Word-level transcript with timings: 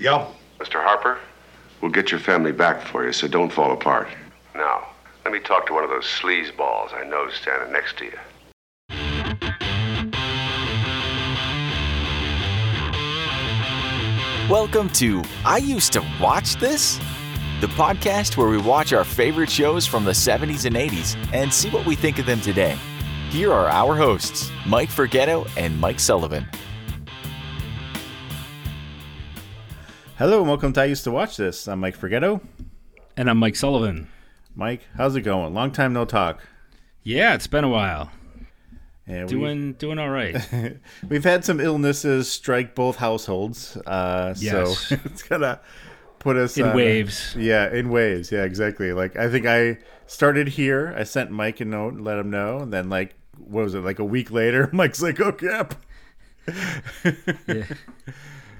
Yup. 0.00 0.32
Mr. 0.60 0.80
Harper, 0.80 1.18
we'll 1.80 1.90
get 1.90 2.12
your 2.12 2.20
family 2.20 2.52
back 2.52 2.80
for 2.80 3.04
you, 3.04 3.12
so 3.12 3.26
don't 3.26 3.52
fall 3.52 3.72
apart. 3.72 4.06
Now, 4.54 4.86
let 5.24 5.32
me 5.32 5.40
talk 5.40 5.66
to 5.66 5.74
one 5.74 5.82
of 5.82 5.90
those 5.90 6.04
sleazeballs 6.04 6.94
I 6.94 7.02
know 7.02 7.28
standing 7.30 7.72
next 7.72 7.98
to 7.98 8.04
you. 8.04 8.12
Welcome 14.48 14.88
to 14.90 15.24
I 15.44 15.58
Used 15.58 15.92
to 15.94 16.04
Watch 16.20 16.54
This, 16.56 16.98
the 17.60 17.66
podcast 17.66 18.36
where 18.36 18.48
we 18.48 18.58
watch 18.58 18.92
our 18.92 19.04
favorite 19.04 19.50
shows 19.50 19.84
from 19.84 20.04
the 20.04 20.12
70s 20.12 20.64
and 20.64 20.76
80s 20.76 21.16
and 21.32 21.52
see 21.52 21.70
what 21.70 21.84
we 21.84 21.96
think 21.96 22.20
of 22.20 22.26
them 22.26 22.40
today. 22.40 22.78
Here 23.30 23.52
are 23.52 23.66
our 23.66 23.96
hosts, 23.96 24.52
Mike 24.64 24.90
Forgetto 24.90 25.50
and 25.56 25.78
Mike 25.80 25.98
Sullivan. 25.98 26.46
Hello 30.18 30.40
and 30.40 30.48
welcome 30.48 30.72
to 30.72 30.80
I 30.80 30.86
Used 30.86 31.04
to 31.04 31.10
Watch 31.10 31.36
This. 31.36 31.68
I'm 31.68 31.80
Mike 31.80 31.96
Forgetto. 31.96 32.40
And 33.16 33.30
I'm 33.30 33.38
Mike 33.38 33.56
Sullivan. 33.56 34.08
Mike, 34.54 34.82
how's 34.96 35.14
it 35.16 35.20
going? 35.22 35.54
Long 35.54 35.70
time 35.70 35.92
no 35.92 36.04
talk. 36.04 36.40
Yeah, 37.04 37.34
it's 37.34 37.46
been 37.46 37.64
a 37.64 37.68
while. 37.68 38.10
Yeah, 39.06 39.24
doing 39.24 39.72
doing 39.74 39.98
all 39.98 40.10
right. 40.10 40.36
we've 41.08 41.24
had 41.24 41.44
some 41.44 41.60
illnesses 41.60 42.30
strike 42.30 42.74
both 42.74 42.96
households, 42.96 43.76
uh, 43.86 44.34
Yes. 44.36 44.78
so 44.88 44.96
it's 45.04 45.22
gonna 45.22 45.60
put 46.18 46.36
us 46.36 46.58
In 46.58 46.66
on- 46.66 46.76
waves. 46.76 47.34
Yeah, 47.38 47.72
in 47.72 47.88
waves. 47.88 48.30
Yeah, 48.30 48.42
exactly. 48.42 48.92
Like 48.92 49.16
I 49.16 49.30
think 49.30 49.46
I 49.46 49.78
started 50.06 50.48
here. 50.48 50.94
I 50.96 51.04
sent 51.04 51.30
Mike 51.30 51.60
a 51.60 51.64
note, 51.64 51.94
and 51.94 52.04
let 52.04 52.18
him 52.18 52.28
know, 52.28 52.58
and 52.58 52.72
then 52.72 52.90
like 52.90 53.14
what 53.38 53.64
was 53.64 53.74
it? 53.74 53.80
Like 53.80 53.98
a 53.98 54.04
week 54.04 54.30
later, 54.30 54.68
Mike's 54.72 55.00
like, 55.00 55.20
"Oh 55.20 55.32
crap." 55.32 55.74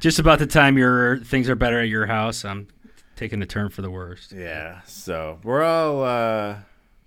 Just 0.00 0.18
about 0.18 0.38
the 0.38 0.46
time 0.46 0.78
your 0.78 1.18
things 1.18 1.48
are 1.48 1.54
better 1.56 1.80
at 1.80 1.88
your 1.88 2.06
house, 2.06 2.44
I'm 2.44 2.68
taking 3.16 3.42
a 3.42 3.46
turn 3.46 3.68
for 3.68 3.82
the 3.82 3.90
worst. 3.90 4.32
Yeah. 4.32 4.80
So 4.86 5.38
we're 5.42 5.62
all 5.62 6.04
uh, 6.04 6.56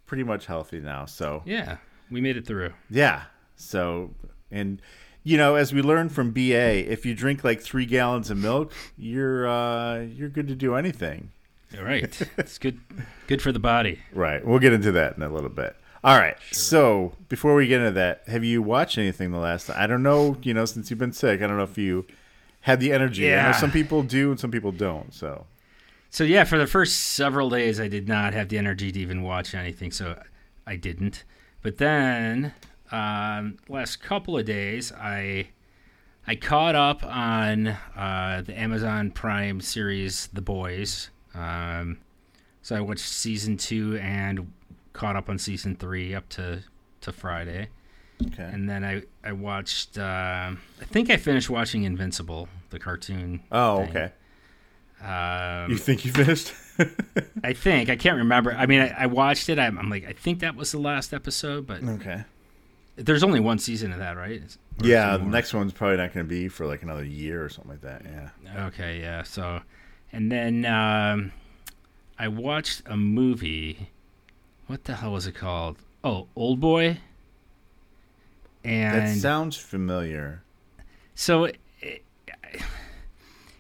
pretty 0.06 0.24
much 0.24 0.46
healthy 0.46 0.80
now. 0.80 1.06
So 1.06 1.42
Yeah, 1.46 1.78
we 2.10 2.22
made 2.22 2.38
it 2.38 2.46
through. 2.46 2.74
Yeah. 2.90 3.24
So, 3.56 4.12
and 4.50 4.82
you 5.24 5.38
know, 5.38 5.56
as 5.56 5.72
we 5.74 5.82
learned 5.82 6.12
from 6.12 6.32
BA, 6.32 6.92
if 6.92 7.06
you 7.06 7.14
drink 7.14 7.44
like 7.44 7.62
three 7.62 7.86
gallons 7.86 8.30
of 8.30 8.38
milk, 8.38 8.74
you're 8.98 9.48
uh, 9.48 10.00
you're 10.02 10.30
good 10.30 10.48
to 10.48 10.56
do 10.56 10.76
anything. 10.76 11.32
All 11.78 11.86
right, 11.86 12.22
it's 12.38 12.58
good 12.58 12.80
good 13.28 13.42
for 13.42 13.52
the 13.54 13.60
body. 13.60 14.00
Right. 14.14 14.46
We'll 14.46 14.60
get 14.60 14.74
into 14.74 14.92
that 14.94 15.16
in 15.16 15.24
a 15.24 15.30
little 15.30 15.50
bit. 15.50 15.76
All 16.04 16.18
right. 16.18 16.36
So 16.52 17.14
before 17.30 17.54
we 17.54 17.68
get 17.68 17.80
into 17.80 17.92
that, 17.92 18.24
have 18.28 18.44
you 18.44 18.62
watched 18.62 18.98
anything 18.98 19.32
the 19.32 19.38
last? 19.38 19.70
I 19.70 19.86
don't 19.88 20.04
know. 20.04 20.36
You 20.42 20.54
know, 20.54 20.66
since 20.66 20.90
you've 20.90 21.00
been 21.00 21.14
sick, 21.14 21.42
I 21.42 21.48
don't 21.48 21.58
know 21.58 21.64
if 21.64 21.78
you 21.78 22.08
had 22.62 22.80
the 22.80 22.92
energy. 22.94 23.24
Know 23.24 23.28
Yeah. 23.30 23.52
some 23.52 23.72
people 23.72 24.04
do 24.04 24.32
and 24.32 24.40
some 24.40 24.52
people 24.52 24.72
don't. 24.72 25.14
So 25.14 25.46
So 26.10 26.24
yeah, 26.24 26.44
for 26.44 26.58
the 26.58 26.68
first 26.68 26.96
several 27.14 27.50
days, 27.50 27.80
I 27.80 27.88
did 27.88 28.08
not 28.08 28.34
have 28.34 28.50
the 28.50 28.58
energy 28.58 28.92
to 28.92 29.00
even 29.00 29.22
watch 29.24 29.54
anything, 29.56 29.92
so 29.92 30.22
I 30.68 30.76
didn't. 30.76 31.24
But 31.62 31.78
then, 31.78 32.54
um, 32.92 33.58
last 33.70 34.02
couple 34.02 34.38
of 34.38 34.46
days, 34.46 34.92
I 34.92 35.48
I 36.28 36.36
caught 36.36 36.76
up 36.76 37.04
on 37.04 37.68
uh, 37.68 38.44
the 38.46 38.58
Amazon 38.60 39.12
Prime 39.12 39.60
series 39.62 40.28
The 40.34 40.42
Boys. 40.42 41.10
Um, 41.34 41.98
so 42.62 42.76
I 42.76 42.82
watched 42.82 43.00
season 43.08 43.58
two 43.58 43.98
and 43.98 44.52
caught 44.94 45.16
up 45.16 45.30
on 45.30 45.38
season 45.40 45.76
three 45.76 46.14
up 46.14 46.28
to 46.30 46.62
to 47.02 47.12
Friday, 47.12 47.70
okay. 48.28 48.50
and 48.52 48.70
then 48.70 48.84
I 48.84 49.04
I 49.24 49.34
watched. 49.34 49.98
Uh, 49.98 50.52
I 50.82 50.86
think 50.86 51.10
I 51.10 51.18
finished 51.18 51.50
watching 51.50 51.84
Invincible, 51.84 52.48
the 52.70 52.80
cartoon. 52.80 53.42
oh, 53.52 53.78
thing. 53.86 53.90
okay. 53.90 54.12
Um, 55.04 55.72
You 55.72 55.78
think 55.78 56.06
you 56.06 56.12
finished? 56.12 56.54
I 57.44 57.54
think 57.54 57.90
I 57.90 57.96
can't 57.96 58.18
remember. 58.18 58.54
I 58.54 58.66
mean, 58.66 58.82
I, 58.82 59.04
I 59.04 59.06
watched 59.08 59.50
it. 59.50 59.58
I'm, 59.58 59.78
I'm 59.78 59.90
like, 59.90 60.06
I 60.06 60.14
think 60.14 60.40
that 60.40 60.56
was 60.56 60.72
the 60.72 60.80
last 60.80 61.14
episode, 61.14 61.66
but 61.66 61.84
okay. 61.84 62.24
there's 62.96 63.24
only 63.24 63.40
one 63.40 63.58
season 63.58 63.92
of 63.92 64.00
that, 64.00 64.16
right? 64.16 64.42
Or 64.42 64.86
Yeah. 64.88 65.18
The 65.18 65.26
next 65.26 65.54
one's 65.54 65.74
probably 65.74 65.98
not 65.98 66.14
going 66.14 66.26
to 66.26 66.30
be 66.30 66.48
for 66.48 66.66
like 66.66 66.84
another 66.84 67.04
year 67.04 67.44
or 67.44 67.50
something 67.50 67.72
like 67.72 67.82
that. 67.82 68.04
Yeah. 68.06 68.66
Okay, 68.68 69.00
yeah. 69.00 69.24
So, 69.24 69.62
and 70.12 70.32
then 70.32 70.66
um, 70.66 71.32
I 72.20 72.28
watched 72.28 72.84
a 72.86 72.96
movie. 72.96 73.90
What 74.68 74.84
the 74.84 74.96
hell 74.96 75.14
was 75.14 75.26
it 75.26 75.34
called? 75.36 75.78
Oh, 76.04 76.28
Old 76.36 76.60
Boy. 76.60 77.00
That 78.64 78.72
And 78.72 79.18
sounds 79.20 79.58
familiar. 79.58 80.44
so 81.16 81.46
it, 81.46 81.58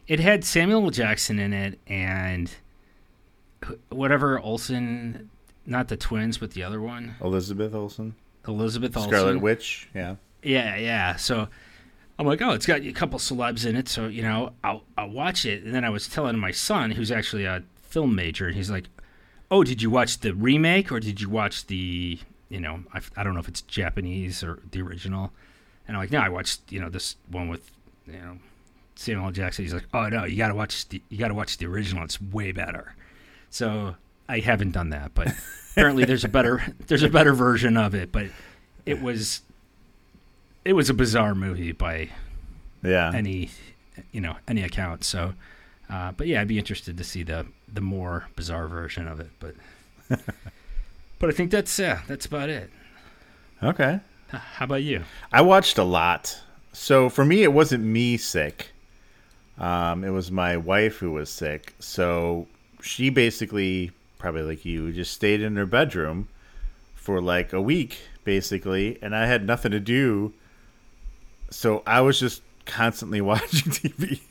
it 0.08 0.20
had 0.20 0.44
Samuel 0.44 0.90
Jackson 0.92 1.40
in 1.40 1.54
it, 1.54 1.80
and 1.88 2.52
whatever 3.90 4.40
Olsen, 4.40 5.30
not 5.66 5.88
the 5.88 5.98
twins, 5.98 6.38
but 6.38 6.52
the 6.52 6.64
other 6.64 6.82
one, 6.82 7.16
Elizabeth 7.22 7.74
Olsen, 7.74 8.16
Elizabeth 8.48 8.96
Olsen. 8.98 9.12
Scarlet 9.12 9.42
Witch. 9.42 9.90
Yeah. 9.94 10.16
Yeah, 10.44 10.76
yeah. 10.76 11.16
So 11.18 11.48
I'm 12.18 12.26
like, 12.26 12.42
oh, 12.42 12.52
it's 12.52 12.66
got 12.66 12.82
a 12.82 12.92
couple 12.92 13.20
celebs 13.20 13.66
in 13.66 13.76
it, 13.76 13.88
so 13.88 14.08
you 14.08 14.24
know, 14.24 14.54
I'll 14.64 14.84
I'll 14.98 15.10
watch 15.10 15.46
it. 15.46 15.64
And 15.64 15.74
then 15.74 15.86
I 15.86 15.90
was 15.90 16.08
telling 16.08 16.38
my 16.38 16.52
son, 16.52 16.92
who's 16.92 17.12
actually 17.12 17.46
a 17.46 17.64
film 17.82 18.16
major, 18.16 18.48
and 18.48 18.56
he's 18.56 18.72
like, 18.72 18.86
oh, 19.50 19.64
did 19.64 19.82
you 19.82 19.90
watch 19.90 20.20
the 20.20 20.34
remake 20.34 20.92
or 20.92 21.00
did 21.00 21.20
you 21.22 21.30
watch 21.30 21.68
the, 21.68 22.18
you 22.52 22.60
know, 22.60 22.84
I, 22.94 23.00
I 23.16 23.24
don't 23.24 23.34
know 23.34 23.40
if 23.40 23.48
it's 23.48 23.62
Japanese 23.62 24.44
or 24.44 24.60
the 24.72 24.82
original. 24.82 25.32
And 25.88 25.98
I'm 25.98 26.04
like, 26.04 26.12
no, 26.12 26.20
I 26.20 26.30
watched, 26.30 26.72
you 26.72 26.80
know, 26.80 26.90
this 26.90 27.16
one 27.30 27.48
with, 27.50 27.72
you 28.06 28.14
know, 28.14 28.38
Samuel 28.96 29.26
L. 29.28 29.32
Jackson. 29.32 29.66
He's 29.66 29.74
like, 29.74 29.88
oh 29.94 30.10
no, 30.10 30.26
you 30.26 30.38
gotta 30.38 30.54
watch 30.54 30.88
the 30.90 31.02
you 31.10 31.18
gotta 31.18 31.34
watch 31.34 31.58
the 31.58 31.66
original. 31.66 32.04
It's 32.04 32.22
way 32.22 32.52
better. 32.52 32.94
So 33.50 33.96
I 34.30 34.40
haven't 34.40 34.72
done 34.72 34.90
that, 34.90 35.14
but 35.16 35.34
apparently 35.72 36.06
there's 36.06 36.24
a 36.24 36.30
better 36.30 36.62
there's 36.88 37.04
a 37.04 37.10
better 37.10 37.34
version 37.34 37.78
of 37.78 37.96
it. 37.96 38.12
But 38.12 38.28
it 38.86 39.02
was 39.02 39.42
it 40.66 40.74
was 40.74 40.90
a 40.90 40.94
bizarre 40.94 41.34
movie 41.34 41.72
by 41.72 42.10
Yeah. 42.84 43.12
any 43.16 43.50
you 44.12 44.22
know 44.22 44.36
any 44.48 44.62
account. 44.64 45.04
So, 45.04 45.34
uh, 45.90 46.12
but 46.12 46.28
yeah, 46.28 46.42
I'd 46.42 46.48
be 46.48 46.60
interested 46.60 46.98
to 46.98 47.04
see 47.04 47.24
the 47.24 47.48
the 47.74 47.82
more 47.82 48.28
bizarre 48.36 48.68
version 48.68 49.08
of 49.08 49.20
it. 49.20 49.30
But 49.40 49.56
but 51.22 51.30
I 51.30 51.34
think 51.34 51.52
that's 51.52 51.78
yeah, 51.80 52.02
that's 52.08 52.26
about 52.26 52.50
it. 52.50 52.70
okay. 53.64 54.02
How 54.30 54.66
about 54.66 54.82
you? 54.82 55.04
I 55.32 55.42
watched 55.42 55.78
a 55.78 55.84
lot. 55.84 56.42
So 56.74 57.10
for 57.10 57.24
me, 57.24 57.44
it 57.44 57.54
wasn't 57.54 57.84
me 57.84 58.18
sick. 58.18 58.72
Um, 59.58 60.04
it 60.04 60.10
was 60.10 60.32
my 60.32 60.58
wife 60.58 60.98
who 60.98 61.12
was 61.12 61.30
sick. 61.30 61.76
So 61.80 62.48
she 62.82 63.10
basically, 63.10 63.92
probably 64.18 64.42
like 64.42 64.66
you, 64.66 64.92
just 64.92 65.14
stayed 65.14 65.42
in 65.42 65.56
her 65.58 65.66
bedroom 65.66 66.28
for 66.96 67.22
like 67.22 67.54
a 67.54 67.62
week, 67.62 68.00
basically, 68.24 68.98
and 69.02 69.16
I 69.16 69.28
had 69.28 69.46
nothing 69.46 69.72
to 69.72 69.80
do. 69.80 70.34
So 71.52 71.84
I 71.86 72.02
was 72.02 72.20
just 72.20 72.42
constantly 72.66 73.22
watching 73.22 73.72
TV. 73.72 74.22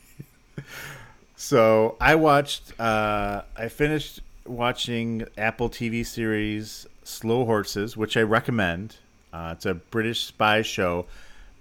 so 1.37 1.95
I 2.01 2.15
watched. 2.15 2.77
Uh, 2.79 3.43
I 3.55 3.69
finished 3.69 4.19
watching 4.45 5.25
Apple 5.37 5.69
TV 5.69 6.05
series 6.05 6.87
Slow 7.03 7.45
Horses, 7.45 7.95
which 7.97 8.17
I 8.17 8.21
recommend. 8.21 8.97
Uh, 9.33 9.53
it's 9.55 9.65
a 9.65 9.73
British 9.75 10.21
spy 10.25 10.61
show, 10.61 11.05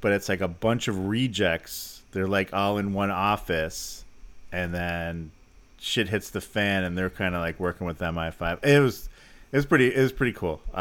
but 0.00 0.12
it's 0.12 0.28
like 0.28 0.41
a 0.41 0.48
bunch 0.48 0.88
of 0.88 1.06
rejects. 1.06 2.02
They're 2.12 2.26
like 2.26 2.52
all 2.52 2.78
in 2.78 2.92
one 2.92 3.10
office, 3.10 4.04
and 4.52 4.74
then 4.74 5.30
shit 5.78 6.08
hits 6.08 6.30
the 6.30 6.41
fan, 6.41 6.84
and 6.84 6.96
they're 6.98 7.10
kind 7.10 7.34
of 7.34 7.41
like 7.41 7.60
working 7.60 7.86
with 7.86 7.98
MI5. 8.00 8.64
It 8.64 8.80
was, 8.80 9.08
it 9.52 9.56
was 9.56 9.66
pretty, 9.66 9.94
it 9.94 10.00
was 10.00 10.12
pretty 10.12 10.32
cool. 10.32 10.60
Uh, 10.74 10.76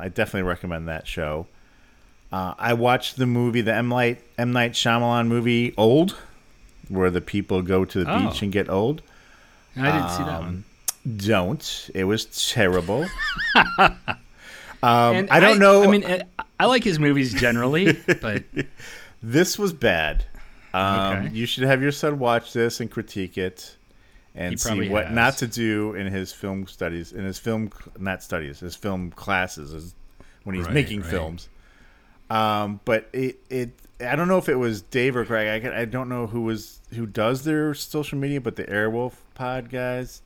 I 0.00 0.10
definitely 0.12 0.48
recommend 0.48 0.88
that 0.88 1.06
show. 1.06 1.46
Uh, 2.32 2.54
I 2.58 2.72
watched 2.74 3.16
the 3.16 3.26
movie, 3.26 3.60
the 3.60 3.74
M 3.74 3.88
Night 3.88 4.22
M 4.38 4.52
Night 4.52 4.72
Shyamalan 4.72 5.26
movie, 5.26 5.74
Old, 5.76 6.16
where 6.88 7.10
the 7.10 7.20
people 7.20 7.60
go 7.60 7.84
to 7.84 8.04
the 8.04 8.10
Oh. 8.10 8.30
beach 8.30 8.40
and 8.42 8.50
get 8.52 8.68
old. 8.70 9.02
I 9.76 9.90
didn't 9.92 10.10
see 10.10 10.22
that 10.24 10.38
Um, 10.40 10.44
one. 10.44 10.64
Don't. 11.16 11.90
It 11.94 12.04
was 12.04 12.26
terrible. 12.52 13.06
um, 13.56 13.98
I 14.82 15.40
don't 15.40 15.58
know. 15.58 15.82
I 15.82 15.86
mean, 15.86 16.04
I, 16.04 16.22
I 16.58 16.66
like 16.66 16.84
his 16.84 16.98
movies 16.98 17.32
generally, 17.34 17.92
but 18.20 18.44
This 19.22 19.58
was 19.58 19.72
bad. 19.72 20.24
Um, 20.72 21.26
Okay. 21.26 21.34
You 21.34 21.46
should 21.46 21.64
have 21.64 21.82
your 21.82 21.92
son 21.92 22.18
watch 22.18 22.52
this 22.52 22.80
and 22.80 22.90
critique 22.90 23.36
it, 23.36 23.76
and 24.34 24.58
see 24.58 24.88
what 24.88 25.06
has. 25.06 25.14
not 25.14 25.36
to 25.38 25.46
do 25.46 25.94
in 25.94 26.06
his 26.06 26.32
film 26.32 26.66
studies, 26.66 27.12
in 27.12 27.24
his 27.24 27.38
film 27.38 27.70
not 27.98 28.22
studies, 28.22 28.60
his 28.60 28.76
film 28.76 29.10
classes, 29.10 29.74
is 29.74 29.94
when 30.44 30.54
he's 30.56 30.64
Right, 30.66 30.74
making 30.74 31.00
right. 31.02 31.10
films. 31.10 31.48
Um, 32.30 32.80
but 32.84 33.08
it, 33.12 33.40
it, 33.50 33.70
I 34.00 34.14
don't 34.16 34.28
know 34.28 34.38
if 34.38 34.48
it 34.48 34.54
was 34.54 34.82
Dave 34.82 35.16
or 35.16 35.24
Greg. 35.24 35.66
I, 35.66 35.80
I 35.80 35.84
don't 35.84 36.08
know 36.08 36.26
who 36.28 36.42
was 36.42 36.78
who 36.94 37.04
does 37.06 37.42
their 37.44 37.74
social 37.74 38.16
media, 38.18 38.40
but 38.40 38.56
the 38.56 38.64
Airwolf 38.64 39.14
Pod 39.34 39.68
guys. 39.70 40.22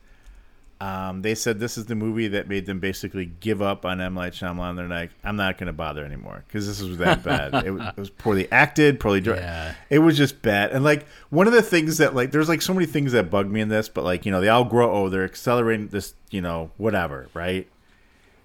Um, 0.81 1.21
they 1.21 1.35
said 1.35 1.59
this 1.59 1.77
is 1.77 1.85
the 1.85 1.95
movie 1.95 2.27
that 2.29 2.49
made 2.49 2.65
them 2.65 2.79
basically 2.79 3.25
give 3.39 3.61
up 3.61 3.85
on 3.85 4.01
M. 4.01 4.15
Night 4.15 4.33
Shyamalan. 4.33 4.75
They're 4.75 4.87
like, 4.87 5.11
I'm 5.23 5.37
not 5.37 5.57
going 5.57 5.67
to 5.67 5.73
bother 5.73 6.03
anymore 6.03 6.43
because 6.47 6.67
this 6.67 6.81
was 6.81 6.97
that 6.97 7.23
bad. 7.23 7.65
it, 7.65 7.71
was, 7.71 7.81
it 7.81 7.97
was 7.97 8.09
poorly 8.09 8.51
acted, 8.51 8.99
poorly 8.99 9.21
directed. 9.21 9.45
Yeah. 9.45 9.75
It 9.89 9.99
was 9.99 10.17
just 10.17 10.41
bad. 10.41 10.71
And 10.71 10.83
like 10.83 11.07
one 11.29 11.47
of 11.47 11.53
the 11.53 11.61
things 11.61 11.99
that 11.99 12.13
like, 12.13 12.31
there's 12.31 12.49
like 12.49 12.61
so 12.61 12.73
many 12.73 12.85
things 12.85 13.13
that 13.13 13.29
bug 13.29 13.49
me 13.49 13.61
in 13.61 13.69
this, 13.69 13.87
but 13.87 14.03
like 14.03 14.25
you 14.25 14.31
know, 14.31 14.41
they 14.41 14.49
all 14.49 14.65
grow. 14.65 14.91
Oh, 14.91 15.09
they're 15.09 15.23
accelerating 15.23 15.87
this. 15.87 16.13
You 16.29 16.41
know, 16.41 16.71
whatever, 16.75 17.29
right? 17.33 17.67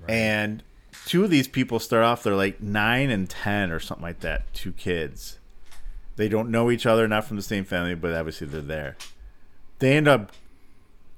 And 0.08 0.62
two 1.06 1.24
of 1.24 1.30
these 1.30 1.48
people 1.48 1.78
start 1.78 2.04
off. 2.04 2.22
They're 2.22 2.34
like 2.34 2.60
nine 2.60 3.10
and 3.10 3.28
ten 3.28 3.70
or 3.70 3.80
something 3.80 4.04
like 4.04 4.20
that. 4.20 4.52
Two 4.54 4.72
kids. 4.72 5.38
They 6.16 6.28
don't 6.28 6.50
know 6.50 6.70
each 6.70 6.86
other, 6.86 7.08
not 7.08 7.24
from 7.24 7.36
the 7.36 7.42
same 7.42 7.64
family, 7.64 7.94
but 7.94 8.12
obviously 8.12 8.46
they're 8.46 8.60
there. 8.60 8.96
They 9.78 9.96
end 9.96 10.06
up 10.06 10.32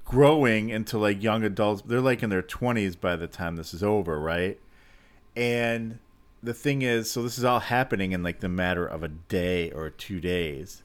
growing 0.05 0.69
into 0.69 0.97
like 0.97 1.21
young 1.21 1.43
adults. 1.43 1.83
They're 1.85 2.01
like 2.01 2.23
in 2.23 2.29
their 2.29 2.43
20s 2.43 2.99
by 2.99 3.15
the 3.15 3.27
time 3.27 3.55
this 3.55 3.73
is 3.73 3.83
over, 3.83 4.19
right? 4.19 4.59
And 5.35 5.99
the 6.41 6.53
thing 6.53 6.81
is, 6.81 7.09
so 7.09 7.23
this 7.23 7.37
is 7.37 7.43
all 7.43 7.59
happening 7.59 8.11
in 8.11 8.23
like 8.23 8.41
the 8.41 8.49
matter 8.49 8.85
of 8.85 9.03
a 9.03 9.07
day 9.07 9.71
or 9.71 9.89
two 9.89 10.19
days. 10.19 10.83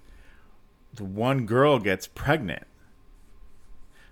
The 0.94 1.04
one 1.04 1.46
girl 1.46 1.78
gets 1.78 2.06
pregnant. 2.06 2.64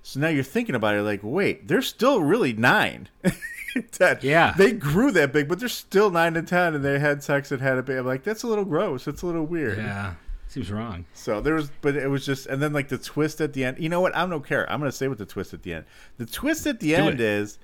So 0.02 0.20
now 0.20 0.28
you're 0.28 0.44
thinking 0.44 0.74
about 0.74 0.94
it 0.94 1.02
like, 1.02 1.20
wait, 1.22 1.66
they're 1.66 1.82
still 1.82 2.20
really 2.22 2.52
nine. 2.52 3.08
Ten. 3.92 4.18
Yeah. 4.22 4.54
They 4.56 4.72
grew 4.72 5.10
that 5.12 5.32
big, 5.32 5.48
but 5.48 5.58
they're 5.58 5.68
still 5.68 6.10
nine 6.10 6.36
and 6.36 6.46
ten 6.46 6.74
and 6.74 6.84
they 6.84 6.98
had 6.98 7.22
sex 7.22 7.52
and 7.52 7.60
had 7.60 7.76
a 7.76 7.82
baby. 7.82 7.98
I'm 7.98 8.06
like, 8.06 8.22
that's 8.22 8.42
a 8.42 8.46
little 8.46 8.64
gross. 8.64 9.04
That's 9.04 9.22
a 9.22 9.26
little 9.26 9.44
weird. 9.44 9.78
Yeah, 9.78 10.14
seems 10.56 10.72
wrong. 10.72 11.04
So 11.12 11.42
there 11.42 11.54
was, 11.54 11.70
but 11.82 11.96
it 11.96 12.08
was 12.08 12.24
just, 12.24 12.46
and 12.46 12.62
then 12.62 12.72
like 12.72 12.88
the 12.88 12.96
twist 12.96 13.42
at 13.42 13.52
the 13.52 13.64
end. 13.64 13.78
You 13.78 13.90
know 13.90 14.00
what? 14.00 14.16
I 14.16 14.26
don't 14.26 14.46
care. 14.46 14.70
I'm 14.72 14.80
gonna 14.80 14.90
say 14.90 15.06
what 15.06 15.18
the 15.18 15.26
twist 15.26 15.52
at 15.52 15.62
the 15.62 15.74
end. 15.74 15.84
The 16.16 16.24
twist 16.24 16.66
at 16.66 16.80
the 16.80 16.94
end 16.94 17.20
it. 17.20 17.20
is 17.20 17.58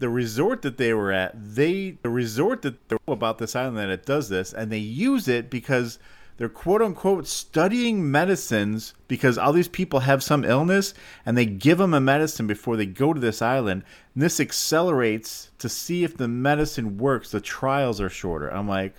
the 0.00 0.08
resort 0.08 0.62
that 0.62 0.76
they 0.76 0.92
were 0.92 1.12
at. 1.12 1.32
They 1.36 1.92
the 2.02 2.10
resort 2.10 2.62
that 2.62 2.88
they're 2.88 2.98
about 3.06 3.38
this 3.38 3.54
island 3.54 3.78
that 3.78 3.88
it 3.88 4.04
does 4.04 4.28
this, 4.28 4.52
and 4.52 4.72
they 4.72 4.78
use 4.78 5.28
it 5.28 5.48
because 5.48 6.00
they're 6.36 6.48
quote 6.48 6.82
unquote 6.82 7.28
studying 7.28 8.10
medicines 8.10 8.94
because 9.06 9.38
all 9.38 9.52
these 9.52 9.68
people 9.68 10.00
have 10.00 10.20
some 10.20 10.44
illness, 10.44 10.92
and 11.24 11.38
they 11.38 11.46
give 11.46 11.78
them 11.78 11.94
a 11.94 12.00
medicine 12.00 12.48
before 12.48 12.76
they 12.76 12.86
go 12.86 13.12
to 13.12 13.20
this 13.20 13.42
island. 13.42 13.84
And 14.14 14.22
this 14.24 14.40
accelerates 14.40 15.50
to 15.58 15.68
see 15.68 16.02
if 16.02 16.16
the 16.16 16.26
medicine 16.26 16.98
works. 16.98 17.30
The 17.30 17.40
trials 17.40 18.00
are 18.00 18.10
shorter. 18.10 18.48
I'm 18.48 18.68
like, 18.68 18.96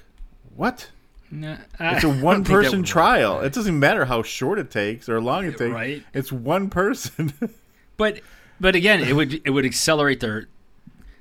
what? 0.55 0.89
Nah, 1.35 1.57
It's 1.79 2.03
a 2.03 2.09
one 2.23 2.43
person 2.43 2.83
trial. 2.83 3.41
It 3.41 3.53
doesn't 3.53 3.77
matter 3.77 4.05
how 4.05 4.23
short 4.23 4.59
it 4.59 4.71
takes 4.71 5.09
or 5.09 5.19
long 5.21 5.45
it 5.45 5.57
takes. 5.57 5.73
Right. 5.73 6.03
It's 6.13 6.31
one 6.31 6.69
person. 6.69 7.33
But 7.97 8.19
but 8.59 8.75
again, 8.75 9.01
it 9.01 9.13
would 9.13 9.41
it 9.45 9.51
would 9.51 9.65
accelerate 9.65 10.19
their 10.19 10.47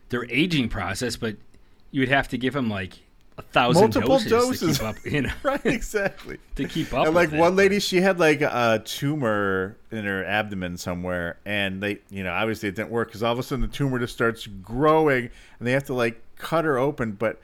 their 0.08 0.24
aging 0.28 0.68
process. 0.68 1.14
But 1.16 1.36
you 1.92 2.00
would 2.00 2.08
have 2.08 2.26
to 2.30 2.36
give 2.36 2.52
them 2.52 2.68
like 2.68 2.98
a 3.38 3.42
thousand 3.42 3.82
Multiple 3.82 4.18
doses, 4.18 4.30
doses. 4.30 4.78
to 4.78 4.84
keep 4.84 4.88
up. 4.88 5.12
You 5.12 5.22
know, 5.22 5.32
right, 5.44 5.64
exactly. 5.66 6.38
to 6.56 6.66
keep 6.66 6.92
up. 6.92 7.06
And 7.06 7.14
like 7.14 7.32
it. 7.32 7.38
one 7.38 7.56
lady, 7.56 7.78
she 7.80 8.00
had 8.00 8.18
like 8.18 8.40
a 8.40 8.82
tumor 8.84 9.76
in 9.90 10.04
her 10.04 10.24
abdomen 10.24 10.76
somewhere, 10.76 11.38
and 11.44 11.82
they, 11.82 11.98
you 12.10 12.24
know, 12.24 12.32
obviously 12.32 12.68
it 12.68 12.74
didn't 12.74 12.90
work 12.90 13.08
because 13.08 13.22
all 13.22 13.32
of 13.32 13.38
a 13.38 13.42
sudden 13.42 13.62
the 13.62 13.68
tumor 13.68 13.98
just 13.98 14.14
starts 14.14 14.46
growing, 14.46 15.30
and 15.58 15.68
they 15.68 15.72
have 15.72 15.84
to 15.84 15.94
like 15.94 16.20
cut 16.36 16.64
her 16.64 16.78
open. 16.78 17.12
But 17.12 17.40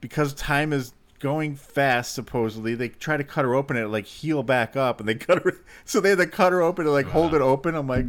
because 0.00 0.34
time 0.34 0.72
is 0.72 0.92
going 1.22 1.54
fast, 1.54 2.14
supposedly 2.14 2.74
they 2.74 2.88
try 2.88 3.16
to 3.16 3.22
cut 3.22 3.44
her 3.44 3.54
open 3.54 3.76
and 3.76 3.86
it 3.86 3.88
like 3.88 4.06
heal 4.06 4.42
back 4.42 4.76
up, 4.76 4.98
and 4.98 5.08
they 5.08 5.14
cut 5.28 5.42
her. 5.44 5.54
So 5.84 6.00
they 6.00 6.10
had 6.10 6.18
to 6.18 6.26
cut 6.26 6.52
her 6.52 6.60
open 6.60 6.84
to 6.84 6.90
like 6.90 7.06
hold 7.06 7.32
it 7.32 7.40
open. 7.40 7.74
I'm 7.74 7.86
like, 7.86 8.06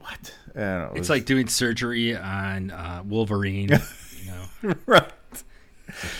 what? 0.00 0.34
I 0.54 0.58
don't 0.58 0.80
know. 0.80 0.90
It 0.94 0.98
It's 0.98 1.08
like 1.08 1.24
doing 1.24 1.46
surgery 1.48 2.14
on 2.16 2.70
uh, 2.72 3.02
Wolverine. 3.06 3.70
you 4.20 4.26
know, 4.26 4.74
right. 4.86 5.12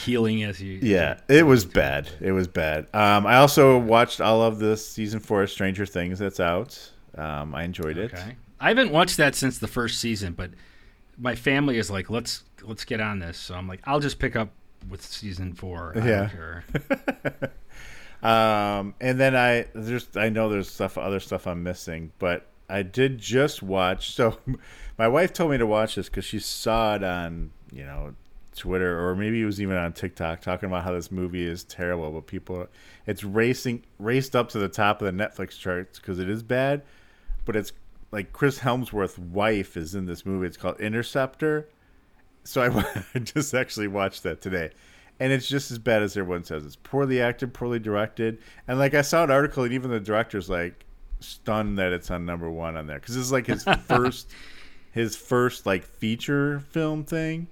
healing 0.04 0.44
as 0.44 0.62
you. 0.62 0.78
Yeah, 0.80 1.20
it 1.28 1.44
was 1.44 1.64
bad. 1.64 2.08
It 2.20 2.32
was 2.32 2.46
bad. 2.46 2.86
Um, 2.94 3.26
I 3.26 3.36
also 3.36 3.76
watched 3.76 4.20
all 4.20 4.40
of 4.42 4.60
the 4.60 4.76
season 4.76 5.18
four 5.18 5.42
of 5.42 5.50
Stranger 5.50 5.84
Things 5.84 6.20
that's 6.20 6.40
out. 6.40 6.92
Um, 7.16 7.54
I 7.54 7.64
enjoyed 7.64 7.98
it. 7.98 8.14
Okay. 8.14 8.36
I 8.60 8.68
haven't 8.68 8.92
watched 8.92 9.16
that 9.16 9.34
since 9.34 9.58
the 9.58 9.68
first 9.68 10.00
season, 10.00 10.32
but 10.32 10.50
my 11.18 11.34
family 11.34 11.76
is 11.76 11.90
like, 11.90 12.08
let's 12.08 12.44
let's 12.62 12.84
get 12.84 13.00
on 13.00 13.18
this. 13.18 13.36
So 13.36 13.54
I'm 13.54 13.66
like, 13.66 13.80
I'll 13.84 14.00
just 14.00 14.20
pick 14.20 14.36
up 14.36 14.50
with 14.88 15.02
season 15.02 15.54
four. 15.54 15.92
I 15.96 16.06
Yeah. 16.06 16.28
care. 16.28 16.64
Um, 18.22 18.94
and 19.02 19.20
then 19.20 19.36
I 19.36 19.66
there's 19.74 20.08
I 20.16 20.30
know 20.30 20.48
there's 20.48 20.70
stuff 20.70 20.96
other 20.96 21.20
stuff 21.20 21.46
I'm 21.46 21.62
missing, 21.62 22.10
but 22.18 22.46
I 22.70 22.82
did 22.82 23.18
just 23.18 23.62
watch. 23.62 24.12
So 24.14 24.38
my 24.98 25.08
wife 25.08 25.34
told 25.34 25.50
me 25.50 25.58
to 25.58 25.66
watch 25.66 25.96
this 25.96 26.08
because 26.08 26.24
she 26.24 26.38
saw 26.38 26.94
it 26.94 27.04
on 27.04 27.50
you 27.70 27.84
know 27.84 28.14
Twitter 28.56 29.06
or 29.06 29.14
maybe 29.14 29.42
it 29.42 29.44
was 29.44 29.60
even 29.60 29.76
on 29.76 29.92
TikTok 29.92 30.40
talking 30.40 30.70
about 30.70 30.84
how 30.84 30.92
this 30.92 31.12
movie 31.12 31.46
is 31.46 31.64
terrible, 31.64 32.10
but 32.12 32.26
people 32.26 32.66
it's 33.06 33.24
racing 33.24 33.84
raced 33.98 34.34
up 34.34 34.48
to 34.50 34.58
the 34.58 34.68
top 34.70 35.02
of 35.02 35.06
the 35.14 35.22
Netflix 35.22 35.58
charts 35.58 35.98
because 35.98 36.18
it 36.18 36.30
is 36.30 36.42
bad, 36.42 36.80
but 37.44 37.56
it's 37.56 37.72
like 38.10 38.32
Chris 38.32 38.60
Hemsworth's 38.60 39.18
wife 39.18 39.76
is 39.76 39.94
in 39.94 40.06
this 40.06 40.24
movie. 40.24 40.46
It's 40.46 40.56
called 40.56 40.80
Interceptor. 40.80 41.68
So 42.44 42.62
I, 42.62 43.02
I 43.14 43.18
just 43.20 43.54
actually 43.54 43.88
watched 43.88 44.22
that 44.24 44.40
today, 44.40 44.70
and 45.18 45.32
it's 45.32 45.46
just 45.48 45.70
as 45.70 45.78
bad 45.78 46.02
as 46.02 46.16
everyone 46.16 46.44
says. 46.44 46.64
It's 46.64 46.76
poorly 46.76 47.20
acted, 47.20 47.52
poorly 47.54 47.78
directed, 47.78 48.38
and 48.68 48.78
like 48.78 48.94
I 48.94 49.02
saw 49.02 49.24
an 49.24 49.30
article, 49.30 49.64
and 49.64 49.72
even 49.72 49.90
the 49.90 50.00
director's 50.00 50.48
like 50.50 50.84
stunned 51.20 51.78
that 51.78 51.92
it's 51.92 52.10
on 52.10 52.26
number 52.26 52.50
one 52.50 52.76
on 52.76 52.86
there 52.86 52.98
because 52.98 53.14
this 53.14 53.24
is 53.24 53.32
like 53.32 53.46
his 53.46 53.64
first, 53.88 54.30
his 54.92 55.16
first 55.16 55.64
like 55.66 55.84
feature 55.84 56.60
film 56.70 57.04
thing, 57.04 57.46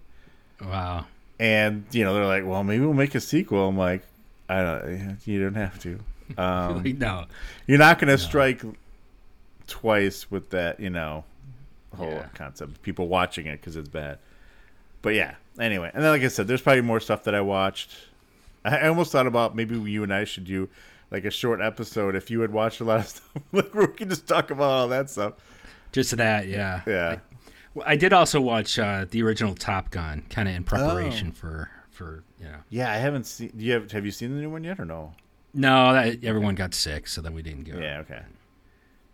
Wow. 0.61 1.07
and 1.41 1.85
you 1.91 2.05
know 2.05 2.13
they're 2.15 2.27
like, 2.27 2.45
well, 2.47 2.63
maybe 2.65 2.85
we'll 2.85 2.93
make 2.95 3.15
a 3.15 3.21
sequel. 3.21 3.69
I'm 3.69 3.79
like, 3.79 4.03
I 4.49 4.63
don't, 4.63 5.19
you 5.25 5.43
don't 5.43 5.55
have 5.55 5.79
to. 5.81 5.99
Um, 6.39 6.83
no. 6.99 7.27
you're 7.67 7.79
not 7.79 7.99
gonna 7.99 8.17
strike 8.17 8.63
twice 9.67 10.31
with 10.31 10.51
that, 10.51 10.81
you 10.81 10.89
know, 10.89 11.25
whole 11.95 12.09
Yeah. 12.11 12.27
concept. 12.35 12.81
People 12.83 13.09
watching 13.09 13.47
it 13.47 13.61
because 13.61 13.77
it's 13.77 13.89
bad. 13.89 14.19
But 15.03 15.15
yeah. 15.15 15.35
Anyway, 15.61 15.91
and 15.93 16.03
then 16.03 16.11
like 16.13 16.23
I 16.23 16.29
said, 16.29 16.49
there's 16.49 16.63
probably 16.63 16.81
more 16.83 16.99
stuff 17.01 17.25
that 17.25 17.35
I 17.35 17.41
watched. 17.43 17.91
I 18.65 18.79
I 18.79 18.89
almost 18.89 19.13
thought 19.13 19.27
about 19.27 19.55
maybe 19.55 19.79
you 19.79 20.03
and 20.03 20.15
I 20.15 20.25
should 20.25 20.45
do 20.45 20.69
like 21.11 21.25
a 21.27 21.31
short 21.31 21.61
episode 21.61 22.15
if 22.17 22.31
you 22.31 22.41
had 22.41 22.53
watched 22.53 22.81
a 22.81 22.85
lot 22.85 23.01
of 23.01 23.07
stuff. 23.09 23.43
like 23.53 23.75
we 23.75 23.87
can 23.89 24.09
just 24.09 24.27
talk 24.27 24.51
about 24.51 24.71
all 24.71 24.89
that 24.89 25.11
stuff. 25.11 25.35
Just 25.93 26.17
that, 26.17 26.49
yeah. 26.49 26.81
Yeah. 26.87 27.19
Well, 27.75 27.85
I 27.87 27.97
did 27.97 28.13
also 28.15 28.41
watch 28.41 28.79
uh, 28.79 29.05
the 29.11 29.23
original 29.23 29.55
Top 29.55 29.91
Gun, 29.91 30.25
kind 30.31 30.49
of 30.49 30.55
in 30.55 30.65
preparation 30.65 31.29
Oh. 31.33 31.39
for 31.39 31.71
for 31.91 32.25
you 32.41 32.47
know. 32.47 32.59
Yeah, 32.71 32.91
I 32.91 32.97
haven't 32.97 33.25
seen. 33.27 33.53
Do 33.57 33.63
you 33.65 33.73
have 33.75 33.93
have 33.93 34.07
you 34.07 34.11
seen 34.11 34.35
the 34.35 34.41
new 34.41 34.51
one 34.51 34.65
yet 34.65 34.81
or 34.81 34.85
no? 34.87 35.13
No, 35.55 35.93
that, 35.93 36.25
everyone 36.25 36.55
got 36.55 36.73
sick, 36.73 37.07
so 37.07 37.21
then 37.21 37.35
we 37.35 37.43
didn't 37.43 37.65
go. 37.65 37.79
Yeah. 37.79 37.99
Okay. 37.99 38.23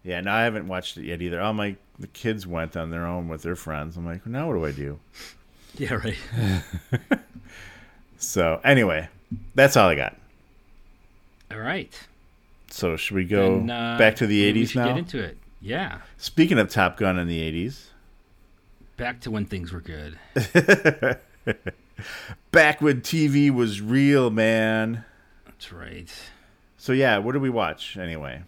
Yeah. 0.04 0.20
No, 0.20 0.30
I 0.30 0.42
haven't 0.44 0.68
watched 0.68 0.96
it 0.98 1.04
yet 1.04 1.20
either. 1.20 1.40
Oh 1.40 1.52
my, 1.52 1.74
the 1.98 2.06
kids 2.06 2.46
went 2.46 2.76
on 2.76 2.90
their 2.90 3.04
own 3.06 3.26
with 3.26 3.42
their 3.42 3.56
friends. 3.56 3.96
I'm 3.96 4.06
like, 4.06 4.24
now 4.24 4.46
what 4.46 4.54
do 4.54 4.64
I 4.64 4.70
do? 4.72 5.00
Yeah, 5.78 5.94
right. 5.94 6.16
So 8.20 8.60
anyway, 8.64 9.08
that's 9.54 9.76
all 9.76 9.88
I 9.88 9.94
got. 9.94 10.16
All 11.52 11.58
right. 11.58 11.96
So 12.68 12.96
should 12.96 13.14
we 13.14 13.24
go 13.24 13.58
Then, 13.60 13.70
uh, 13.70 13.96
back 13.96 14.16
to 14.16 14.26
the 14.26 14.52
we 14.52 14.62
'80s 14.64 14.70
should 14.70 14.78
now? 14.80 14.88
Get 14.88 14.98
into 14.98 15.22
it. 15.22 15.38
Yeah. 15.60 15.98
Speaking 16.16 16.58
of 16.58 16.68
Top 16.68 16.96
Gun 16.96 17.16
in 17.18 17.28
the 17.28 17.40
'80s, 17.40 17.86
Back 18.96 19.20
to 19.20 19.30
when 19.30 19.44
things 19.46 19.72
were 19.72 19.80
good. 19.80 20.18
back 22.50 22.80
when 22.80 23.00
TV 23.00 23.50
was 23.54 23.80
real, 23.80 24.30
man. 24.30 25.04
That's 25.46 25.72
right. 25.72 26.12
So 26.76 26.92
yeah, 26.92 27.18
what 27.18 27.32
did 27.32 27.42
we 27.42 27.50
watch 27.50 27.96
anyway? 27.96 28.42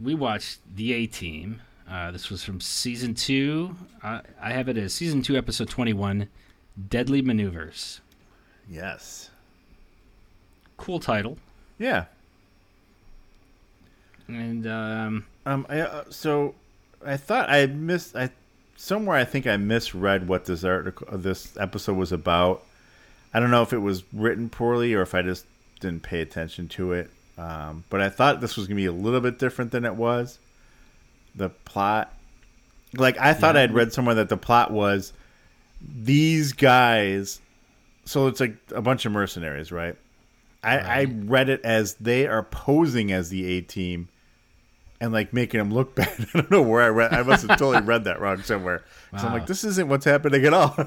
We 0.00 0.14
watched 0.14 0.60
The 0.74 0.94
A 0.94 1.06
Team. 1.06 1.60
Uh, 1.88 2.10
this 2.10 2.30
was 2.30 2.42
from 2.42 2.60
season 2.60 3.14
two. 3.14 3.76
Uh, 4.02 4.20
I 4.40 4.52
have 4.52 4.68
it 4.70 4.78
as 4.78 4.94
season 4.94 5.20
two, 5.22 5.36
episode 5.36 5.68
21 5.68 6.28
Deadly 6.88 7.22
Maneuvers. 7.22 8.00
Yes. 8.68 9.30
Cool 10.76 11.00
title. 11.00 11.38
Yeah. 11.78 12.04
And 14.28 14.66
um, 14.66 15.26
Um. 15.44 15.66
I, 15.68 15.80
uh, 15.80 16.04
so 16.10 16.54
I 17.04 17.16
thought 17.16 17.50
I 17.50 17.66
missed. 17.66 18.14
I 18.14 18.30
somewhere 18.76 19.16
I 19.16 19.24
think 19.24 19.46
I 19.46 19.56
misread 19.56 20.28
what 20.28 20.44
this 20.44 20.62
article, 20.64 21.08
uh, 21.10 21.16
this 21.16 21.56
episode 21.56 21.96
was 21.96 22.12
about. 22.12 22.64
I 23.34 23.40
don't 23.40 23.50
know 23.50 23.62
if 23.62 23.72
it 23.72 23.78
was 23.78 24.04
written 24.12 24.48
poorly 24.48 24.94
or 24.94 25.02
if 25.02 25.14
I 25.14 25.22
just 25.22 25.46
didn't 25.80 26.02
pay 26.02 26.20
attention 26.20 26.68
to 26.68 26.92
it. 26.92 27.10
Um, 27.36 27.84
but 27.90 28.00
I 28.00 28.08
thought 28.08 28.40
this 28.40 28.56
was 28.56 28.66
gonna 28.66 28.76
be 28.76 28.86
a 28.86 28.92
little 28.92 29.20
bit 29.20 29.38
different 29.38 29.72
than 29.72 29.84
it 29.84 29.96
was. 29.96 30.38
The 31.34 31.48
plot, 31.48 32.14
like 32.94 33.18
I 33.18 33.34
thought 33.34 33.56
I'd 33.56 33.72
read 33.72 33.92
somewhere 33.92 34.14
that 34.16 34.28
the 34.28 34.36
plot 34.36 34.70
was 34.70 35.12
these 35.80 36.52
guys. 36.52 37.40
So 38.04 38.26
it's 38.26 38.40
like 38.40 38.56
a 38.74 38.82
bunch 38.82 39.06
of 39.06 39.12
mercenaries, 39.12 39.70
right? 39.70 39.96
I, 40.62 40.78
I 40.78 41.04
read 41.04 41.48
it 41.48 41.60
as 41.64 41.94
they 41.94 42.26
are 42.26 42.42
posing 42.42 43.12
as 43.12 43.30
the 43.30 43.46
A 43.46 43.60
team 43.62 44.08
and 45.00 45.12
like 45.12 45.32
making 45.32 45.58
them 45.58 45.72
look 45.72 45.94
bad. 45.96 46.28
I 46.34 46.38
don't 46.38 46.50
know 46.50 46.62
where 46.62 46.82
I 46.82 46.88
read. 46.88 47.12
I 47.12 47.22
must 47.22 47.46
have 47.46 47.58
totally 47.58 47.80
read 47.86 48.04
that 48.04 48.20
wrong 48.20 48.42
somewhere. 48.42 48.84
So 49.18 49.26
I'm 49.26 49.32
like, 49.32 49.46
this 49.46 49.64
isn't 49.64 49.88
what's 49.88 50.04
happening 50.04 50.44
at 50.44 50.54
all. 50.54 50.76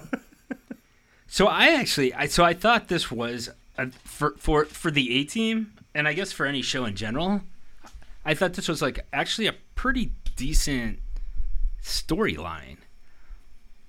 So 1.34 1.48
I 1.48 1.70
actually, 1.70 2.14
I 2.14 2.28
so 2.28 2.44
I 2.44 2.54
thought 2.54 2.90
this 2.90 3.10
was 3.10 3.50
a, 3.76 3.90
for 4.04 4.36
for 4.38 4.66
for 4.66 4.92
the 4.92 5.16
A 5.16 5.24
team, 5.24 5.74
and 5.96 6.08
I 6.08 6.14
guess 6.14 6.32
for 6.32 6.46
any 6.46 6.62
show 6.62 6.86
in 6.86 6.96
general. 6.96 7.42
I 8.24 8.36
thought 8.36 8.54
this 8.54 8.68
was 8.68 8.84
like 8.84 9.04
actually 9.12 9.48
a 9.48 9.56
pretty 9.74 10.12
decent 10.36 11.00
storyline. 11.82 12.78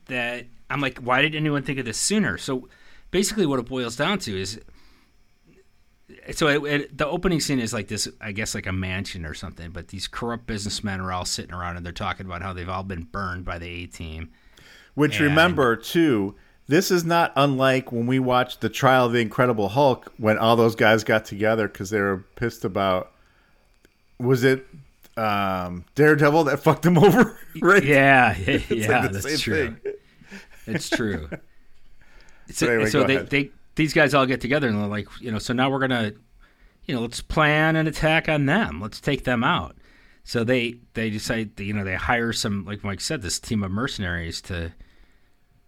That 0.06 0.46
I'm 0.70 0.80
like, 0.80 0.98
why 0.98 1.22
did 1.22 1.34
anyone 1.34 1.62
think 1.62 1.78
of 1.78 1.84
this 1.84 1.98
sooner? 1.98 2.38
So 2.38 2.68
basically, 3.10 3.46
what 3.46 3.58
it 3.58 3.66
boils 3.66 3.96
down 3.96 4.18
to 4.20 4.40
is. 4.40 4.60
So 6.32 6.48
it, 6.48 6.80
it, 6.80 6.98
the 6.98 7.06
opening 7.06 7.40
scene 7.40 7.58
is 7.58 7.72
like 7.72 7.88
this, 7.88 8.08
I 8.20 8.32
guess, 8.32 8.54
like 8.54 8.66
a 8.66 8.72
mansion 8.72 9.24
or 9.24 9.34
something. 9.34 9.70
But 9.70 9.88
these 9.88 10.06
corrupt 10.06 10.46
businessmen 10.46 11.00
are 11.00 11.12
all 11.12 11.24
sitting 11.24 11.54
around 11.54 11.76
and 11.76 11.84
they're 11.84 11.92
talking 11.92 12.26
about 12.26 12.42
how 12.42 12.52
they've 12.52 12.68
all 12.68 12.82
been 12.82 13.02
burned 13.04 13.44
by 13.44 13.58
the 13.58 13.66
A 13.66 13.86
team. 13.86 14.30
Which 14.94 15.16
And- 15.16 15.28
remember 15.28 15.76
too, 15.76 16.34
this 16.66 16.90
is 16.90 17.04
not 17.04 17.32
unlike 17.36 17.90
when 17.92 18.06
we 18.06 18.18
watched 18.18 18.60
the 18.60 18.68
trial 18.68 19.06
of 19.06 19.12
the 19.12 19.20
Incredible 19.20 19.70
Hulk 19.70 20.12
when 20.16 20.38
all 20.38 20.56
those 20.56 20.74
guys 20.74 21.04
got 21.04 21.24
together 21.24 21.68
because 21.68 21.90
they 21.90 22.00
were 22.00 22.24
pissed 22.36 22.64
about. 22.64 23.10
Was 24.18 24.44
it 24.44 24.66
um, 25.16 25.84
Daredevil 25.94 26.44
that 26.44 26.58
fucked 26.62 26.82
them 26.82 26.96
over? 26.98 27.38
right? 27.60 27.82
Yeah, 27.84 28.36
yeah, 28.46 28.60
yeah 28.70 29.08
that's 29.08 29.40
true. 29.40 29.76
thing. 29.82 29.94
It's 30.66 30.88
true. 30.88 31.28
so 32.50 32.68
anyway, 32.68 32.90
so 32.90 33.04
they, 33.04 33.16
ahead. 33.16 33.30
they 33.30 33.50
these 33.74 33.92
guys 33.92 34.14
all 34.14 34.26
get 34.26 34.40
together 34.40 34.68
and 34.68 34.78
they're 34.78 34.86
like, 34.86 35.08
you 35.20 35.30
know, 35.30 35.38
so 35.38 35.52
now 35.52 35.70
we're 35.70 35.80
gonna, 35.80 36.12
you 36.84 36.94
know, 36.94 37.00
let's 37.00 37.20
plan 37.20 37.76
an 37.76 37.86
attack 37.86 38.28
on 38.28 38.46
them. 38.46 38.80
Let's 38.80 39.00
take 39.00 39.24
them 39.24 39.42
out. 39.42 39.76
So 40.24 40.42
they 40.42 40.76
they 40.94 41.10
decide, 41.10 41.58
you 41.60 41.74
know, 41.74 41.84
they 41.84 41.94
hire 41.94 42.32
some, 42.32 42.64
like 42.64 42.82
Mike 42.82 43.00
said, 43.00 43.22
this 43.22 43.38
team 43.38 43.62
of 43.62 43.70
mercenaries 43.70 44.40
to, 44.42 44.72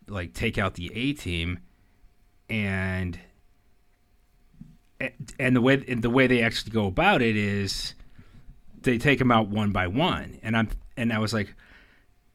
like, 0.09 0.33
take 0.33 0.57
out 0.57 0.75
the 0.75 0.91
A 0.95 1.13
team, 1.13 1.59
and 2.49 3.19
and 5.39 5.55
the 5.55 5.61
way 5.61 5.85
and 5.87 6.03
the 6.03 6.09
way 6.09 6.27
they 6.27 6.43
actually 6.43 6.73
go 6.73 6.87
about 6.87 7.21
it 7.21 7.37
is, 7.37 7.95
they 8.81 8.97
take 8.97 9.19
them 9.19 9.31
out 9.31 9.49
one 9.49 9.73
by 9.73 9.89
one, 9.89 10.39
and 10.43 10.57
I'm 10.57 10.71
and 10.97 11.13
I 11.13 11.19
was 11.19 11.35
like, 11.35 11.55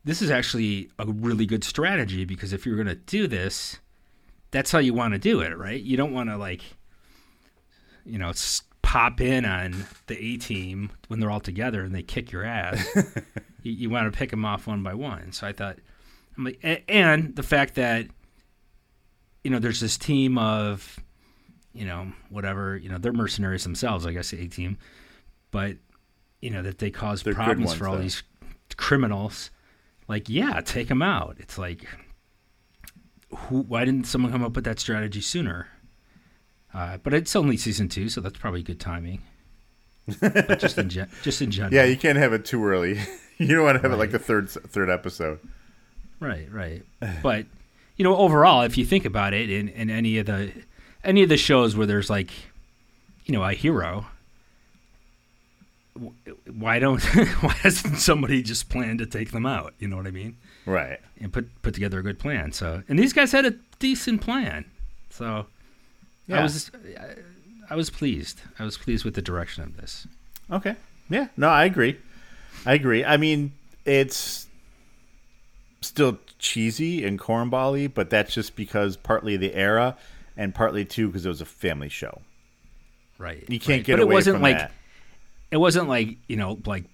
this 0.03 0.21
is 0.21 0.31
actually 0.31 0.89
a 0.99 1.05
really 1.05 1.45
good 1.45 1.63
strategy 1.63 2.25
because 2.25 2.53
if 2.53 2.65
you're 2.65 2.75
going 2.75 2.87
to 2.87 2.95
do 2.95 3.27
this, 3.27 3.79
that's 4.51 4.71
how 4.71 4.79
you 4.79 4.93
want 4.93 5.13
to 5.13 5.19
do 5.19 5.41
it, 5.41 5.57
right? 5.57 5.81
You 5.81 5.97
don't 5.97 6.13
want 6.13 6.29
to 6.29 6.37
like, 6.37 6.61
you 8.05 8.17
know, 8.17 8.33
pop 8.81 9.21
in 9.21 9.45
on 9.45 9.85
the 10.07 10.17
A 10.17 10.37
team 10.37 10.91
when 11.07 11.19
they're 11.19 11.31
all 11.31 11.39
together 11.39 11.83
and 11.83 11.93
they 11.93 12.03
kick 12.03 12.31
your 12.31 12.43
ass. 12.43 12.85
you, 13.63 13.71
you 13.71 13.89
want 13.89 14.11
to 14.11 14.17
pick 14.17 14.31
them 14.31 14.43
off 14.43 14.67
one 14.67 14.83
by 14.83 14.93
one. 14.93 15.31
So 15.31 15.47
I 15.47 15.53
thought, 15.53 15.77
I'm 16.37 16.45
like, 16.45 16.83
and 16.87 17.35
the 17.35 17.43
fact 17.43 17.75
that, 17.75 18.07
you 19.43 19.51
know, 19.51 19.59
there's 19.59 19.79
this 19.79 19.97
team 19.97 20.37
of, 20.37 20.99
you 21.73 21.85
know, 21.85 22.11
whatever, 22.29 22.75
you 22.75 22.89
know, 22.89 22.97
they're 22.97 23.13
mercenaries 23.13 23.63
themselves, 23.63 24.05
I 24.05 24.11
guess, 24.11 24.31
the 24.31 24.43
A 24.43 24.47
team, 24.47 24.77
but 25.51 25.77
you 26.41 26.49
know 26.49 26.63
that 26.63 26.79
they 26.79 26.91
cause 26.91 27.23
They're 27.23 27.33
problems 27.33 27.67
ones, 27.67 27.79
for 27.79 27.87
all 27.87 27.95
though. 27.95 28.01
these 28.01 28.23
criminals. 28.75 29.51
Like, 30.11 30.27
yeah, 30.29 30.59
take 30.59 30.89
them 30.89 31.01
out. 31.01 31.37
It's 31.39 31.57
like, 31.57 31.85
who? 33.33 33.61
Why 33.61 33.85
didn't 33.85 34.05
someone 34.07 34.31
come 34.31 34.43
up 34.43 34.55
with 34.55 34.65
that 34.65 34.79
strategy 34.79 35.21
sooner? 35.21 35.67
Uh, 36.73 36.97
but 36.97 37.13
it's 37.13 37.35
only 37.35 37.55
season 37.57 37.87
two, 37.89 38.09
so 38.09 38.19
that's 38.21 38.37
probably 38.37 38.61
good 38.61 38.79
timing. 38.79 39.21
but 40.19 40.59
just 40.59 40.77
in 40.77 40.89
gen- 40.89 41.09
just 41.21 41.41
in 41.41 41.49
general, 41.55 41.73
Yeah, 41.73 41.83
you 41.85 41.95
can't 41.97 42.17
have 42.17 42.33
it 42.33 42.43
too 42.45 42.63
early. 42.65 42.99
you 43.37 43.47
don't 43.47 43.63
want 43.63 43.77
to 43.77 43.81
have 43.81 43.91
it 43.93 43.97
like 43.97 44.11
the 44.11 44.19
third 44.19 44.49
third 44.49 44.89
episode. 44.89 45.39
right, 46.19 46.51
right. 46.51 46.83
But 47.23 47.45
you 47.95 48.03
know, 48.03 48.15
overall, 48.17 48.63
if 48.63 48.77
you 48.77 48.85
think 48.85 49.05
about 49.05 49.33
it, 49.33 49.49
in, 49.49 49.69
in 49.69 49.89
any 49.89 50.17
of 50.17 50.25
the 50.25 50.51
any 51.03 51.23
of 51.23 51.29
the 51.29 51.37
shows 51.37 51.75
where 51.75 51.87
there's 51.87 52.09
like, 52.09 52.31
you 53.25 53.33
know, 53.33 53.43
a 53.43 53.53
hero, 53.53 54.05
why 56.51 56.79
don't 56.79 57.01
why 57.41 57.53
hasn't 57.53 57.97
somebody 57.97 58.41
just 58.41 58.69
planned 58.69 58.99
to 58.99 59.05
take 59.05 59.31
them 59.31 59.45
out? 59.45 59.73
You 59.79 59.87
know 59.87 59.97
what 59.97 60.07
I 60.07 60.11
mean? 60.11 60.37
Right. 60.65 60.99
and 61.19 61.31
put 61.31 61.49
put 61.61 61.73
together 61.73 61.99
a 61.99 62.03
good 62.03 62.19
plan. 62.19 62.51
So, 62.51 62.83
and 62.87 62.97
these 62.97 63.13
guys 63.13 63.31
had 63.31 63.45
a 63.45 63.55
decent 63.79 64.21
plan. 64.21 64.65
So, 65.09 65.45
I 66.29 66.41
was 66.41 66.71
I, 66.99 67.73
I 67.73 67.75
was 67.75 67.89
pleased. 67.89 68.41
I 68.59 68.63
was 68.63 68.77
pleased 68.77 69.05
with 69.05 69.15
the 69.15 69.21
direction 69.21 69.63
of 69.63 69.77
this. 69.77 70.07
Okay. 70.51 70.75
Yeah. 71.09 71.27
No, 71.37 71.49
I 71.49 71.65
agree. 71.65 71.97
I 72.65 72.73
agree. 72.73 73.03
I 73.03 73.17
mean, 73.17 73.53
it's 73.85 74.47
still 75.81 76.19
cheesy 76.39 77.05
and 77.05 77.19
cornbally, 77.19 77.91
but 77.91 78.09
that's 78.09 78.33
just 78.33 78.55
because 78.55 78.97
partly 78.97 79.35
the 79.35 79.53
era 79.55 79.97
and 80.37 80.53
partly 80.53 80.85
too 80.85 81.07
because 81.07 81.25
it 81.25 81.29
was 81.29 81.41
a 81.41 81.45
family 81.45 81.89
show. 81.89 82.21
Right. 83.17 83.43
You 83.47 83.59
can't 83.59 83.79
right. 83.79 83.85
get 83.85 83.97
but 83.97 84.03
away 84.03 84.13
it 84.13 84.15
wasn't 84.15 84.35
from 84.35 84.43
like 84.43 84.57
that. 84.57 84.71
It 85.51 85.57
wasn't 85.57 85.87
like 85.87 86.17
you 86.27 86.37
know 86.37 86.59
like 86.65 86.85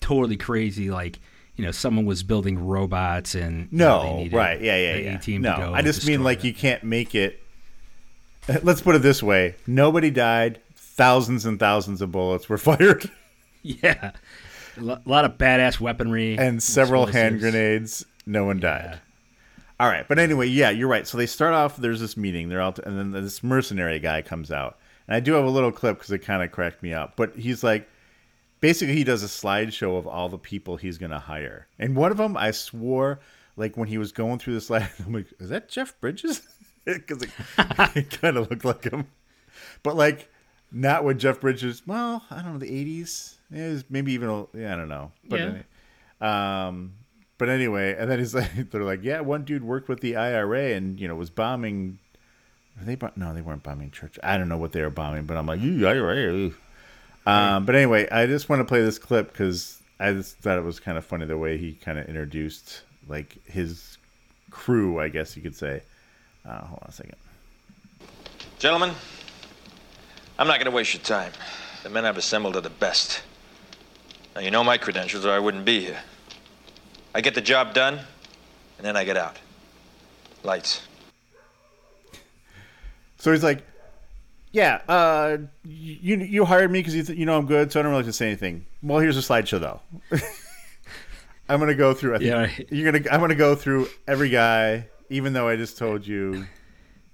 totally 0.00 0.36
crazy 0.36 0.90
like 0.90 1.18
you 1.56 1.64
know 1.64 1.70
someone 1.70 2.04
was 2.04 2.22
building 2.22 2.58
robots 2.66 3.34
and 3.34 3.68
you 3.72 3.78
know, 3.78 4.18
they 4.18 4.28
No, 4.28 4.36
right? 4.38 4.60
Yeah, 4.60 4.76
yeah, 4.76 4.96
yeah. 4.96 5.16
A-team 5.16 5.42
No, 5.42 5.72
I 5.74 5.82
just 5.82 6.06
mean 6.06 6.22
like 6.22 6.38
them. 6.40 6.48
you 6.48 6.54
can't 6.54 6.84
make 6.84 7.14
it. 7.14 7.40
Let's 8.62 8.82
put 8.82 8.94
it 8.94 9.02
this 9.02 9.22
way: 9.22 9.54
nobody 9.66 10.10
died. 10.10 10.60
Thousands 10.76 11.44
and 11.46 11.58
thousands 11.58 12.02
of 12.02 12.12
bullets 12.12 12.48
were 12.48 12.58
fired, 12.58 13.10
yeah, 13.62 14.12
a 14.76 14.80
lot 14.80 15.24
of 15.24 15.38
badass 15.38 15.80
weaponry 15.80 16.38
and 16.38 16.62
several 16.62 17.06
hand 17.06 17.40
grenades. 17.40 18.04
No 18.26 18.44
one 18.44 18.60
died. 18.60 19.00
All 19.80 19.88
right, 19.88 20.06
but 20.06 20.18
anyway, 20.20 20.46
yeah, 20.46 20.70
you're 20.70 20.88
right. 20.88 21.06
So 21.06 21.18
they 21.18 21.26
start 21.26 21.52
off. 21.52 21.76
There's 21.76 22.00
this 22.00 22.16
meeting. 22.16 22.48
They're 22.48 22.60
all, 22.60 22.74
and 22.84 22.96
then 22.98 23.10
this 23.10 23.42
mercenary 23.42 23.98
guy 23.98 24.22
comes 24.22 24.52
out, 24.52 24.78
and 25.08 25.16
I 25.16 25.20
do 25.20 25.32
have 25.32 25.44
a 25.44 25.50
little 25.50 25.72
clip 25.72 25.96
because 25.98 26.12
it 26.12 26.18
kind 26.18 26.42
of 26.42 26.52
cracked 26.52 26.82
me 26.82 26.92
up. 26.92 27.16
But 27.16 27.34
he's 27.34 27.64
like, 27.64 27.88
basically, 28.64 28.94
he 28.94 29.04
does 29.04 29.22
a 29.22 29.26
slideshow 29.26 29.98
of 29.98 30.06
all 30.06 30.30
the 30.30 30.38
people 30.38 30.78
he's 30.78 30.96
gonna 30.96 31.18
hire, 31.18 31.66
and 31.78 31.94
one 31.94 32.10
of 32.10 32.16
them, 32.16 32.34
I 32.36 32.50
swore, 32.52 33.20
like 33.58 33.76
when 33.76 33.88
he 33.88 33.98
was 33.98 34.10
going 34.10 34.38
through 34.38 34.54
the 34.54 34.60
slide, 34.62 34.88
I'm 35.06 35.12
like, 35.12 35.26
is 35.38 35.50
that 35.50 35.68
Jeff 35.68 35.98
Bridges? 36.00 36.40
Because 36.86 37.22
it, 37.22 37.30
it 37.96 38.20
kind 38.20 38.36
of 38.36 38.50
looked 38.50 38.64
like 38.64 38.84
him, 38.84 39.06
but 39.82 39.96
like 39.96 40.28
not 40.70 41.02
with 41.02 41.18
Jeff 41.18 41.40
Bridges. 41.40 41.82
Well, 41.86 42.22
I 42.30 42.42
don't 42.42 42.52
know 42.52 42.58
the 42.58 42.68
'80s. 43.00 43.36
It 43.50 43.70
was 43.72 43.84
maybe 43.88 44.12
even 44.12 44.28
a- 44.28 44.46
yeah, 44.54 44.74
I 44.74 44.76
don't 44.76 44.88
know. 44.88 45.10
But 45.26 45.40
Yeah. 45.40 45.46
anyway, 45.46 45.64
um, 46.20 46.92
but 47.38 47.48
anyway, 47.48 47.96
and 47.98 48.10
then 48.10 48.18
he's 48.18 48.34
like, 48.34 48.70
they're 48.70 48.82
like, 48.84 49.02
yeah, 49.02 49.20
one 49.20 49.44
dude 49.44 49.64
worked 49.64 49.88
with 49.88 50.00
the 50.00 50.14
IRA 50.16 50.72
and 50.74 51.00
you 51.00 51.08
know 51.08 51.14
was 51.14 51.30
bombing. 51.30 51.98
Were 52.78 52.84
they? 52.84 52.98
No, 53.16 53.32
they 53.32 53.40
weren't 53.40 53.62
bombing 53.62 53.90
church. 53.90 54.18
I 54.22 54.36
don't 54.36 54.50
know 54.50 54.58
what 54.58 54.72
they 54.72 54.82
were 54.82 54.90
bombing, 54.90 55.24
but 55.24 55.36
I'm 55.38 55.46
like, 55.46 55.62
"Ooh, 55.62 55.86
IRA. 55.86 56.16
ooh." 56.34 56.54
Um, 57.26 57.64
but 57.64 57.74
anyway, 57.74 58.08
I 58.10 58.26
just 58.26 58.48
want 58.48 58.60
to 58.60 58.64
play 58.64 58.82
this 58.82 58.98
clip 58.98 59.32
because 59.32 59.80
I 59.98 60.12
just 60.12 60.36
thought 60.38 60.58
it 60.58 60.64
was 60.64 60.80
kind 60.80 60.98
of 60.98 61.04
funny 61.04 61.24
the 61.24 61.38
way 61.38 61.56
he 61.56 61.72
kind 61.72 61.98
of 61.98 62.06
introduced 62.06 62.82
like 63.08 63.36
his 63.46 63.98
crew, 64.50 65.00
I 65.00 65.08
guess 65.08 65.36
you 65.36 65.42
could 65.42 65.56
say. 65.56 65.82
Uh, 66.46 66.60
hold 66.60 66.80
on 66.82 66.88
a 66.88 66.92
second. 66.92 67.16
Gentlemen, 68.58 68.92
I'm 70.38 70.46
not 70.46 70.58
going 70.58 70.70
to 70.70 70.76
waste 70.76 70.94
your 70.94 71.02
time. 71.02 71.32
The 71.82 71.90
men 71.90 72.04
I've 72.04 72.18
assembled 72.18 72.56
are 72.56 72.60
the 72.60 72.70
best. 72.70 73.22
Now, 74.34 74.40
you 74.40 74.50
know 74.50 74.64
my 74.64 74.78
credentials, 74.78 75.24
or 75.24 75.30
I 75.30 75.38
wouldn't 75.38 75.64
be 75.64 75.80
here. 75.80 76.00
I 77.14 77.20
get 77.20 77.34
the 77.34 77.40
job 77.40 77.72
done, 77.72 77.94
and 78.78 78.86
then 78.86 78.96
I 78.96 79.04
get 79.04 79.16
out. 79.16 79.38
Lights. 80.42 80.82
So 83.18 83.32
he's 83.32 83.44
like, 83.44 83.62
"Yeah, 84.54 84.80
uh, 84.88 85.38
you 85.64 86.16
you 86.18 86.44
hired 86.44 86.70
me 86.70 86.78
because 86.78 86.94
you 86.94 87.02
th- 87.02 87.18
you 87.18 87.26
know 87.26 87.36
I'm 87.36 87.46
good, 87.46 87.72
so 87.72 87.80
I 87.80 87.82
don't 87.82 87.90
really 87.90 88.04
have 88.04 88.08
to 88.08 88.12
say 88.12 88.26
anything." 88.28 88.64
Well, 88.82 89.00
here's 89.00 89.16
a 89.16 89.20
slideshow 89.20 89.58
though. 89.60 89.80
I'm 91.48 91.58
gonna 91.60 91.74
go 91.74 91.92
through. 91.92 92.14
I 92.14 92.18
think, 92.18 92.28
Yeah, 92.30 92.36
right. 92.42 92.66
you're 92.70 92.90
gonna. 92.90 93.04
I'm 93.10 93.20
gonna 93.20 93.34
go 93.34 93.54
through 93.54 93.88
every 94.08 94.30
guy, 94.30 94.88
even 95.10 95.32
though 95.32 95.48
I 95.48 95.56
just 95.56 95.76
told 95.76 96.06
you 96.06 96.46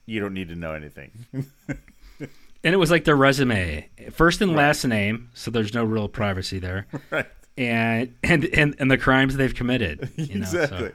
you 0.07 0.21
don't 0.21 0.35
need 0.35 0.49
to 0.51 0.55
know 0.55 0.73
anything. 0.73 1.11
and 1.33 2.29
it 2.63 2.77
was 2.77 2.91
like 2.91 3.05
their 3.05 3.17
resume, 3.17 3.89
first 4.13 4.41
and 4.41 4.55
last 4.55 4.85
name, 4.85 5.31
so 5.35 5.51
there's 5.51 5.73
no 5.75 5.85
real 5.85 6.09
privacy 6.09 6.59
there, 6.59 6.87
right. 7.11 7.27
and 7.57 8.15
and 8.23 8.45
and, 8.45 8.77
and 8.79 8.91
the 8.91 8.99
crimes 8.99 9.37
they've 9.37 9.55
committed. 9.55 10.11
You 10.17 10.41
know, 10.41 10.47
so- 10.47 10.63
exactly. 10.63 10.93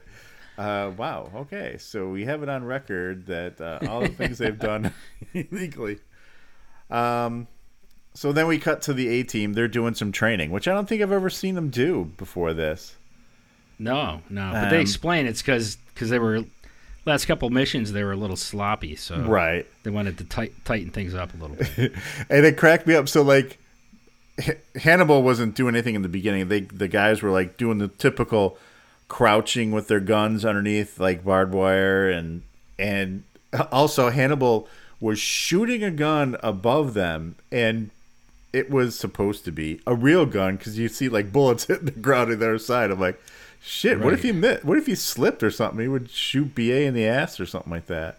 Uh, 0.57 0.89
wow. 0.95 1.29
Okay. 1.35 1.75
So 1.79 2.07
we 2.07 2.23
have 2.23 2.41
it 2.41 2.47
on 2.47 2.63
record 2.63 3.25
that 3.25 3.59
uh, 3.59 3.79
all 3.89 3.99
the 3.99 4.07
things 4.07 4.37
they've 4.37 4.57
done 4.57 4.93
illegally. 5.33 5.99
Um, 6.89 7.47
so 8.13 8.31
then 8.31 8.47
we 8.47 8.57
cut 8.59 8.81
to 8.83 8.93
the 8.93 9.07
A 9.09 9.23
team. 9.23 9.53
They're 9.53 9.67
doing 9.67 9.93
some 9.93 10.11
training, 10.11 10.51
which 10.51 10.67
I 10.67 10.73
don't 10.73 10.87
think 10.87 11.01
I've 11.01 11.11
ever 11.11 11.29
seen 11.29 11.55
them 11.55 11.69
do 11.69 12.11
before 12.17 12.53
this. 12.53 12.95
No, 13.77 14.21
no. 14.29 14.51
But 14.53 14.69
they 14.69 14.77
Um, 14.77 14.81
explain 14.81 15.25
it's 15.25 15.41
because 15.41 15.77
because 15.93 16.09
they 16.09 16.19
were 16.19 16.45
last 17.05 17.25
couple 17.25 17.49
missions 17.49 17.91
they 17.91 18.03
were 18.03 18.13
a 18.13 18.17
little 18.17 18.35
sloppy, 18.37 18.95
so 18.95 19.19
Right. 19.21 19.65
they 19.83 19.89
wanted 19.91 20.17
to 20.19 20.23
tight, 20.23 20.53
tighten 20.63 20.91
things 20.91 21.13
up 21.13 21.33
a 21.33 21.37
little 21.37 21.55
bit. 21.57 21.93
And 22.29 22.45
it 22.45 22.55
cracked 22.57 22.87
me 22.87 22.95
up. 22.95 23.09
So 23.09 23.21
like, 23.21 23.57
Hannibal 24.75 25.23
wasn't 25.23 25.55
doing 25.55 25.75
anything 25.75 25.95
in 25.95 26.01
the 26.01 26.09
beginning. 26.09 26.47
They 26.49 26.61
the 26.61 26.87
guys 26.87 27.21
were 27.21 27.31
like 27.31 27.57
doing 27.57 27.77
the 27.79 27.87
typical 27.87 28.57
crouching 29.07 29.71
with 29.71 29.87
their 29.87 29.99
guns 29.99 30.43
underneath 30.45 30.99
like 30.99 31.23
barbed 31.23 31.53
wire 31.53 32.09
and 32.09 32.41
and 32.79 33.23
also 33.71 34.09
Hannibal 34.09 34.67
was 35.05 35.19
shooting 35.19 35.83
a 35.83 35.91
gun 35.91 36.35
above 36.41 36.95
them 36.95 37.35
and 37.51 37.91
it 38.51 38.71
was 38.71 38.97
supposed 38.97 39.45
to 39.45 39.51
be 39.51 39.79
a 39.85 39.93
real 39.93 40.25
gun 40.25 40.55
because 40.55 40.79
you 40.79 40.87
see 40.87 41.07
like 41.07 41.31
bullets 41.31 41.65
hitting 41.67 41.85
the 41.85 41.91
ground 41.91 42.31
on 42.31 42.39
the 42.39 42.45
other 42.45 42.57
side. 42.57 42.89
I'm 42.89 42.99
like, 42.99 43.21
shit. 43.61 43.99
What 43.99 44.13
if 44.13 44.23
he 44.23 44.31
missed? 44.31 44.65
What 44.65 44.79
if 44.79 44.87
he 44.87 44.95
slipped 44.95 45.43
or 45.43 45.51
something? 45.51 45.79
He 45.79 45.87
would 45.87 46.09
shoot 46.09 46.55
Ba 46.55 46.81
in 46.81 46.95
the 46.95 47.05
ass 47.05 47.39
or 47.39 47.45
something 47.45 47.71
like 47.71 47.85
that. 47.85 48.17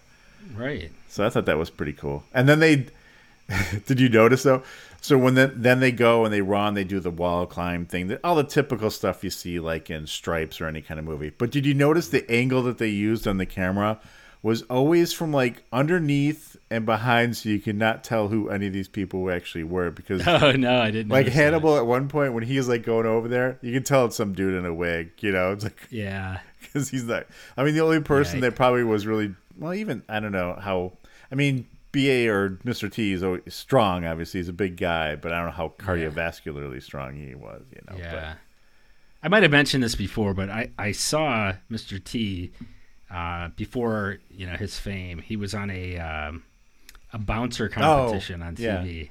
Right. 0.54 0.92
So 1.08 1.26
I 1.26 1.28
thought 1.28 1.46
that 1.46 1.58
was 1.58 1.70
pretty 1.70 1.92
cool. 1.92 2.22
And 2.32 2.48
then 2.48 2.60
they, 2.60 2.86
did 3.86 3.98
you 3.98 4.08
notice 4.08 4.44
though? 4.44 4.62
So 5.00 5.18
when 5.18 5.34
then 5.34 5.54
then 5.56 5.80
they 5.80 5.90
go 5.90 6.24
and 6.24 6.32
they 6.32 6.40
run, 6.40 6.74
they 6.74 6.84
do 6.84 7.00
the 7.00 7.10
wall 7.10 7.46
climb 7.46 7.84
thing, 7.84 8.16
all 8.22 8.36
the 8.36 8.44
typical 8.44 8.90
stuff 8.90 9.24
you 9.24 9.30
see 9.30 9.58
like 9.58 9.90
in 9.90 10.06
Stripes 10.06 10.60
or 10.60 10.66
any 10.66 10.82
kind 10.82 11.00
of 11.00 11.06
movie. 11.06 11.30
But 11.30 11.50
did 11.50 11.66
you 11.66 11.74
notice 11.74 12.08
the 12.08 12.30
angle 12.30 12.62
that 12.62 12.78
they 12.78 12.88
used 12.90 13.26
on 13.26 13.38
the 13.38 13.46
camera 13.46 13.98
was 14.46 14.62
always 14.62 15.12
from 15.12 15.32
like 15.32 15.64
underneath 15.72 16.56
and 16.70 16.86
behind, 16.86 17.36
so 17.36 17.48
you 17.48 17.58
could 17.58 17.74
not 17.74 18.04
tell 18.04 18.28
who 18.28 18.48
any 18.48 18.68
of 18.68 18.72
these 18.72 18.86
people 18.86 19.28
actually 19.28 19.64
were 19.64 19.90
because. 19.90 20.24
Oh 20.36 20.52
no, 20.52 20.80
I 20.80 20.92
didn't. 20.92 21.10
Like 21.10 21.26
Hannibal 21.26 21.74
that. 21.74 21.80
at 21.80 21.86
one 21.86 22.06
point 22.06 22.32
when 22.32 22.44
he's 22.44 22.68
like 22.68 22.84
going 22.84 23.06
over 23.06 23.26
there, 23.26 23.58
you 23.60 23.72
can 23.72 23.82
tell 23.82 24.06
it's 24.06 24.14
some 24.14 24.34
dude 24.34 24.54
in 24.54 24.64
a 24.64 24.72
wig. 24.72 25.10
You 25.18 25.32
know, 25.32 25.50
it's 25.50 25.64
like 25.64 25.88
yeah, 25.90 26.38
because 26.60 26.88
he's 26.88 27.04
like. 27.04 27.26
I 27.56 27.64
mean, 27.64 27.74
the 27.74 27.80
only 27.80 27.98
person 28.00 28.36
yeah, 28.36 28.50
that 28.50 28.56
probably 28.56 28.84
was 28.84 29.04
really 29.04 29.34
well, 29.58 29.74
even 29.74 30.04
I 30.08 30.20
don't 30.20 30.30
know 30.30 30.56
how. 30.60 30.92
I 31.32 31.34
mean, 31.34 31.66
BA 31.90 32.28
or 32.30 32.60
Mr. 32.64 32.90
T 32.90 33.12
is 33.12 33.24
always 33.24 33.42
strong. 33.52 34.04
Obviously, 34.04 34.38
he's 34.38 34.48
a 34.48 34.52
big 34.52 34.76
guy, 34.76 35.16
but 35.16 35.32
I 35.32 35.38
don't 35.38 35.46
know 35.46 35.52
how 35.52 35.72
cardiovascularly 35.76 36.74
yeah. 36.74 36.80
strong 36.80 37.16
he 37.16 37.34
was. 37.34 37.62
You 37.72 37.80
know. 37.90 37.98
Yeah. 37.98 38.12
But. 38.12 38.38
I 39.24 39.28
might 39.28 39.42
have 39.42 39.50
mentioned 39.50 39.82
this 39.82 39.96
before, 39.96 40.34
but 40.34 40.50
I 40.50 40.70
I 40.78 40.92
saw 40.92 41.54
Mr. 41.68 42.02
T 42.02 42.52
uh, 43.10 43.48
before 43.56 44.18
you 44.30 44.46
know 44.46 44.54
his 44.54 44.78
fame. 44.78 45.18
He 45.18 45.36
was 45.36 45.54
on 45.54 45.70
a 45.70 45.98
um, 45.98 46.44
a 47.12 47.18
bouncer 47.18 47.68
competition 47.68 48.42
oh, 48.42 48.46
on 48.46 48.56
TV, 48.56 49.04
yeah. 49.04 49.08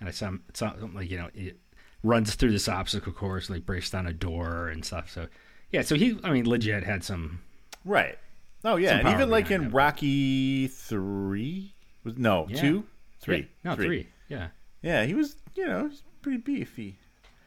and 0.00 0.08
I 0.08 0.12
saw 0.12 0.26
him, 0.26 0.94
like 0.94 1.10
you 1.10 1.18
know 1.18 1.28
it 1.34 1.58
runs 2.02 2.34
through 2.34 2.52
this 2.52 2.68
obstacle 2.68 3.12
course, 3.12 3.50
like 3.50 3.66
breaks 3.66 3.90
down 3.90 4.06
a 4.06 4.12
door 4.12 4.68
and 4.68 4.84
stuff. 4.84 5.10
So 5.10 5.26
yeah, 5.70 5.82
so 5.82 5.94
he 5.94 6.18
I 6.22 6.30
mean 6.30 6.48
legit 6.48 6.84
had 6.84 7.04
some 7.04 7.40
right. 7.84 8.18
Oh 8.64 8.76
yeah, 8.76 8.98
and 8.98 9.08
even 9.08 9.30
like 9.30 9.50
in 9.50 9.64
him. 9.64 9.70
Rocky 9.70 10.66
three, 10.68 11.74
was 12.04 12.16
no 12.16 12.46
yeah. 12.48 12.60
two, 12.60 12.84
three, 13.20 13.38
yeah. 13.38 13.44
no 13.64 13.74
three. 13.76 13.86
three. 13.86 14.08
yeah, 14.28 14.48
yeah. 14.82 15.04
He 15.04 15.14
was 15.14 15.36
you 15.54 15.66
know 15.66 15.88
he's 15.88 16.02
pretty 16.22 16.38
beefy. 16.38 16.98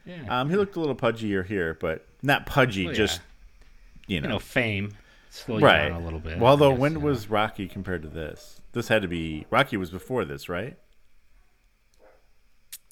Yeah, 0.06 0.42
um, 0.42 0.50
he 0.50 0.56
looked 0.56 0.76
a 0.76 0.80
little 0.80 0.96
pudgier 0.96 1.46
here, 1.46 1.78
but 1.80 2.06
not 2.22 2.46
pudgy, 2.46 2.86
well, 2.86 2.96
just 2.96 3.22
you 4.08 4.20
know, 4.20 4.28
you 4.28 4.34
know 4.34 4.40
fame. 4.40 4.94
Slow 5.34 5.60
right. 5.60 5.92
a 5.92 5.98
little 5.98 6.20
bit. 6.20 6.38
Well, 6.38 6.58
though, 6.58 6.70
guess, 6.74 6.80
when 6.80 7.02
was 7.02 7.28
Rocky 7.28 7.68
compared 7.68 8.04
to 8.04 8.08
this? 8.08 8.62
This 8.74 8.88
had 8.88 9.02
to 9.02 9.08
be 9.08 9.48
Rocky 9.50 9.78
was 9.78 9.90
before 9.90 10.26
this, 10.26 10.48
right? 10.48 10.78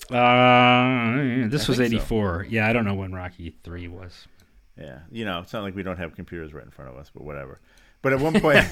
Uh, 0.10 1.48
this 1.50 1.70
I 1.70 1.72
was 1.72 1.80
eighty 1.80 2.00
four. 2.00 2.46
So. 2.46 2.50
Yeah, 2.50 2.68
I 2.68 2.74
don't 2.74 2.84
know 2.84 2.96
when 2.96 3.14
Rocky 3.14 3.56
three 3.64 3.88
was. 3.88 4.28
Yeah, 4.76 5.02
you 5.12 5.24
know, 5.24 5.40
it's 5.42 5.54
not 5.54 5.62
like 5.62 5.76
we 5.76 5.84
don't 5.84 5.98
have 5.98 6.16
computers 6.16 6.52
right 6.52 6.66
in 6.66 6.72
front 6.72 6.90
of 6.90 6.98
us, 6.98 7.12
but 7.14 7.24
whatever. 7.24 7.62
But 8.02 8.14
at 8.14 8.20
one 8.20 8.42
point, 8.42 8.66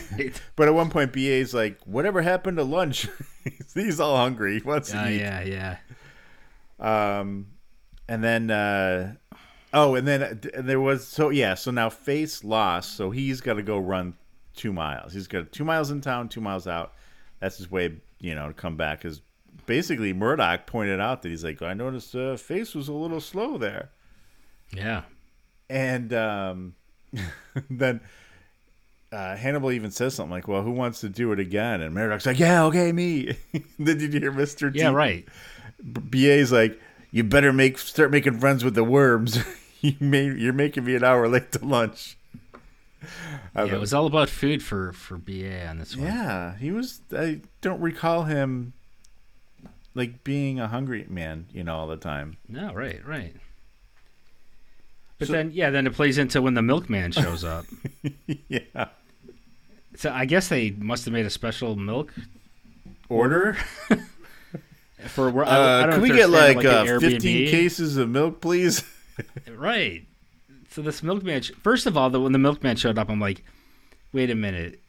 but 0.56 0.68
at 0.68 0.74
one 0.74 0.90
point, 0.90 1.14
BA's 1.14 1.54
like, 1.54 1.80
"Whatever 1.86 2.24
happened 2.24 2.58
to 2.58 2.64
lunch?" 2.64 3.08
He's 3.76 4.00
all 4.00 4.18
hungry. 4.18 4.62
What's 4.64 4.92
he 4.92 4.98
wants 4.98 5.10
to 5.10 5.14
uh, 5.14 5.16
eat. 5.16 5.20
Yeah, 5.20 5.78
yeah. 6.80 7.20
Um, 7.20 7.50
and 8.08 8.24
then, 8.24 8.50
uh, 8.50 9.14
oh, 9.74 9.96
and 9.96 10.08
then 10.08 10.24
uh, 10.24 10.62
there 10.62 10.80
was 10.80 11.08
so 11.08 11.30
yeah. 11.30 11.56
So 11.56 11.72
now 11.72 11.90
Face 11.90 12.44
lost, 12.44 12.96
so 12.96 13.12
he's 13.12 13.42
got 13.42 13.56
to 13.56 13.64
go 13.64 13.78
run 13.78 14.16
two 14.56 14.74
miles. 14.74 15.14
He's 15.14 15.28
got 15.28 15.52
two 15.52 15.66
miles 15.66 15.92
in 15.92 16.02
town, 16.02 16.30
two 16.30 16.42
miles 16.42 16.68
out. 16.68 16.94
That's 17.40 17.58
his 17.58 17.72
way, 17.72 17.98
you 18.20 18.36
know, 18.36 18.48
to 18.48 18.54
come 18.54 18.76
back. 18.76 19.00
Because 19.00 19.22
basically, 19.66 20.14
Murdock 20.14 20.68
pointed 20.68 21.00
out 21.00 21.22
that 21.22 21.30
he's 21.30 21.44
like, 21.44 21.62
I 21.62 21.74
noticed 21.74 22.16
uh, 22.16 22.36
Face 22.36 22.76
was 22.76 22.88
a 22.88 22.94
little 22.94 23.22
slow 23.22 23.58
there. 23.58 23.90
Yeah. 24.72 25.04
And 25.70 26.14
um, 26.14 26.76
then 27.70 28.02
uh, 29.12 29.36
Hannibal 29.36 29.72
even 29.72 29.92
says 29.92 30.14
something 30.14 30.32
like, 30.32 30.48
"Well, 30.48 30.62
who 30.62 30.72
wants 30.72 31.02
to 31.02 31.10
do 31.10 31.32
it 31.32 31.40
again?" 31.40 31.82
And 31.82 31.94
Murdock's 31.94 32.26
like, 32.26 32.40
"Yeah, 32.40 32.66
okay, 32.66 32.92
me." 32.92 33.36
then 33.80 33.98
did 33.98 34.14
you 34.14 34.20
hear 34.20 34.32
Mister? 34.32 34.72
Yeah, 34.74 34.90
right. 34.90 35.28
BA's 35.82 36.52
like, 36.52 36.80
"You 37.12 37.24
better 37.24 37.52
make 37.52 37.78
start 37.78 38.12
making 38.12 38.40
friends 38.40 38.64
with 38.64 38.76
the 38.76 38.84
worms. 38.84 39.40
you 39.82 39.96
made 40.00 40.38
you're 40.38 40.54
making 40.54 40.86
me 40.86 40.96
an 40.96 41.04
hour 41.04 41.28
late 41.28 41.52
to 41.54 41.66
lunch." 41.66 42.18
Yeah, 43.56 43.66
it 43.66 43.80
was 43.80 43.94
all 43.94 44.06
about 44.06 44.30
food 44.30 44.62
for 44.62 44.92
for 44.94 45.18
BA 45.18 45.66
on 45.68 45.80
this 45.80 45.96
one. 45.96 46.06
Yeah, 46.06 46.58
he 46.58 46.72
was. 46.72 47.02
I 47.16 47.42
don't 47.62 47.80
recall 47.80 48.24
him 48.24 48.74
like 49.96 50.24
being 50.24 50.60
a 50.60 50.68
hungry 50.68 51.06
man, 51.10 51.48
you 51.52 51.64
know, 51.64 51.76
all 51.76 51.88
the 51.88 51.98
time. 51.98 52.38
No, 52.48 52.74
right, 52.74 53.06
right. 53.06 53.36
But 55.18 55.28
so, 55.28 55.34
then, 55.34 55.52
yeah, 55.54 55.70
then 55.70 55.86
it 55.86 55.94
plays 55.94 56.18
into 56.18 56.42
when 56.42 56.54
the 56.54 56.62
milkman 56.62 57.12
shows 57.12 57.44
up. 57.44 57.66
yeah. 58.48 58.88
So 59.96 60.12
I 60.12 60.26
guess 60.26 60.48
they 60.48 60.72
must 60.72 61.04
have 61.06 61.14
made 61.14 61.26
a 61.26 61.30
special 61.30 61.76
milk 61.76 62.14
order. 63.10 63.58
For 65.08 65.30
uh, 65.44 65.48
I, 65.48 65.88
I 65.88 65.92
can 65.92 66.02
we 66.02 66.10
get 66.10 66.30
like, 66.30 66.58
like 66.58 66.66
uh, 66.66 67.00
fifteen 67.00 67.50
cases 67.50 67.96
of 67.96 68.10
milk, 68.10 68.42
please? 68.42 68.84
Right. 69.50 70.06
So 70.70 70.82
this 70.82 71.02
milkman. 71.02 71.42
First 71.64 71.86
of 71.86 71.98
all, 71.98 72.10
the, 72.10 72.20
when 72.20 72.32
the 72.32 72.40
milkman 72.40 72.76
showed 72.76 72.98
up, 72.98 73.10
I'm 73.10 73.20
like, 73.20 73.44
wait 74.14 74.30
a 74.30 74.36
minute, 74.36 74.80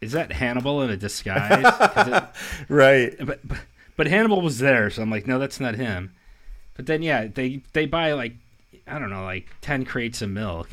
is 0.00 0.12
that 0.12 0.32
Hannibal 0.32 0.82
in 0.82 0.90
a 0.90 0.96
disguise? 0.96 1.64
It, 1.64 2.24
right. 2.68 3.14
But, 3.18 3.46
but 3.46 3.58
but 3.96 4.06
Hannibal 4.06 4.40
was 4.40 4.58
there, 4.58 4.90
so 4.90 5.02
I'm 5.02 5.10
like, 5.10 5.26
no, 5.26 5.38
that's 5.38 5.60
not 5.60 5.76
him. 5.76 6.14
But 6.74 6.86
then 6.86 7.02
yeah, 7.02 7.26
they 7.26 7.62
they 7.72 7.86
buy 7.86 8.12
like 8.12 8.34
I 8.86 8.98
don't 8.98 9.10
know, 9.10 9.24
like 9.24 9.48
ten 9.60 9.84
crates 9.84 10.22
of 10.22 10.30
milk, 10.30 10.68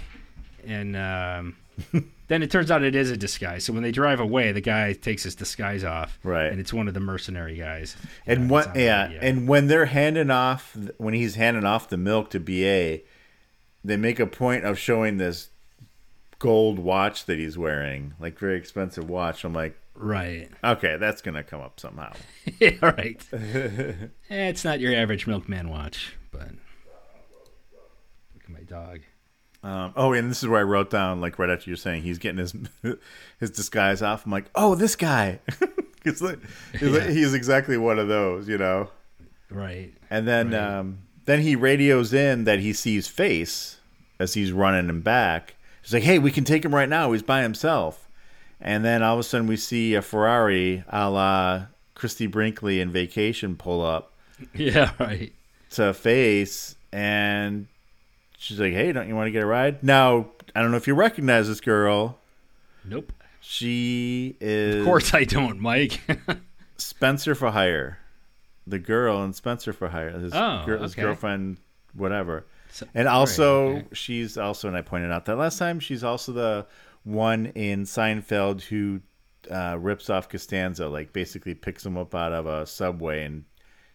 and 0.66 0.96
um, 0.96 1.56
then 2.32 2.42
it 2.42 2.50
turns 2.50 2.72
out 2.72 2.82
it 2.82 2.96
is 2.96 3.12
a 3.12 3.18
disguise. 3.18 3.66
So 3.66 3.74
when 3.74 3.84
they 3.84 3.92
drive 3.92 4.22
away, 4.22 4.54
the 4.54 4.62
guy 4.62 4.94
takes 4.94 5.24
his 5.24 5.36
disguise 5.36 5.84
off, 5.84 6.18
right? 6.24 6.46
And 6.50 6.62
it's 6.62 6.72
one 6.72 6.88
of 6.88 6.94
the 6.94 7.02
mercenary 7.02 7.58
guys. 7.58 7.98
And 8.26 8.50
what? 8.50 8.74
Yeah, 8.74 9.12
and 9.22 9.50
when 9.50 9.68
they're 9.68 9.88
handing 9.88 10.32
off, 10.32 10.78
when 10.98 11.14
he's 11.14 11.36
handing 11.36 11.66
off 11.66 11.90
the 11.90 11.98
milk 11.98 12.30
to 12.30 12.40
BA, 12.40 13.02
they 13.84 13.98
make 13.98 14.18
a 14.18 14.26
point 14.26 14.64
of 14.64 14.80
showing 14.80 15.18
this 15.18 15.50
gold 16.40 16.80
watch 16.80 17.26
that 17.26 17.38
he's 17.38 17.58
wearing, 17.58 18.14
like 18.18 18.40
very 18.40 18.56
expensive 18.56 19.10
watch. 19.10 19.44
I'm 19.44 19.54
like, 19.54 19.78
right, 19.94 20.50
okay, 20.64 20.96
that's 20.96 21.22
gonna 21.22 21.44
come 21.44 21.60
up 21.60 21.82
somehow. 21.82 22.14
yeah, 22.62 22.78
right. 22.82 23.22
eh, 23.34 24.08
it's 24.30 24.64
not 24.64 24.80
your 24.80 24.96
average 24.96 25.28
milkman 25.28 25.68
watch, 25.68 26.16
but 26.32 26.48
look 28.34 28.46
at 28.46 28.50
my 28.50 28.62
dog. 28.62 29.02
Um, 29.64 29.94
oh, 29.96 30.14
and 30.14 30.30
this 30.30 30.42
is 30.42 30.50
where 30.50 30.60
I 30.60 30.64
wrote 30.64 30.90
down, 30.90 31.22
like 31.22 31.38
right 31.38 31.50
after 31.50 31.70
you're 31.70 31.78
saying 31.78 32.04
he's 32.04 32.18
getting 32.18 32.40
his 32.40 32.56
his 33.40 33.52
disguise 33.52 34.02
off. 34.02 34.26
I'm 34.26 34.32
like, 34.32 34.50
oh, 34.56 34.76
this 34.76 34.96
guy. 34.96 35.40
it's 36.06 36.22
like, 36.22 36.40
yeah. 36.82 36.90
like, 36.90 37.10
he's 37.10 37.34
exactly 37.34 37.78
one 37.78 38.00
of 38.00 38.08
those, 38.08 38.48
you 38.48 38.58
know. 38.58 38.90
Right. 39.50 39.94
And 40.10 40.28
then 40.28 40.52
right. 40.52 40.60
Um, 40.60 41.00
then 41.26 41.42
he 41.42 41.56
radios 41.56 42.14
in 42.14 42.46
that 42.46 42.60
he 42.60 42.74
sees 42.74 43.08
Face 43.08 43.80
as 44.20 44.34
he's 44.34 44.52
running 44.52 44.90
him 44.90 45.02
back. 45.02 45.56
He's 45.82 45.94
like, 45.94 46.04
hey, 46.04 46.20
we 46.20 46.32
can 46.32 46.44
take 46.44 46.66
him 46.66 46.74
right 46.74 46.90
now. 46.90 47.12
He's 47.12 47.24
by 47.24 47.42
himself. 47.42 48.08
And 48.60 48.86
then 48.86 49.02
all 49.02 49.16
of 49.16 49.20
a 49.20 49.24
sudden 49.24 49.48
we 49.48 49.58
see 49.58 49.96
a 49.96 50.02
Ferrari 50.02 50.84
a 50.88 51.10
la 51.10 51.66
Christie 51.96 52.28
Brinkley 52.28 52.80
in 52.80 52.92
Vacation 52.92 53.56
pull 53.56 53.86
up. 53.86 54.14
Yeah, 54.56 54.94
right. 55.00 55.32
To 55.72 55.94
Face. 55.94 56.76
And 56.92 57.68
she's 58.42 58.60
like, 58.60 58.74
hey, 58.74 58.92
don't 58.92 59.08
you 59.08 59.16
want 59.16 59.28
to 59.28 59.32
get 59.32 59.44
a 59.44 59.46
ride? 59.46 59.84
Now, 59.84 60.28
I 60.56 60.62
don't 60.62 60.72
know 60.72 60.78
if 60.78 60.88
you 60.88 60.96
recognize 60.96 61.48
this 61.48 61.62
girl. 61.62 62.18
Nope. 62.84 63.14
She 63.40 64.36
is. 64.40 64.78
Of 64.78 64.86
course 64.86 65.14
I 65.14 65.24
don't, 65.24 65.60
Mike. 65.60 66.02
Spencer 66.78 67.36
for 67.36 67.52
Hire 67.52 68.00
the 68.68 68.80
girl 68.80 69.24
in 69.24 69.34
Spencer 69.34 69.74
for 69.74 69.90
Hire, 69.90 70.12
his, 70.12 70.34
oh, 70.34 70.64
girl, 70.66 70.82
his 70.82 70.96
girlfriend, 70.96 71.58
whatever. 71.94 72.46
So, 72.72 72.88
and 72.94 73.08
also, 73.08 73.68
right, 73.68 73.78
okay. 73.80 73.88
she's 73.94 74.38
also, 74.38 74.68
and 74.68 74.78
I 74.78 74.82
pointed 74.82 75.12
out 75.12 75.26
that 75.26 75.38
last 75.38 75.58
time, 75.58 75.80
she's 75.80 76.04
also 76.04 76.32
the 76.32 76.66
one 77.04 77.48
in 77.48 77.84
Seinfeld 77.84 78.62
who 78.62 79.02
uh, 79.50 79.78
rips 79.80 80.10
off 80.10 80.30
Costanza, 80.30 80.88
like 80.88 81.12
basically 81.12 81.54
picks 81.54 81.86
him 81.86 81.98
up 81.98 82.16
out 82.16 82.32
of 82.32 82.46
a 82.46 82.66
subway 82.66 83.26
and 83.26 83.44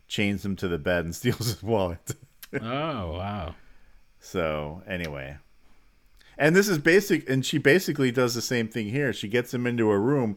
chains 0.08 0.44
him 0.44 0.56
to 0.56 0.68
the 0.68 0.78
bed 0.78 1.04
and 1.04 1.14
steals 1.14 1.46
his 1.46 1.62
wallet. 1.62 2.14
oh 2.54 3.12
wow! 3.12 3.54
So 4.26 4.82
anyway, 4.86 5.36
and 6.36 6.54
this 6.54 6.68
is 6.68 6.78
basic, 6.78 7.28
and 7.28 7.44
she 7.44 7.58
basically 7.58 8.10
does 8.10 8.34
the 8.34 8.42
same 8.42 8.68
thing 8.68 8.88
here. 8.88 9.12
She 9.12 9.28
gets 9.28 9.54
him 9.54 9.66
into 9.66 9.90
a 9.90 9.98
room 9.98 10.36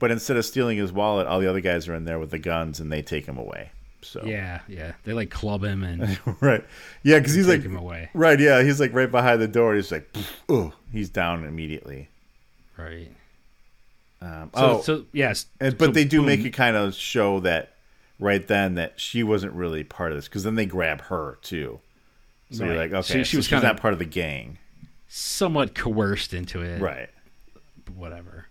but 0.00 0.10
instead 0.10 0.36
of 0.38 0.44
stealing 0.44 0.78
his 0.78 0.92
wallet, 0.92 1.28
all 1.28 1.38
the 1.38 1.48
other 1.48 1.60
guys 1.60 1.86
are 1.86 1.94
in 1.94 2.06
there 2.06 2.18
with 2.18 2.30
the 2.30 2.38
guns 2.38 2.80
and 2.80 2.90
they 2.90 3.02
take 3.02 3.26
him 3.26 3.36
away. 3.36 3.70
So 4.02 4.22
Yeah, 4.24 4.60
yeah. 4.66 4.94
They 5.04 5.12
like 5.12 5.30
club 5.30 5.62
him 5.62 5.84
and 5.84 6.18
right, 6.40 6.64
yeah, 7.04 7.18
because 7.18 7.34
he's 7.34 7.46
take 7.46 7.58
like 7.58 7.66
him 7.66 7.76
away. 7.76 8.08
right, 8.14 8.40
yeah, 8.40 8.62
he's 8.62 8.80
like 8.80 8.94
right 8.94 9.10
behind 9.10 9.42
the 9.42 9.46
door. 9.46 9.74
He's 9.74 9.92
like, 9.92 10.12
oh, 10.48 10.72
he's 10.90 11.10
down 11.10 11.44
immediately. 11.44 12.08
Right. 12.78 13.10
Um, 14.22 14.50
So, 14.54 14.60
oh, 14.62 14.80
so 14.80 15.04
yes. 15.12 15.46
and, 15.60 15.76
but 15.76 15.86
so 15.86 15.92
they 15.92 16.04
do 16.04 16.18
boom. 16.18 16.26
make 16.26 16.40
it 16.40 16.50
kind 16.50 16.76
of 16.76 16.94
show 16.94 17.40
that 17.40 17.74
right 18.18 18.46
then 18.46 18.74
that 18.76 18.98
she 18.98 19.22
wasn't 19.22 19.52
really 19.52 19.84
part 19.84 20.12
of 20.12 20.18
this 20.18 20.28
because 20.28 20.44
then 20.44 20.54
they 20.54 20.66
grab 20.66 21.02
her 21.02 21.38
too. 21.42 21.80
So 22.50 22.64
you're 22.64 22.76
like, 22.76 22.90
She- 22.90 23.14
okay, 23.14 23.24
she 23.24 23.32
so 23.32 23.38
was 23.38 23.48
kinda- 23.48 23.66
not 23.66 23.76
part 23.80 23.92
of 23.92 23.98
the 23.98 24.04
gang, 24.04 24.58
somewhat 25.08 25.74
coerced 25.74 26.34
into 26.34 26.62
it. 26.62 26.80
right? 26.80 27.08
whatever. 27.96 28.46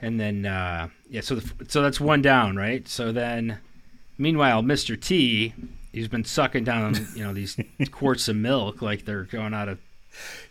And 0.00 0.18
then 0.20 0.46
uh, 0.46 0.88
yeah, 1.10 1.20
so 1.20 1.36
the, 1.36 1.66
so 1.68 1.82
that's 1.82 2.00
one 2.00 2.22
down, 2.22 2.56
right? 2.56 2.86
So 2.88 3.12
then, 3.12 3.58
meanwhile, 4.18 4.62
Mr. 4.62 5.00
T, 5.00 5.52
he's 5.92 6.08
been 6.08 6.24
sucking 6.24 6.64
down 6.64 6.94
you 7.14 7.24
know 7.24 7.32
these 7.32 7.58
quarts 7.90 8.28
of 8.28 8.36
milk 8.36 8.82
like 8.82 9.04
they're 9.04 9.24
going 9.24 9.54
out 9.54 9.68
of 9.68 9.78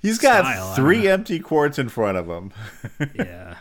He's 0.01 0.19
got 0.19 0.45
Style, 0.45 0.75
three 0.75 1.07
empty 1.07 1.39
quarts 1.39 1.79
in 1.79 1.89
front 1.89 2.17
of 2.17 2.27
him. 2.27 2.53
yeah. 3.15 3.55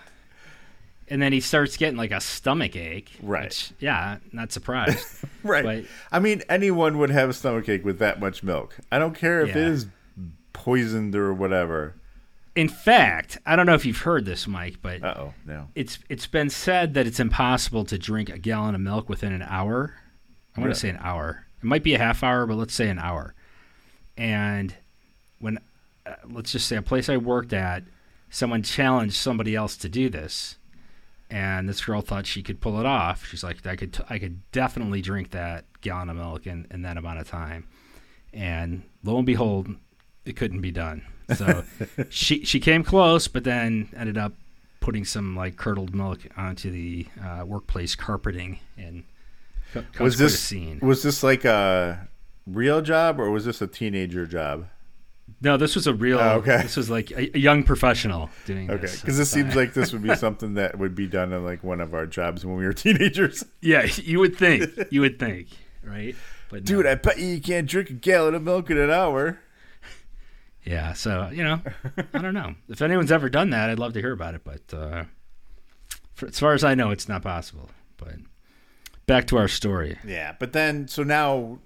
And 1.15 1.23
then 1.23 1.33
he 1.33 1.39
starts 1.39 1.77
getting 1.77 1.97
like 1.97 2.11
a 2.11 2.21
stomach 2.21 2.75
ache. 2.75 3.13
Right. 3.23 3.45
which, 3.45 3.71
yeah, 3.79 4.17
not 4.33 4.51
surprised. 4.51 5.07
right. 5.45 5.63
But- 5.65 5.85
I 6.11 6.19
mean, 6.19 6.43
anyone 6.49 6.99
would 6.99 7.11
have 7.11 7.29
a 7.31 7.33
stomach 7.33 7.69
ache 7.69 7.85
with 7.85 8.01
that 8.01 8.19
much 8.19 8.43
milk. 8.43 8.77
I 8.91 8.99
don't 8.99 9.15
care 9.15 9.43
if 9.43 9.55
it 9.55 9.61
Yeah. 9.61 9.67
is 9.69 9.87
poisoned 10.53 11.15
or 11.15 11.33
whatever. 11.33 11.95
In 12.57 12.69
fact, 12.69 13.39
I 13.47 13.55
don't 13.55 13.65
know 13.65 13.75
if 13.75 13.87
you've 13.87 13.99
heard 14.01 14.25
this, 14.25 14.49
Mike, 14.49 14.79
but 14.83 15.05
oh, 15.05 15.35
no. 15.47 15.69
it's 15.77 16.01
it's 16.09 16.27
been 16.27 16.51
said 16.51 16.95
that 16.95 17.07
it's 17.07 17.21
impossible 17.21 17.85
to 17.85 17.97
drink 17.97 18.29
a 18.29 18.39
gallon 18.39 18.75
of 18.75 18.81
milk 18.81 19.09
within 19.09 19.33
an 19.33 19.43
hour. 19.43 19.95
I'm 20.57 20.63
going 20.63 20.65
Really? 20.67 20.75
to 20.75 20.81
say 20.81 20.89
an 20.89 20.99
hour. 21.01 21.47
It 21.63 21.65
might 21.65 21.85
be 21.85 21.95
a 21.95 21.99
half 21.99 22.25
hour, 22.25 22.45
but 22.45 22.57
let's 22.57 22.75
say 22.75 22.89
an 22.89 22.99
hour. 22.99 23.35
And 24.17 24.75
when 25.39 25.61
uh, 26.07 26.15
let's 26.29 26.51
just 26.51 26.67
say 26.67 26.75
a 26.75 26.83
place 26.83 27.09
I 27.09 27.19
worked 27.19 27.53
at, 27.53 27.85
someone 28.31 28.65
challenged 28.65 29.15
somebody 29.15 29.55
else 29.55 29.77
to 29.77 29.89
do 29.89 30.09
this, 30.09 30.57
and 31.35 31.69
this 31.69 31.85
girl 31.85 32.01
thought 32.01 32.27
she 32.27 32.45
could 32.45 32.61
pull 32.61 32.79
it 32.79 32.87
off. 32.87 33.27
She's 33.27 33.43
like, 33.43 33.67
I 33.67 33.75
could 33.75 33.93
t- 33.93 34.05
I 34.09 34.21
could 34.21 34.41
definitely 34.53 35.03
drink 35.03 35.33
that 35.33 35.65
gallon 35.81 36.09
of 36.09 36.17
milk 36.17 36.47
in, 36.47 36.65
in 36.71 36.83
that 36.83 36.97
amount 36.97 37.19
of 37.19 37.29
time. 37.29 37.67
And 38.33 38.85
lo 39.03 39.17
and 39.17 39.27
behold, 39.27 39.69
it 40.25 40.37
couldn't 40.37 40.61
be 40.61 40.71
done. 40.71 41.03
So 41.35 41.65
she 42.09 42.45
she 42.45 42.61
came 42.61 42.85
close, 42.85 43.27
but 43.27 43.43
then 43.43 43.89
ended 43.97 44.17
up 44.17 44.33
putting 44.79 45.05
some 45.05 45.35
like 45.35 45.57
curdled 45.57 45.93
milk 45.93 46.21
onto 46.37 46.71
the 46.71 47.09
uh, 47.21 47.45
workplace 47.45 47.97
carpeting 47.97 48.61
and 48.79 49.03
Was 49.99 50.19
this 50.19 50.39
scene. 50.39 50.79
was 50.83 51.03
this 51.03 51.25
like 51.25 51.45
a 51.45 52.07
real 52.47 52.81
job 52.81 53.19
or 53.19 53.31
was 53.33 53.45
this 53.45 53.61
a 53.61 53.67
teenager 53.67 54.25
job? 54.25 54.69
No, 55.41 55.57
this 55.57 55.75
was 55.75 55.87
a 55.87 55.95
real. 55.95 56.19
Oh, 56.19 56.37
okay. 56.39 56.63
This 56.63 56.77
was 56.77 56.89
like 56.91 57.11
a, 57.11 57.37
a 57.37 57.39
young 57.41 57.63
professional 57.65 58.31
doing 58.47 58.71
Okay, 58.71 58.83
this. 58.83 59.01
because 59.01 59.17
at 59.19 59.23
this 59.23 59.31
seems 59.31 59.55
like 59.57 59.75
this 59.75 59.93
would 59.93 60.03
be 60.03 60.15
something 60.17 60.55
that 60.55 60.79
would 60.79 60.95
be 60.95 61.07
done 61.07 61.33
in 61.33 61.45
like 61.45 61.63
one 61.65 61.81
of 61.81 61.93
our 61.95 62.07
jobs 62.07 62.45
when 62.47 62.57
we 62.57 62.65
were 62.65 62.73
teenagers. 62.85 63.45
yeah, 63.61 63.85
you 63.97 64.19
would 64.21 64.37
think, 64.37 64.65
you 64.91 65.01
would 65.01 65.19
think, 65.19 65.49
right? 65.83 66.15
But 66.51 66.61
no. 66.61 66.65
Dude, 66.65 66.87
I 66.87 66.95
bet 66.97 67.19
you 67.19 67.27
you 67.27 67.41
can't 67.41 67.69
drink 67.69 67.91
a 67.91 67.95
gallon 67.95 68.35
of 68.35 68.43
milk 68.43 68.71
in 68.71 68.79
an 68.79 68.91
hour. 68.91 69.39
yeah. 70.63 70.93
So 70.93 71.31
you 71.33 71.43
know, 71.45 71.61
I 72.13 72.19
don't 72.19 72.35
know 72.35 72.55
if 72.69 72.81
anyone's 72.83 73.13
ever 73.13 73.29
done 73.29 73.51
that. 73.51 73.71
I'd 73.71 73.79
love 73.79 73.93
to 73.95 74.01
hear 74.01 74.13
about 74.13 74.35
it, 74.35 74.43
but 74.45 74.75
uh, 74.77 75.05
for, 76.15 76.27
as 76.29 76.39
far 76.39 76.53
as 76.55 76.65
I 76.65 76.75
know, 76.75 76.91
it's 76.91 77.09
not 77.09 77.23
possible. 77.23 77.71
But 77.97 78.17
back 79.07 79.27
to 79.29 79.37
our 79.37 79.49
story. 79.49 79.99
Yeah, 80.07 80.35
but 80.39 80.53
then 80.53 80.89
so 80.89 81.03
now 81.03 81.59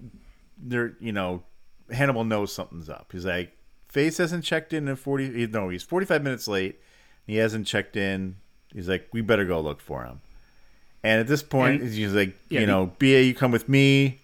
they're 0.57 0.95
you 1.01 1.13
know 1.13 1.43
Hannibal 1.91 2.25
knows 2.25 2.53
something's 2.53 2.89
up. 2.89 3.09
He's 3.13 3.25
like 3.25 3.53
Face 3.89 4.19
hasn't 4.19 4.45
checked 4.45 4.73
in 4.73 4.87
in 4.89 4.97
forty. 4.97 5.33
he- 5.33 5.47
No, 5.47 5.69
he's 5.71 5.83
forty 5.83 6.05
five 6.07 6.23
minutes 6.23 6.47
late. 6.49 6.79
He 7.27 7.37
hasn't 7.37 7.67
checked 7.67 7.97
in. 7.97 8.37
He's 8.73 8.89
like, 8.89 9.09
we 9.13 9.21
better 9.23 9.45
go 9.45 9.61
look 9.61 9.81
for 9.81 10.05
him. 10.05 10.21
And 11.03 11.21
at 11.21 11.27
this 11.27 11.43
point, 11.43 11.81
And- 11.83 11.91
he's 11.93 12.13
like, 12.13 12.35
yeah, 12.51 12.61
you 12.61 12.67
know, 12.67 12.93
Ba, 12.99 13.23
you 13.23 13.35
come 13.35 13.51
with 13.51 13.69
me. 13.69 14.19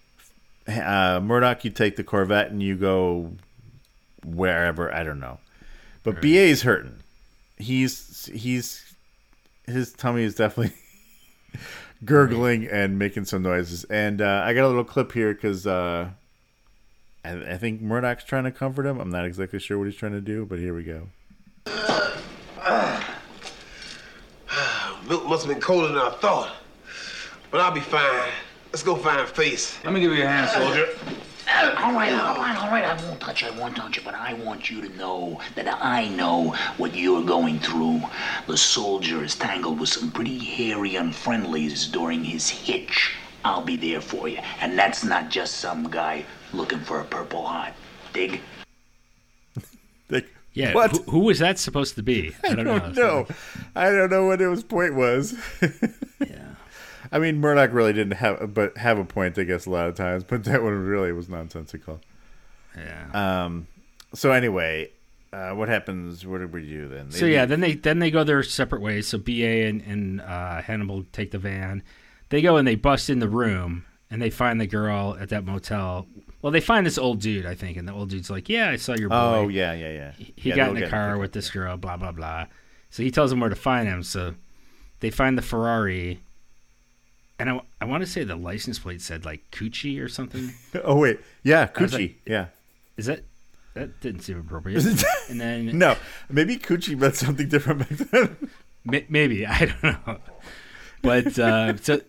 Uh, 0.67 1.19
Murdock, 1.23 1.63
you 1.65 1.71
take 1.71 1.95
the 1.95 2.03
Corvette 2.03 2.49
and 2.51 2.61
you 2.61 2.75
go 2.75 3.33
wherever. 4.25 4.93
I 4.93 5.03
don't 5.03 5.19
know, 5.19 5.39
but 6.03 6.21
BA's 6.21 6.63
hurting. 6.63 6.97
He's 7.57 8.25
he's 8.33 8.83
his 9.67 9.93
tummy 9.93 10.23
is 10.23 10.35
definitely 10.35 10.75
gurgling 12.05 12.67
and 12.67 12.99
making 12.99 13.25
some 13.25 13.41
noises. 13.43 13.83
And 13.85 14.21
uh, 14.21 14.41
I 14.45 14.53
got 14.53 14.65
a 14.65 14.67
little 14.67 14.83
clip 14.83 15.11
here 15.11 15.33
because 15.33 15.65
uh, 15.65 16.09
I, 17.25 17.53
I 17.53 17.57
think 17.57 17.81
Murdock's 17.81 18.23
trying 18.23 18.43
to 18.43 18.51
comfort 18.51 18.85
him. 18.85 18.99
I'm 18.99 19.09
not 19.09 19.25
exactly 19.25 19.59
sure 19.59 19.79
what 19.79 19.85
he's 19.85 19.95
trying 19.95 20.11
to 20.11 20.21
do, 20.21 20.45
but 20.45 20.59
here 20.59 20.75
we 20.75 20.83
go. 20.83 21.07
Milk 25.07 25.25
must 25.27 25.45
have 25.45 25.53
been 25.53 25.61
colder 25.61 25.87
than 25.87 25.97
I 25.97 26.11
thought. 26.21 26.55
But 27.51 27.61
I'll 27.61 27.71
be 27.71 27.79
fine. 27.79 28.29
Let's 28.71 28.83
go 28.83 28.95
find 28.95 29.27
Face. 29.27 29.77
Let 29.83 29.93
me 29.93 29.99
give 29.99 30.11
you 30.11 30.23
a 30.23 30.27
hand, 30.27 30.49
soldier. 30.49 30.87
All 31.47 31.93
right, 31.93 32.11
all 32.11 32.35
right, 32.37 32.57
all 32.57 32.69
right. 32.69 32.83
I 32.83 33.01
won't 33.03 33.19
touch 33.19 33.41
you. 33.41 33.47
I 33.47 33.51
won't 33.57 33.75
touch 33.75 33.97
you. 33.97 34.03
But 34.03 34.15
I 34.15 34.33
want 34.33 34.69
you 34.69 34.81
to 34.81 34.89
know 34.97 35.39
that 35.55 35.67
I 35.81 36.07
know 36.09 36.55
what 36.77 36.95
you're 36.95 37.23
going 37.23 37.59
through. 37.59 38.01
The 38.47 38.57
soldier 38.57 39.23
is 39.23 39.35
tangled 39.35 39.79
with 39.79 39.89
some 39.89 40.11
pretty 40.11 40.39
hairy 40.39 40.91
unfriendlies 40.93 41.91
during 41.91 42.23
his 42.23 42.49
hitch. 42.49 43.15
I'll 43.43 43.61
be 43.61 43.77
there 43.77 44.01
for 44.01 44.27
you. 44.27 44.39
And 44.59 44.77
that's 44.77 45.03
not 45.03 45.29
just 45.29 45.57
some 45.57 45.89
guy 45.89 46.25
looking 46.55 46.79
for 46.79 46.99
a 46.99 47.03
purple 47.05 47.45
heart. 47.45 47.73
Dig? 48.13 48.41
Like, 50.09 50.27
Yeah. 50.53 50.73
what? 50.73 50.91
Who, 50.91 51.01
who 51.03 51.19
was 51.19 51.39
that 51.39 51.57
supposed 51.59 51.95
to 51.95 52.03
be? 52.03 52.33
I 52.43 52.49
I 52.49 52.55
don't, 52.55 52.65
don't 52.65 52.95
know. 52.95 53.21
know. 53.23 53.27
I 53.75 53.89
don't 53.91 54.09
know 54.11 54.25
what 54.27 54.39
his 54.39 54.63
point 54.63 54.95
was. 54.95 55.35
Yeah. 56.25 56.55
I 57.11 57.19
mean, 57.19 57.39
Murdock 57.39 57.73
really 57.73 57.91
didn't 57.91 58.13
have, 58.13 58.53
but 58.53 58.77
have 58.77 58.97
a 58.97 59.03
point, 59.05 59.37
I 59.37 59.43
guess, 59.43 59.65
a 59.65 59.69
lot 59.69 59.89
of 59.89 59.95
times. 59.95 60.23
But 60.23 60.45
that 60.45 60.63
one 60.63 60.73
really 60.85 61.11
was 61.11 61.27
nonsensical. 61.29 61.99
Yeah. 62.75 63.43
Um. 63.45 63.67
So 64.13 64.31
anyway, 64.31 64.89
uh, 65.33 65.51
what 65.51 65.67
happens? 65.67 66.25
What 66.25 66.37
did 66.39 66.53
we 66.53 66.65
do 66.67 66.87
then? 66.87 67.09
They 67.09 67.17
So 67.19 67.25
yeah, 67.25 67.41
leave- 67.41 67.49
then 67.49 67.59
they 67.59 67.73
then 67.75 67.99
they 67.99 68.11
go 68.11 68.23
their 68.23 68.41
separate 68.43 68.81
ways. 68.81 69.07
So 69.07 69.17
BA 69.17 69.65
and, 69.67 69.81
and 69.81 70.21
uh, 70.21 70.61
Hannibal 70.61 71.03
take 71.11 71.31
the 71.31 71.37
van. 71.37 71.83
They 72.29 72.41
go 72.41 72.55
and 72.57 72.67
they 72.67 72.75
bust 72.75 73.09
in 73.09 73.19
the 73.19 73.29
room 73.29 73.85
and 74.09 74.21
they 74.21 74.29
find 74.29 74.59
the 74.59 74.67
girl 74.67 75.17
at 75.19 75.29
that 75.29 75.43
motel. 75.45 76.07
Well, 76.45 76.51
they 76.51 76.61
find 76.61 76.85
this 76.85 76.99
old 76.99 77.21
dude, 77.21 77.47
I 77.47 77.55
think, 77.55 77.75
and 77.75 77.87
the 77.87 77.91
old 77.91 78.11
dude's 78.11 78.29
like, 78.29 78.49
"Yeah, 78.49 78.69
I 78.69 78.75
saw 78.75 78.93
your 78.95 79.09
boy. 79.09 79.15
Oh 79.15 79.47
yeah, 79.47 79.73
yeah, 79.73 79.89
yeah. 79.89 80.11
he 80.15 80.51
Yeah, 80.51 80.55
got 80.55 80.69
in 80.69 80.75
the 80.75 80.87
car 80.87 81.17
with 81.17 81.31
this 81.31 81.49
girl." 81.49 81.75
Blah 81.75 81.97
blah 81.97 82.11
blah. 82.11 82.45
So 82.91 83.01
he 83.01 83.09
tells 83.09 83.31
them 83.31 83.39
where 83.39 83.49
to 83.49 83.55
find 83.55 83.87
him. 83.87 84.03
So 84.03 84.35
they 84.99 85.09
find 85.09 85.39
the 85.39 85.41
Ferrari, 85.41 86.19
and 87.39 87.49
I, 87.49 87.61
I 87.81 87.85
want 87.85 88.03
to 88.03 88.07
say 88.07 88.23
the 88.23 88.35
license 88.35 88.77
plate 88.77 89.01
said 89.01 89.25
like 89.25 89.41
Coochie 89.49 89.99
or 89.99 90.07
something. 90.07 90.53
Oh 90.83 90.99
wait, 90.99 91.19
yeah, 91.41 91.65
Coochie. 91.65 91.91
like- 91.93 92.21
yeah. 92.27 92.45
Is 92.95 93.07
that 93.07 93.23
that 93.73 93.99
didn't 94.01 94.21
seem 94.21 94.37
appropriate? 94.39 94.85
and 95.31 95.41
then 95.41 95.65
No, 95.79 95.95
maybe 96.29 96.57
Coochie 96.57 96.95
meant 96.95 97.15
something 97.15 97.49
different 97.49 97.79
back 97.79 97.89
then. 98.11 98.49
Maybe 99.09 99.47
I 99.47 99.65
don't 99.65 99.83
know, 100.05 100.17
but 101.01 101.39
uh, 101.39 101.75
so 101.77 102.01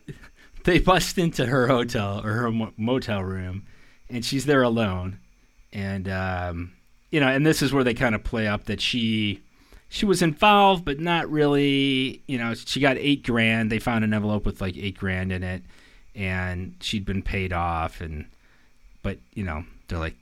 they 0.65 0.79
bust 0.79 1.17
into 1.17 1.47
her 1.47 1.69
hotel 1.69 2.21
or 2.23 2.33
her 2.35 2.51
motel 2.77 3.25
room, 3.25 3.65
and 4.09 4.25
she's 4.25 4.47
there 4.47 4.63
alone, 4.63 5.19
and 5.73 6.09
um, 6.09 6.73
you 7.11 7.21
know, 7.21 7.29
and 7.29 7.47
this 7.47 7.63
is 7.63 7.73
where 7.73 7.85
they 7.85 7.95
kind 7.95 8.15
of 8.15 8.25
play 8.25 8.47
up 8.47 8.65
that 8.65 8.81
she 8.81 9.41
she 9.89 10.07
was 10.07 10.23
involved, 10.23 10.85
but 10.85 11.01
not 11.01 11.31
really. 11.31 12.23
You 12.27 12.39
know, 12.39 12.55
she 12.55 12.81
got 12.81 12.97
eight 12.99 13.25
grand. 13.25 13.71
They 13.71 13.79
found 13.79 14.05
an 14.05 14.15
envelope 14.15 14.45
with 14.45 14.61
like 14.61 14.77
eight 14.77 14.99
grand 14.99 15.33
in 15.33 15.43
it, 15.43 15.63
and 16.15 16.75
she'd 16.81 17.05
been 17.05 17.23
paid 17.23 17.53
off, 17.53 18.01
and 18.01 18.27
but 19.03 19.19
you 19.35 19.45
know, 19.45 19.65
they're 19.89 19.99
like. 19.99 20.15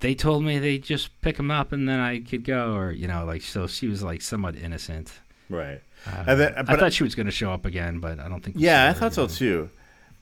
They 0.00 0.16
told 0.16 0.42
me 0.42 0.58
they 0.58 0.78
just 0.78 1.20
pick 1.20 1.38
him 1.38 1.52
up 1.52 1.70
and 1.70 1.88
then 1.88 2.00
I 2.00 2.18
could 2.18 2.42
go, 2.42 2.74
or 2.74 2.90
you 2.90 3.06
know, 3.06 3.24
like 3.24 3.42
so. 3.42 3.68
She 3.68 3.86
was 3.86 4.02
like 4.02 4.20
somewhat 4.20 4.56
innocent. 4.56 5.12
right. 5.48 5.80
and 6.26 6.40
then, 6.40 6.54
I 6.56 6.74
thought 6.76 6.92
she 6.92 7.04
was 7.04 7.14
going 7.14 7.26
to 7.26 7.32
show 7.32 7.52
up 7.52 7.64
again, 7.64 8.00
but 8.00 8.18
I 8.18 8.28
don't 8.28 8.40
think. 8.40 8.56
Yeah, 8.58 8.88
I 8.90 8.94
thought 8.94 9.14
so 9.14 9.28
too. 9.28 9.70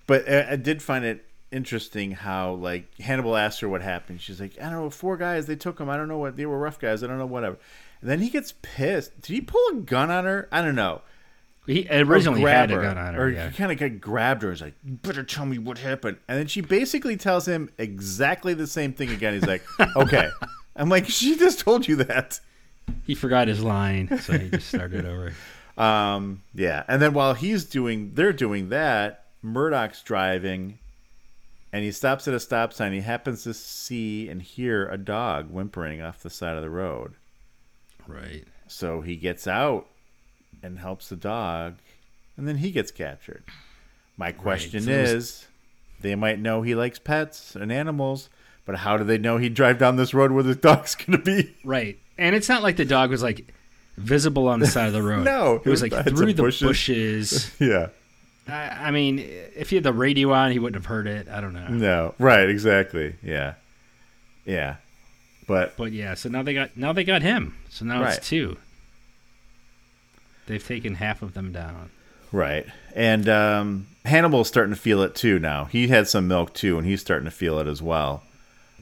But 0.07 0.29
uh, 0.29 0.45
I 0.51 0.57
did 0.57 0.83
find 0.83 1.07
it 1.07 1.25
interesting 1.53 2.13
how 2.13 2.53
like 2.53 2.99
Hannibal 2.99 3.37
asked 3.37 3.61
her 3.61 3.69
what 3.69 3.83
happened. 3.83 4.21
She's 4.21 4.41
like, 4.41 4.59
I 4.61 4.65
don't 4.65 4.73
know, 4.73 4.91
four 4.91 5.17
guys 5.17 5.47
they 5.47 5.57
took 5.57 5.81
him. 5.81 5.89
I 5.89 5.97
don't 5.97 6.09
know 6.09 6.19
what 6.19 6.37
they 6.37 6.47
were 6.47 6.59
rough 6.59 6.79
guys. 6.79 7.03
I 7.03 7.07
don't 7.07 7.19
know 7.19 7.27
whatever. 7.27 7.59
And 8.01 8.11
then 8.11 8.21
he 8.21 8.31
gets 8.31 8.55
pissed. 8.63 9.21
Did 9.21 9.33
he 9.33 9.41
pull 9.41 9.61
a 9.73 9.75
gun 9.75 10.11
on 10.11 10.25
her? 10.25 10.49
I 10.51 10.63
don't 10.63 10.75
know. 10.75 11.03
He 11.67 11.87
originally 11.91 12.41
had 12.41 12.71
a 12.71 12.77
gun 12.77 12.99
on 12.99 13.15
her. 13.15 13.25
or 13.25 13.31
yeah. 13.31 13.51
he 13.51 13.57
kind 13.57 13.71
of 13.71 13.79
got 13.79 14.01
grabbed 14.01 14.43
her. 14.43 14.51
He's 14.51 14.63
like, 14.63 14.75
"You 14.83 14.95
better 14.95 15.23
tell 15.23 15.45
me 15.47 15.59
what 15.59 15.79
happened." 15.79 16.17
And 16.27 16.39
then 16.39 16.47
she 16.47 16.63
basically 16.63 17.17
tells 17.17 17.47
him 17.47 17.71
exactly 17.79 18.55
the 18.55 18.67
same 18.67 18.93
thing 18.93 19.11
again. 19.11 19.35
He's 19.35 19.47
like, 19.47 19.63
"Okay." 19.97 20.31
I'm 20.75 20.89
like, 20.89 21.07
"She 21.07 21.37
just 21.37 21.61
told 21.61 21.87
you 21.87 21.97
that." 21.97 22.41
He 23.07 23.15
forgot 23.15 23.47
his 23.47 23.63
line, 23.63 24.19
so 24.19 24.37
he 24.37 24.49
just 24.51 24.69
started 24.69 25.05
over. 25.05 25.33
Um, 25.79 26.43
yeah. 26.55 26.83
And 26.89 27.01
then 27.01 27.15
while 27.15 27.33
he's 27.33 27.65
doing, 27.65 28.13
they're 28.13 28.35
doing 28.35 28.69
that. 28.69 29.25
Murdock's 29.41 30.03
driving, 30.03 30.79
and 31.73 31.85
he 31.85 31.93
stops 31.93 32.27
at 32.29 32.35
a 32.35 32.41
stop 32.41 32.73
sign. 32.73 32.93
He 32.93 33.01
happens 33.01 33.45
to 33.45 33.55
see 33.55 34.29
and 34.29 34.43
hear 34.43 34.89
a 34.89 34.99
dog 34.99 35.51
whimpering 35.51 36.01
off 36.01 36.23
the 36.23 36.31
side 36.31 36.57
of 36.57 36.63
the 36.63 36.71
road. 36.71 37.15
Right. 38.07 38.45
So 38.67 39.01
he 39.01 39.17
gets 39.17 39.47
out 39.47 39.87
and 40.63 40.79
helps 40.79 41.09
the 41.09 41.17
dog, 41.17 41.77
and 42.37 42.47
then 42.47 42.57
he 42.59 42.71
gets 42.71 42.91
captured. 42.91 43.45
My 44.17 44.33
question 44.33 44.83
so 44.83 44.91
is 44.91 45.47
they 46.01 46.15
might 46.15 46.39
know 46.39 46.63
he 46.63 46.75
likes 46.75 46.99
pets 46.99 47.55
and 47.57 47.73
animals, 47.73 48.29
but 48.67 48.77
how 48.77 48.97
do 48.97 49.05
they 49.05 49.19
know 49.19 49.39
he'd 49.39 49.55
drive 49.55 49.79
down 49.79 49.97
this 49.97 50.13
road 50.15 50.33
where 50.33 50.43
the 50.43 50.55
dog's 50.57 50.95
going 50.95 51.19
to 51.19 51.25
be? 51.25 51.55
Right. 51.65 51.99
And 52.19 52.37
it's 52.37 52.49
not 52.49 52.63
like 52.63 52.77
the 52.77 52.85
dog 52.85 53.11
was 53.11 53.23
like 53.23 53.53
visible 53.97 54.47
on 54.49 54.61
the 54.61 54.67
side 54.67 54.87
of 54.89 54.93
the 54.93 55.03
road. 55.11 55.25
No, 55.25 55.61
It 55.65 55.69
was 55.71 55.83
like 55.83 55.93
through 56.07 56.33
the 56.33 56.43
bushes. 56.43 56.61
bushes. 56.69 57.51
Yeah. 57.61 57.89
I, 58.51 58.89
I 58.89 58.91
mean, 58.91 59.19
if 59.19 59.71
he 59.71 59.77
had 59.77 59.83
the 59.85 59.93
radio 59.93 60.33
on, 60.33 60.53
he 60.53 60.59
wouldn't 60.59 60.83
have 60.83 60.87
heard 60.89 61.07
it. 61.07 61.29
I 61.29 61.41
don't 61.41 61.53
know. 61.55 61.69
No. 61.69 62.15
Right, 62.19 62.49
exactly. 62.49 63.15
Yeah. 63.23 63.55
Yeah. 64.45 64.77
But 65.47 65.77
But 65.77 65.93
yeah, 65.93 66.15
so 66.15 66.29
now 66.29 66.43
they 66.43 66.55
got 66.55 66.77
now 66.77 66.93
they 66.93 67.05
got 67.05 67.23
him. 67.23 67.57
So 67.69 67.85
now 67.85 68.03
Right. 68.03 68.17
it's 68.17 68.29
two. 68.29 68.57
They've 70.47 70.65
taken 70.67 70.97
half 70.97 71.23
of 71.23 71.35
them 71.35 71.53
down. 71.53 71.91
Right. 72.33 72.67
And 72.95 73.29
um, 73.29 73.87
Hannibal's 74.05 74.49
starting 74.49 74.75
to 74.75 74.81
feel 74.81 75.03
it 75.03 75.15
too 75.15 75.39
now. 75.39 75.65
He 75.67 75.89
had 75.89 76.09
some 76.09 76.29
milk 76.29 76.55
too, 76.55 76.79
and 76.79 76.87
he's 76.87 77.01
starting 77.01 77.25
to 77.25 77.31
feel 77.31 77.59
it 77.59 77.67
as 77.67 77.83
well. 77.83 78.23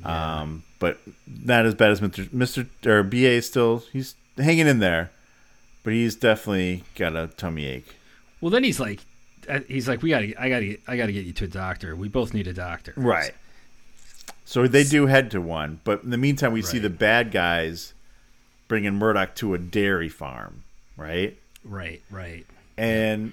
Um, 0.04 0.62
but 0.78 0.98
not 1.26 1.66
as 1.66 1.74
bad 1.74 1.90
as 1.90 2.00
Mr. 2.00 2.28
Mr. 2.28 2.66
or 2.86 3.02
BA 3.02 3.42
still 3.42 3.82
he's 3.92 4.14
hanging 4.36 4.68
in 4.68 4.78
there, 4.78 5.10
but 5.82 5.92
he's 5.92 6.14
definitely 6.14 6.84
got 6.94 7.16
a 7.16 7.26
tummy 7.36 7.64
ache. 7.66 7.96
Well, 8.40 8.50
then 8.50 8.62
he's 8.62 8.78
like, 8.78 9.00
Uh, 9.48 9.60
he's 9.68 9.88
like, 9.88 10.02
we 10.02 10.10
got 10.10 10.20
to, 10.20 10.34
I 10.36 10.48
got 10.48 10.60
to, 10.60 10.78
I 10.86 10.96
got 10.96 11.06
to 11.06 11.12
get 11.12 11.24
you 11.24 11.32
to 11.32 11.44
a 11.44 11.48
doctor. 11.48 11.96
We 11.96 12.08
both 12.08 12.34
need 12.34 12.46
a 12.46 12.52
doctor. 12.52 12.92
Right? 12.96 13.32
So 14.44 14.66
they 14.66 14.84
do 14.84 15.06
head 15.06 15.30
to 15.32 15.40
one, 15.40 15.80
but 15.84 16.02
in 16.04 16.10
the 16.10 16.16
meantime, 16.18 16.52
we 16.52 16.62
see 16.62 16.78
the 16.78 16.90
bad 16.90 17.30
guys 17.32 17.92
bringing 18.66 18.94
Murdock 18.94 19.34
to 19.36 19.54
a 19.54 19.58
dairy 19.58 20.08
farm, 20.08 20.64
right? 20.96 21.36
Right. 21.64 22.02
Right. 22.10 22.46
and 22.76 23.32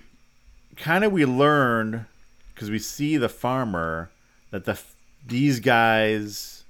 kind 0.76 1.06
of 1.06 1.12
we 1.14 1.26
learn 1.26 2.06
because 2.54 2.70
we 2.70 2.80
see 2.80 3.16
the 3.16 3.30
farmer 3.30 4.10
that 4.52 4.66
the 4.66 4.78
these 5.26 5.60
guys 5.62 6.64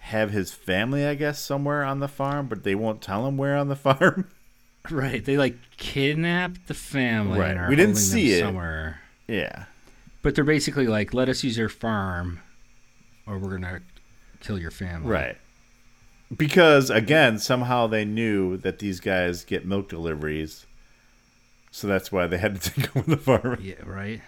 have 0.00 0.30
his 0.32 0.52
family, 0.52 1.06
I 1.06 1.14
guess, 1.14 1.38
somewhere 1.40 1.84
on 1.84 2.00
the 2.00 2.08
farm, 2.08 2.46
but 2.48 2.64
they 2.64 2.74
won't 2.74 3.00
tell 3.00 3.26
him 3.26 3.36
where 3.36 3.56
on 3.56 3.68
the 3.68 3.76
farm. 3.88 4.28
Right. 4.90 5.24
They 5.24 5.36
like 5.36 5.56
kidnapped 5.76 6.66
the 6.68 6.74
family. 6.74 7.38
Right. 7.40 7.68
We 7.68 7.76
didn't 7.76 7.96
see 7.96 8.32
it. 8.32 8.40
somewhere. 8.40 9.00
yeah, 9.26 9.64
But 10.22 10.34
they're 10.34 10.44
basically 10.44 10.86
like, 10.86 11.12
let 11.14 11.28
us 11.28 11.42
use 11.44 11.56
your 11.58 11.68
farm, 11.68 12.40
or 13.26 13.38
we're 13.38 13.50
gonna 13.50 13.80
kill 14.40 14.58
your 14.58 14.70
family. 14.70 15.08
right. 15.10 15.36
Because 16.36 16.90
again, 16.90 17.38
somehow 17.38 17.86
they 17.86 18.04
knew 18.04 18.58
that 18.58 18.78
these 18.80 19.00
guys 19.00 19.44
get 19.44 19.64
milk 19.64 19.88
deliveries, 19.88 20.66
so 21.70 21.86
that's 21.86 22.12
why 22.12 22.26
they 22.26 22.36
had 22.38 22.60
to 22.60 22.70
take 22.74 22.96
over 22.96 23.10
the 23.10 23.16
farm. 23.16 23.58
Yeah. 23.62 23.74
Right. 23.84 24.20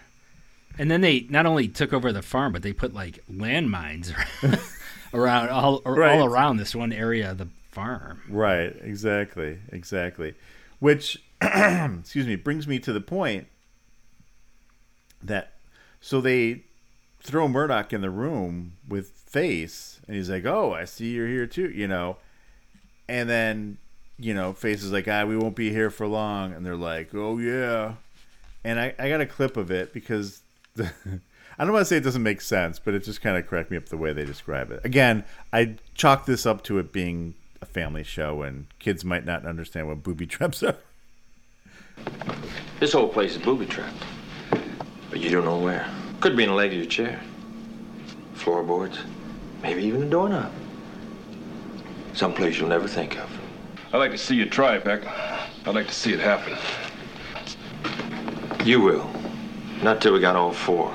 And 0.79 0.91
then 0.91 1.01
they 1.03 1.27
not 1.29 1.45
only 1.47 1.69
took 1.69 1.93
over 1.93 2.11
the 2.13 2.23
farm, 2.23 2.53
but 2.53 2.63
they 2.63 2.73
put 2.73 2.95
like 2.95 3.23
landmines 3.31 4.15
around 5.15 5.51
all 5.51 5.83
Right. 5.85 6.19
all 6.19 6.25
around 6.25 6.57
this 6.57 6.75
one 6.75 6.93
area 6.93 7.33
of 7.33 7.39
the 7.39 7.49
farm. 7.71 8.23
Right, 8.29 8.77
exactly, 8.81 9.59
exactly. 9.71 10.35
Which, 10.79 11.23
excuse 11.41 12.27
me, 12.27 12.37
brings 12.37 12.67
me 12.67 12.79
to 12.81 12.93
the 12.93 13.01
point 13.01 13.47
that 15.23 15.53
so 16.01 16.21
they 16.21 16.65
throw 17.21 17.49
Murdock 17.49 17.93
in 17.93 18.01
the 18.01 18.11
room 18.11 18.75
with 18.89 19.11
Face, 19.11 20.01
and 20.07 20.17
he's 20.17 20.31
like, 20.31 20.45
"Oh, 20.45 20.73
I 20.73 20.85
see 20.85 21.11
you're 21.13 21.29
here 21.29 21.47
too," 21.47 21.71
you 21.71 21.87
know, 21.87 22.17
and 23.09 23.29
then 23.29 23.79
you 24.19 24.35
know, 24.35 24.53
Face 24.53 24.83
is 24.83 24.93
like, 24.93 25.07
"Ah, 25.07 25.25
we 25.25 25.37
won't 25.37 25.57
be 25.57 25.71
here 25.71 25.91
for 25.91 26.07
long," 26.07 26.53
and 26.53 26.65
they're 26.65 26.77
like, 26.77 27.15
"Oh 27.15 27.39
yeah," 27.39 27.95
and 28.65 28.81
I 28.81 28.95
I 28.99 29.09
got 29.09 29.21
a 29.21 29.27
clip 29.27 29.57
of 29.57 29.71
it 29.71 29.93
because. 29.93 30.43
The, 30.75 30.91
I 31.59 31.65
don't 31.65 31.75
want 31.75 31.83
to 31.83 31.85
say 31.85 31.99
it 31.99 32.05
doesn't 32.05 32.23
make 32.23 32.41
sense, 32.41 32.79
but 32.79 32.95
it 32.95 33.05
just 33.05 33.21
kind 33.21 33.37
of 33.37 33.47
cracked 33.47 33.71
me 33.71 33.77
up 33.77 33.91
the 33.91 33.99
way 33.99 34.15
they 34.15 34.25
describe 34.25 34.71
it. 34.71 34.81
Again, 34.83 35.25
I 35.53 35.77
chalk 35.93 36.25
this 36.25 36.47
up 36.47 36.65
to 36.65 36.79
it 36.79 36.91
being 36.91 37.35
a 37.61 37.67
family 37.67 38.03
show, 38.03 38.43
and 38.43 38.67
kids 38.79 39.05
might 39.05 39.25
not 39.25 39.45
understand 39.45 39.89
what 39.89 40.03
booby 40.03 40.27
traps 40.27 40.63
are. 40.63 40.77
This 42.79 42.93
whole 42.93 43.09
place 43.09 43.33
is 43.33 43.39
booby 43.39 43.67
trapped. 43.67 44.05
But 45.11 45.21
you 45.21 45.31
don't 45.31 45.45
know 45.45 45.59
where. 45.59 45.87
Could 46.21 46.37
be 46.37 46.45
in 46.45 46.51
the 46.51 46.55
leg 46.55 46.73
of 46.73 46.79
your 46.79 46.87
chair. 46.87 47.21
Floorboards. 48.35 48.99
Maybe 49.63 49.83
even 49.85 50.03
a 50.03 50.07
doorknob. 50.07 50.51
Someplace 52.15 52.59
you'll 52.59 52.69
never 52.69 52.89
think 52.89 53.19
of. 53.19 53.31
I'd 53.93 53.99
like 53.99 54.13
to 54.13 54.19
see 54.19 54.37
you 54.37 54.49
try 54.49 54.77
it, 54.77 54.85
Beck. 54.85 55.07
I'd 55.67 55.75
like 55.75 55.89
to 55.89 55.95
see 55.95 56.13
it 56.13 56.21
happen. 56.21 56.57
You 58.65 58.81
will. 58.81 59.11
Not 59.83 60.01
till 60.01 60.13
we 60.13 60.21
got 60.21 60.37
all 60.37 60.53
four. 60.53 60.95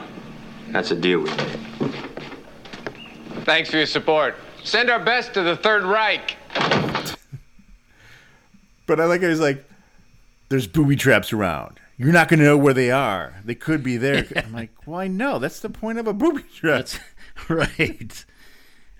That's 0.69 0.91
a 0.91 0.95
deal 0.95 1.19
we 1.19 1.29
made. 1.29 1.59
Thanks 3.43 3.69
for 3.69 3.77
your 3.77 3.85
support. 3.85 4.35
Send 4.63 4.89
our 4.89 4.99
best 4.99 5.33
to 5.35 5.43
the 5.43 5.55
Third 5.55 5.83
Reich. 5.83 6.35
But 8.87 8.99
I 8.99 9.05
like 9.05 9.21
how 9.21 9.29
he's 9.29 9.39
like, 9.39 9.67
"There's 10.49 10.67
booby 10.67 10.95
traps 10.95 11.33
around. 11.33 11.79
You're 11.97 12.11
not 12.11 12.27
going 12.27 12.39
to 12.39 12.45
know 12.45 12.57
where 12.57 12.73
they 12.73 12.91
are. 12.91 13.35
They 13.43 13.55
could 13.55 13.83
be 13.83 13.97
there." 13.97 14.25
I'm 14.35 14.53
like, 14.53 14.71
why 14.85 15.07
no? 15.07 15.39
That's 15.39 15.59
the 15.59 15.69
point 15.69 15.97
of 15.97 16.07
a 16.07 16.13
booby 16.13 16.43
trap." 16.43 16.85
That's 16.85 16.99
right. 17.49 18.25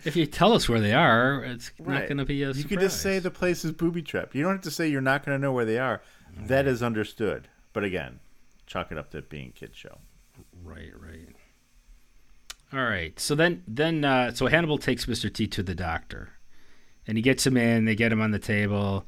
If 0.04 0.16
you 0.16 0.26
tell 0.26 0.54
us 0.54 0.70
where 0.70 0.80
they 0.80 0.94
are, 0.94 1.44
it's 1.44 1.72
not 1.80 2.08
going 2.08 2.18
to 2.18 2.26
be 2.26 2.44
a 2.44 2.48
surprise. 2.48 2.64
You 2.64 2.70
could 2.70 2.80
just 2.80 3.02
say 3.02 3.20
the 3.20 3.32
place 3.32 3.66
is 3.66 3.72
booby 3.72 4.04
trapped. 4.04 4.36
You 4.36 4.44
don't 4.44 4.54
have 4.54 4.62
to 4.62 4.72
say 4.72 4.88
you're 4.88 5.02
not 5.02 5.26
going 5.26 5.36
to 5.38 5.42
know 5.42 5.52
where 5.52 5.66
they 5.66 5.80
are. 5.80 6.02
That 6.38 6.68
is 6.68 6.84
understood. 6.84 7.48
But 7.74 7.84
again, 7.84 8.20
chalk 8.68 8.92
it 8.92 8.98
up 8.98 9.12
to 9.12 9.22
being 9.22 9.52
kid 9.54 9.76
show. 9.76 9.98
Right, 10.64 10.92
right. 11.00 11.30
All 12.74 12.84
right. 12.84 13.20
So 13.20 13.36
then, 13.36 13.64
then, 13.68 14.04
uh, 14.04 14.34
so 14.34 14.48
Hannibal 14.48 14.78
takes 14.78 15.06
Mr. 15.06 15.34
T 15.34 15.48
to 15.48 15.64
the 15.64 15.76
doctor, 15.76 16.30
and 17.08 17.18
he 17.18 17.22
gets 17.22 17.46
him 17.46 17.58
in. 17.58 17.86
They 17.86 17.96
get 17.96 18.12
him 18.12 18.22
on 18.22 18.32
the 18.32 18.40
table, 18.40 19.06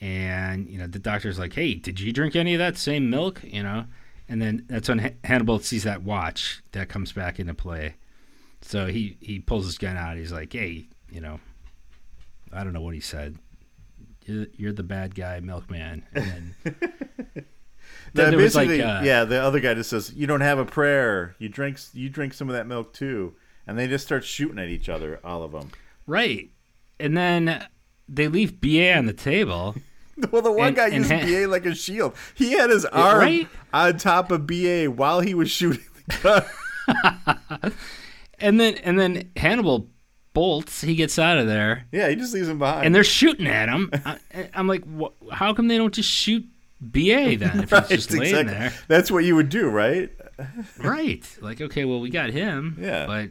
and 0.00 0.68
you 0.68 0.78
know 0.78 0.86
the 0.86 0.98
doctor's 0.98 1.38
like, 1.38 1.52
"Hey, 1.54 1.74
did 1.74 2.00
you 2.00 2.12
drink 2.12 2.36
any 2.36 2.54
of 2.54 2.58
that 2.58 2.76
same 2.76 3.10
milk?" 3.10 3.40
You 3.44 3.62
know, 3.62 3.86
and 4.28 4.40
then 4.40 4.64
that's 4.68 4.88
when 4.88 4.98
Ha- 4.98 5.14
Hannibal 5.24 5.58
sees 5.58 5.84
that 5.84 6.02
watch 6.02 6.62
that 6.72 6.88
comes 6.88 7.12
back 7.12 7.38
into 7.38 7.54
play. 7.54 7.94
So 8.62 8.86
he 8.86 9.16
he 9.20 9.38
pulls 9.38 9.66
his 9.66 9.78
gun 9.78 9.96
out. 9.96 10.16
He's 10.16 10.32
like, 10.32 10.52
"Hey, 10.52 10.86
you 11.10 11.20
know, 11.20 11.40
I 12.52 12.64
don't 12.64 12.72
know 12.72 12.80
what 12.80 12.94
he 12.94 13.00
said. 13.00 13.36
You're, 14.24 14.46
you're 14.56 14.72
the 14.72 14.82
bad 14.82 15.14
guy, 15.14 15.40
milkman." 15.40 16.04
And 16.14 16.54
then, 16.64 16.74
then 18.14 18.36
was 18.36 18.54
like, 18.54 18.68
basically, 18.68 18.82
uh, 18.82 19.02
yeah, 19.02 19.24
the 19.24 19.40
other 19.42 19.60
guy 19.60 19.74
just 19.74 19.90
says, 19.90 20.12
"You 20.14 20.26
don't 20.26 20.40
have 20.40 20.58
a 20.58 20.64
prayer. 20.64 21.34
You 21.38 21.48
drink, 21.48 21.78
you 21.92 22.08
drink 22.08 22.34
some 22.34 22.48
of 22.48 22.54
that 22.54 22.66
milk 22.66 22.92
too," 22.92 23.34
and 23.66 23.78
they 23.78 23.88
just 23.88 24.04
start 24.04 24.24
shooting 24.24 24.58
at 24.58 24.68
each 24.68 24.88
other, 24.88 25.20
all 25.24 25.42
of 25.42 25.52
them. 25.52 25.70
Right. 26.06 26.50
And 27.00 27.16
then 27.16 27.66
they 28.08 28.28
leave 28.28 28.60
BA 28.60 28.94
on 28.96 29.06
the 29.06 29.12
table. 29.12 29.74
Well, 30.30 30.42
the 30.42 30.52
one 30.52 30.68
And- 30.68 30.76
guy 30.76 30.84
and 30.88 30.94
used 30.96 31.10
Ha- 31.10 31.24
BA 31.24 31.48
like 31.48 31.64
a 31.66 31.74
shield. 31.74 32.14
He 32.34 32.52
had 32.52 32.68
his 32.70 32.84
arm 32.84 33.18
right? 33.18 33.48
on 33.72 33.96
top 33.96 34.30
of 34.30 34.46
BA 34.46 34.84
while 34.84 35.20
he 35.20 35.34
was 35.34 35.50
shooting 35.50 35.82
the 36.06 36.44
gun. 36.86 37.72
And 38.38 38.60
then 38.60 38.74
and 38.84 39.00
then 39.00 39.30
Hannibal 39.36 39.88
bolts. 40.34 40.80
He 40.82 40.94
gets 40.96 41.18
out 41.18 41.38
of 41.38 41.46
there. 41.46 41.86
yeah, 41.92 42.08
he 42.08 42.14
just 42.16 42.34
leaves 42.34 42.48
him 42.48 42.58
behind. 42.58 42.86
And 42.86 42.94
they're 42.94 43.04
shooting 43.04 43.46
at 43.46 43.68
him. 43.68 43.90
I, 44.04 44.18
I'm 44.54 44.66
like, 44.68 44.84
wh- 45.00 45.32
how 45.32 45.54
come 45.54 45.68
they 45.68 45.78
don't 45.78 45.94
just 45.94 46.10
shoot 46.10 46.44
BA 46.80 47.36
then 47.38 47.60
if 47.62 47.72
Right, 47.72 47.86
he's 47.86 48.06
just 48.06 48.10
laying 48.12 48.34
exactly. 48.34 48.54
there? 48.54 48.72
That's 48.88 49.10
what 49.10 49.24
you 49.24 49.34
would 49.36 49.48
do, 49.48 49.68
right? 49.68 50.10
Right. 50.78 51.24
Like, 51.40 51.60
okay, 51.60 51.84
well, 51.84 52.00
we 52.00 52.10
got 52.10 52.30
him. 52.30 52.76
Yeah. 52.80 53.06
But 53.06 53.30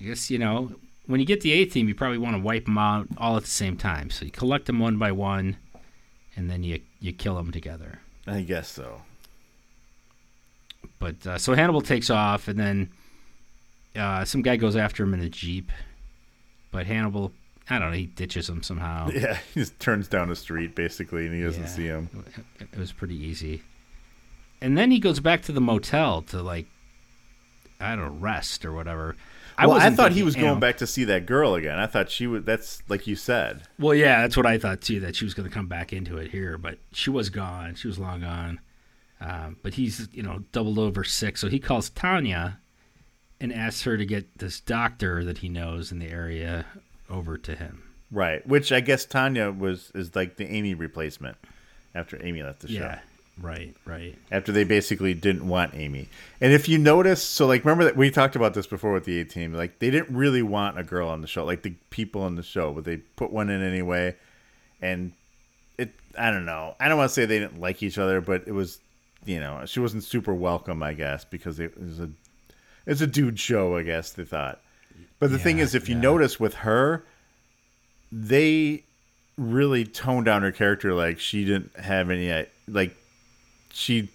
I 0.00 0.04
guess, 0.04 0.30
you 0.30 0.38
know, 0.38 0.72
when 1.06 1.20
you 1.20 1.26
get 1.26 1.40
the 1.40 1.52
A 1.52 1.64
team, 1.64 1.88
you 1.88 1.94
probably 1.94 2.18
want 2.18 2.34
to 2.36 2.42
wipe 2.42 2.64
them 2.64 2.78
out 2.78 3.06
all 3.16 3.36
at 3.36 3.42
the 3.44 3.48
same 3.50 3.76
time. 3.76 4.10
So 4.10 4.24
you 4.24 4.30
collect 4.30 4.66
them 4.66 4.78
one 4.80 4.96
by 4.98 5.12
one, 5.12 5.56
and 6.36 6.50
then 6.50 6.62
you, 6.62 6.80
you 7.00 7.12
kill 7.12 7.36
them 7.36 7.50
together. 7.52 8.00
I 8.26 8.40
guess 8.42 8.68
so. 8.68 9.02
But 10.98 11.26
uh, 11.26 11.38
so 11.38 11.54
Hannibal 11.54 11.82
takes 11.82 12.10
off, 12.10 12.48
and 12.48 12.58
then 12.58 12.90
uh, 13.94 14.24
some 14.24 14.42
guy 14.42 14.56
goes 14.56 14.76
after 14.76 15.02
him 15.02 15.14
in 15.14 15.20
a 15.20 15.28
jeep. 15.28 15.70
But 16.70 16.86
Hannibal, 16.86 17.32
I 17.70 17.78
don't 17.78 17.90
know, 17.90 17.96
he 17.96 18.06
ditches 18.06 18.48
him 18.48 18.62
somehow. 18.62 19.08
Yeah, 19.14 19.38
he 19.54 19.60
just 19.60 19.78
turns 19.78 20.08
down 20.08 20.28
the 20.28 20.36
street 20.36 20.74
basically, 20.74 21.26
and 21.26 21.34
he 21.34 21.42
doesn't 21.42 21.62
Yeah. 21.62 21.68
see 21.68 21.86
him. 21.86 22.24
It, 22.60 22.68
it 22.72 22.78
was 22.78 22.92
pretty 22.92 23.16
easy. 23.16 23.62
And 24.60 24.76
then 24.76 24.90
he 24.90 24.98
goes 24.98 25.20
back 25.20 25.42
to 25.42 25.52
the 25.52 25.60
motel 25.60 26.22
to 26.22 26.42
like, 26.42 26.66
I 27.78 27.94
don't 27.94 28.06
know, 28.06 28.18
rest 28.20 28.64
or 28.64 28.72
whatever. 28.72 29.16
Well, 29.60 29.72
I 29.72 29.90
thought 29.90 30.12
he 30.12 30.22
was 30.22 30.34
going 30.34 30.46
know- 30.46 30.56
back 30.56 30.76
to 30.78 30.86
see 30.86 31.04
that 31.04 31.24
girl 31.24 31.54
again. 31.54 31.78
I 31.78 31.86
thought 31.86 32.10
she 32.10 32.26
was. 32.26 32.44
That's 32.44 32.82
like 32.88 33.06
you 33.06 33.16
said. 33.16 33.62
Well, 33.78 33.94
yeah, 33.94 34.22
that's 34.22 34.36
what 34.36 34.44
I 34.46 34.58
thought 34.58 34.80
too. 34.82 35.00
That 35.00 35.16
she 35.16 35.24
was 35.24 35.32
going 35.34 35.48
to 35.48 35.54
come 35.54 35.66
back 35.68 35.92
into 35.92 36.18
it 36.18 36.30
here, 36.30 36.58
but 36.58 36.78
she 36.92 37.10
was 37.10 37.30
gone. 37.30 37.74
She 37.74 37.86
was 37.86 37.98
long 37.98 38.20
gone. 38.20 38.60
Um, 39.20 39.56
but 39.62 39.74
he's 39.74 40.08
you 40.12 40.22
know 40.22 40.40
doubled 40.52 40.78
over 40.78 41.02
sick, 41.04 41.38
so 41.38 41.48
he 41.48 41.58
calls 41.58 41.88
Tanya, 41.88 42.58
and 43.40 43.52
asks 43.52 43.82
her 43.84 43.96
to 43.96 44.04
get 44.04 44.38
this 44.38 44.60
doctor 44.60 45.24
that 45.24 45.38
he 45.38 45.48
knows 45.48 45.90
in 45.90 45.98
the 46.00 46.08
area 46.08 46.66
over 47.08 47.38
to 47.38 47.54
him. 47.54 47.82
Right. 48.10 48.46
Which 48.46 48.72
I 48.72 48.80
guess 48.80 49.04
Tanya 49.04 49.50
was 49.50 49.90
is 49.94 50.14
like 50.14 50.36
the 50.36 50.46
Amy 50.46 50.74
replacement 50.74 51.36
after 51.94 52.22
Amy 52.24 52.42
left 52.42 52.60
the 52.60 52.68
show. 52.68 52.74
Yeah. 52.74 52.98
Right, 53.40 53.74
right. 53.84 54.16
After 54.32 54.50
they 54.50 54.64
basically 54.64 55.12
didn't 55.12 55.46
want 55.46 55.74
Amy. 55.74 56.08
And 56.40 56.52
if 56.54 56.68
you 56.68 56.78
notice, 56.78 57.22
so 57.22 57.46
like 57.46 57.64
remember 57.64 57.84
that 57.84 57.96
we 57.96 58.10
talked 58.10 58.34
about 58.34 58.54
this 58.54 58.66
before 58.66 58.92
with 58.92 59.04
the 59.04 59.20
A 59.20 59.24
team, 59.24 59.52
like 59.52 59.78
they 59.78 59.90
didn't 59.90 60.16
really 60.16 60.42
want 60.42 60.78
a 60.78 60.82
girl 60.82 61.08
on 61.08 61.20
the 61.20 61.26
show, 61.26 61.44
like 61.44 61.62
the 61.62 61.74
people 61.90 62.22
on 62.22 62.36
the 62.36 62.42
show, 62.42 62.72
but 62.72 62.84
they 62.84 62.96
put 62.96 63.30
one 63.30 63.50
in 63.50 63.62
anyway. 63.62 64.16
And 64.80 65.12
it 65.76 65.92
I 66.18 66.30
don't 66.30 66.46
know. 66.46 66.76
I 66.80 66.88
don't 66.88 66.96
want 66.96 67.10
to 67.10 67.14
say 67.14 67.26
they 67.26 67.38
didn't 67.38 67.60
like 67.60 67.82
each 67.82 67.98
other, 67.98 68.22
but 68.22 68.44
it 68.46 68.52
was 68.52 68.78
you 69.26 69.40
know, 69.40 69.64
she 69.66 69.80
wasn't 69.80 70.04
super 70.04 70.32
welcome, 70.32 70.82
I 70.82 70.94
guess, 70.94 71.24
because 71.24 71.60
it 71.60 71.78
was 71.78 72.00
a 72.00 72.08
it's 72.86 73.00
a 73.00 73.06
dude 73.06 73.38
show, 73.38 73.76
I 73.76 73.82
guess 73.82 74.12
they 74.12 74.24
thought. 74.24 74.60
But 75.18 75.30
the 75.30 75.38
thing 75.38 75.58
is, 75.58 75.74
if 75.74 75.88
you 75.88 75.94
yeah. 75.96 76.02
notice 76.02 76.38
with 76.38 76.54
her, 76.54 77.04
they 78.12 78.84
really 79.36 79.84
toned 79.84 80.26
down 80.26 80.42
her 80.42 80.52
character. 80.52 80.94
Like 80.94 81.18
she 81.18 81.44
didn't 81.44 81.76
have 81.78 82.10
any, 82.10 82.46
like 82.68 82.96
she. 83.76 84.08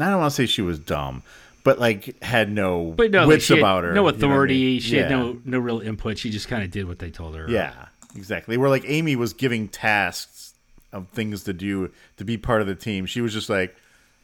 I 0.00 0.08
don't 0.10 0.20
want 0.20 0.30
to 0.30 0.34
say 0.36 0.46
she 0.46 0.62
was 0.62 0.78
dumb, 0.78 1.22
but 1.64 1.78
like 1.78 2.22
had 2.22 2.50
no 2.50 2.94
But 2.96 3.10
no, 3.10 3.26
wits 3.26 3.48
had 3.48 3.58
about 3.58 3.84
her. 3.84 3.92
no 3.92 4.02
you 4.06 4.12
know 4.12 4.14
I 4.14 4.18
authority. 4.18 4.54
mean? 4.72 4.80
She 4.80 4.96
had 4.96 5.10
no 5.10 5.38
no 5.44 5.58
real 5.58 5.80
input. 5.80 6.18
She 6.18 6.30
just 6.30 6.48
kind 6.48 6.62
of 6.62 6.70
did 6.70 6.86
what 6.88 6.98
they 6.98 7.10
told 7.10 7.34
her. 7.36 7.46
Yeah, 7.50 7.86
exactly. 8.16 8.56
Where 8.56 8.70
like 8.70 8.84
Amy 8.86 9.16
was 9.16 9.32
giving 9.32 9.68
tasks 9.68 10.54
of 10.92 11.08
things 11.08 11.44
to 11.44 11.52
do 11.52 11.90
to 12.16 12.24
be 12.24 12.36
part 12.38 12.60
of 12.62 12.66
the 12.66 12.74
team. 12.74 13.04
She 13.06 13.20
was 13.20 13.32
just 13.32 13.48
like, 13.50 13.74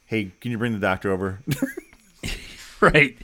"Hey, 0.07 0.31
can 0.41 0.51
you 0.51 0.57
bring 0.57 0.73
the 0.73 0.79
doctor 0.79 1.11
over? 1.11 1.39
right, 2.81 3.17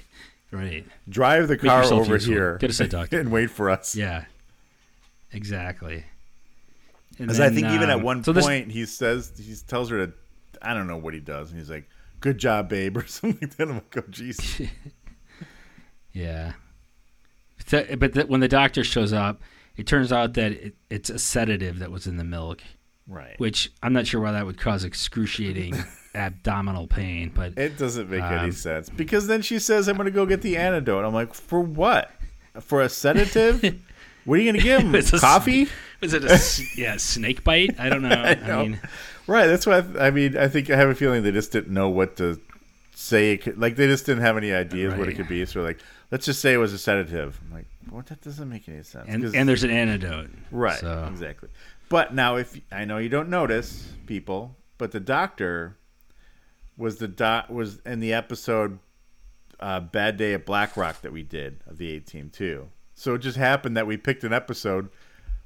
right. 0.52 0.86
Drive 1.10 1.48
the 1.48 1.58
car 1.58 1.84
over 1.86 2.14
useful. 2.14 2.34
here 2.34 2.58
Get 2.60 2.70
us 2.70 2.80
a 2.80 2.88
doctor. 3.00 3.20
and 3.20 3.32
wait 3.32 3.50
for 3.50 3.70
us." 3.70 3.96
Yeah, 3.96 4.26
exactly. 5.32 6.04
Because 7.18 7.40
I 7.40 7.50
think 7.50 7.68
even 7.68 7.90
at 7.90 7.96
um, 7.98 8.04
one 8.04 8.24
so 8.24 8.34
this- 8.34 8.46
point 8.46 8.72
he 8.72 8.86
says 8.86 9.32
he 9.38 9.56
tells 9.68 9.90
her 9.90 10.06
to, 10.08 10.14
I 10.66 10.74
don't 10.74 10.88
know 10.88 10.98
what 10.98 11.14
he 11.14 11.20
does, 11.20 11.52
and 11.52 11.60
he's 11.60 11.70
like, 11.70 11.88
"Good 12.20 12.38
job, 12.38 12.70
babe," 12.70 12.98
or 13.02 13.06
something 13.08 13.38
like 13.42 13.56
that. 13.58 13.68
I'm 13.70 13.76
like, 13.76 13.98
"Oh, 13.98 14.02
jeez." 14.04 14.70
Yeah. 16.14 16.54
So, 17.68 17.86
but 17.98 18.14
th- 18.14 18.28
when 18.28 18.40
the 18.40 18.48
doctor 18.48 18.84
shows 18.84 19.12
up, 19.14 19.42
it 19.76 19.88
turns 19.88 20.12
out 20.12 20.34
that 20.36 20.52
it, 20.54 20.76
it's 20.90 21.10
a 21.10 21.20
sedative 21.20 21.80
that 21.80 21.92
was 21.92 22.08
in 22.08 22.18
the 22.18 22.24
milk, 22.24 22.62
right. 23.08 23.38
which 23.40 23.72
I'm 23.84 23.92
not 23.94 24.08
sure 24.08 24.22
why 24.22 24.32
that 24.32 24.46
would 24.46 24.58
cause 24.58 24.84
excruciating 24.84 25.76
abdominal 26.16 26.88
pain. 26.88 27.32
But 27.34 27.58
It 27.58 27.78
doesn't 27.78 28.10
make 28.10 28.24
any 28.24 28.46
Um, 28.46 28.52
sense 28.54 28.90
because 28.90 29.28
then 29.28 29.42
she 29.42 29.60
says, 29.60 29.88
"I'm 29.90 29.96
going 29.98 30.06
to 30.06 30.12
go 30.12 30.26
get 30.26 30.42
the 30.42 30.58
antidote." 30.58 31.04
I'm 31.06 31.14
like, 31.14 31.34
"For 31.34 31.60
what? 31.60 32.12
For 32.62 32.82
a 32.82 32.88
sedative? 32.90 33.62
what 34.24 34.40
are 34.40 34.42
you 34.42 34.52
going 34.52 34.62
to 34.62 34.64
give 34.66 34.82
him? 34.82 34.96
It's 34.96 35.12
a 35.12 35.16
s- 35.18 35.22
Coffee?" 35.22 35.68
was 36.02 36.14
it 36.14 36.24
a 36.24 36.40
yeah 36.80 36.98
snake 36.98 37.44
bite? 37.44 37.76
I 37.80 37.90
don't 37.90 38.04
know. 38.04 38.10
I, 38.10 38.36
know. 38.36 38.62
mean, 38.64 38.80
Right. 39.28 39.48
That's 39.48 39.66
why 39.66 39.78
I, 39.80 40.08
I 40.08 40.12
mean. 40.12 40.38
I 40.38 40.48
think 40.48 40.70
I 40.70 40.76
have 40.76 40.90
a 40.90 40.96
feeling 40.96 41.24
they 41.24 41.32
just 41.32 41.52
didn't 41.52 41.74
know 41.74 41.90
what 41.90 42.18
to 42.18 42.40
say. 42.94 43.32
It 43.34 43.42
could, 43.44 43.58
like 43.60 43.76
they 43.76 43.88
just 43.88 44.06
didn't 44.06 44.24
have 44.24 44.38
any 44.38 44.54
ideas 44.54 44.94
what 44.96 45.08
it 45.10 45.14
could 45.16 45.28
be. 45.28 45.46
So 45.46 45.62
like, 45.62 45.80
let's 46.12 46.26
just 46.26 46.42
say 46.42 46.54
it 46.54 46.58
was 46.58 46.74
a 46.74 46.78
sedative. 46.78 47.40
I'm 47.48 47.54
like, 47.54 47.66
well, 47.92 48.04
that 48.08 48.22
doesn't 48.22 48.50
make 48.50 48.68
any 48.70 48.84
sense. 48.84 49.06
and 49.08 49.24
and 49.36 49.50
there's 49.50 49.64
an 49.64 49.72
antidote. 49.72 50.30
right, 50.52 50.80
So 50.80 51.08
exactly. 51.12 51.50
But 51.90 52.14
now, 52.14 52.36
if 52.38 52.60
I 52.72 52.86
know 52.86 52.98
you 52.98 53.10
don't 53.10 53.30
notice, 53.30 53.88
people, 54.06 54.56
but 54.78 54.92
the 54.92 55.00
doctor 55.00 55.78
was 56.78 56.98
the 56.98 57.08
doc 57.08 57.50
was 57.50 57.80
in 57.86 58.00
the 58.00 58.14
episode 58.14 58.80
uh, 59.60 59.80
"Bad 59.80 60.18
Day 60.18 60.34
at 60.34 60.46
Black 60.46 60.76
Rock" 60.78 61.02
that 61.02 61.12
we 61.14 61.24
did 61.24 61.60
of 61.68 61.78
the 61.78 61.96
A 61.96 62.00
Team 62.00 62.30
too. 62.30 62.70
So 62.96 63.16
it 63.16 63.20
just 63.20 63.38
happened 63.38 63.76
that 63.78 63.88
we 63.88 63.98
picked 63.98 64.24
an 64.24 64.34
episode 64.34 64.90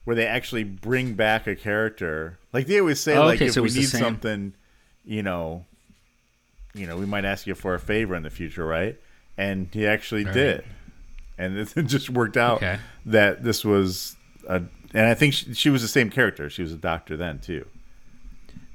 where 0.06 0.16
they 0.16 0.26
actually 0.26 0.64
bring 0.64 1.14
back 1.14 1.48
a 1.48 1.56
character. 1.56 2.40
Like 2.54 2.68
they 2.68 2.80
always 2.80 3.00
say, 3.00 3.16
Oh, 3.18 3.26
like 3.26 3.36
okay, 3.38 3.48
if 3.48 3.54
so 3.54 3.62
we 3.62 3.70
need 3.70 3.84
something, 3.90 4.54
you 5.06 5.22
know, 5.24 5.66
you 6.74 6.88
know, 6.88 6.98
we 6.98 7.06
might 7.06 7.26
ask 7.26 7.46
you 7.48 7.56
for 7.56 7.74
a 7.76 7.80
favor 7.80 8.16
in 8.16 8.24
the 8.24 8.30
future, 8.30 8.66
right? 8.66 8.98
And 9.38 9.70
he 9.72 9.86
actually 9.88 10.24
did, 10.26 10.64
and 11.38 11.58
it 11.76 11.84
just 11.88 12.10
worked 12.10 12.38
out 12.38 12.58
Okay. 12.58 12.80
that 13.06 13.44
this 13.44 13.64
was 13.64 14.16
a. 14.48 14.62
And 14.94 15.06
I 15.06 15.14
think 15.14 15.34
she, 15.36 15.54
she 15.54 15.70
was 15.70 15.82
the 15.84 15.88
same 15.88 16.10
character. 16.10 16.50
She 16.50 16.62
was 16.64 16.74
a 16.74 16.78
doctor 16.78 17.16
then 17.16 17.40
too. 17.40 17.66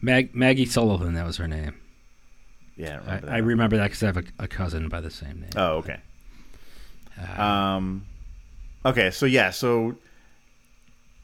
Mag- 0.01 0.35
Maggie 0.35 0.67
Sullivan, 0.67 1.15
that 1.15 1.27
was 1.27 1.37
her 1.39 1.49
name. 1.49 1.75
Yeah, 2.77 3.01
I 3.07 3.11
I, 3.11 3.15
remember 3.15 3.27
I 3.31 3.37
that. 3.37 3.43
remember 3.45 3.77
that 3.79 3.85
because 3.85 4.03
I 4.03 4.07
have 4.07 4.17
a, 4.19 4.25
a 4.39 4.49
cousin 4.49 4.89
by 4.89 5.01
the 5.01 5.11
same 5.11 5.41
name. 5.41 5.51
Oh, 5.57 5.77
okay. 5.79 5.99
Uh, 7.39 7.43
Um, 7.43 8.07
okay, 8.85 9.11
so 9.11 9.27
yeah, 9.27 9.51
so 9.51 9.97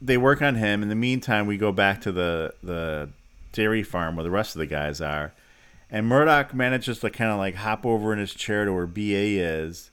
they 0.00 0.16
work 0.16 0.42
on 0.42 0.54
him. 0.56 0.82
In 0.82 0.88
the 0.88 0.94
meantime, 0.94 1.46
we 1.46 1.56
go 1.56 1.72
back 1.72 2.00
to 2.02 2.12
the 2.12 2.54
the 2.62 3.10
dairy 3.52 3.82
farm 3.82 4.16
where 4.16 4.24
the 4.24 4.30
rest 4.30 4.54
of 4.54 4.60
the 4.60 4.66
guys 4.66 5.00
are, 5.00 5.32
and 5.90 6.06
Murdock 6.06 6.54
manages 6.54 7.00
to 7.00 7.10
kind 7.10 7.30
of 7.30 7.38
like 7.38 7.56
hop 7.56 7.84
over 7.84 8.12
in 8.12 8.18
his 8.18 8.32
chair 8.34 8.64
to 8.64 8.72
where 8.72 8.86
BA 8.86 9.38
is, 9.40 9.90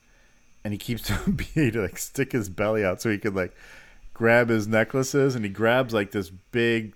and 0.64 0.72
he 0.72 0.78
keeps 0.78 1.02
telling 1.06 1.32
BA 1.32 1.70
to 1.72 1.82
like 1.82 1.98
stick 1.98 2.32
his 2.32 2.48
belly 2.48 2.84
out 2.84 3.00
so 3.02 3.10
he 3.10 3.18
could 3.18 3.34
like 3.34 3.54
grab 4.14 4.48
his 4.48 4.66
necklaces, 4.66 5.34
and 5.34 5.44
he 5.44 5.50
grabs 5.50 5.92
like 5.94 6.10
this 6.12 6.30
big, 6.30 6.94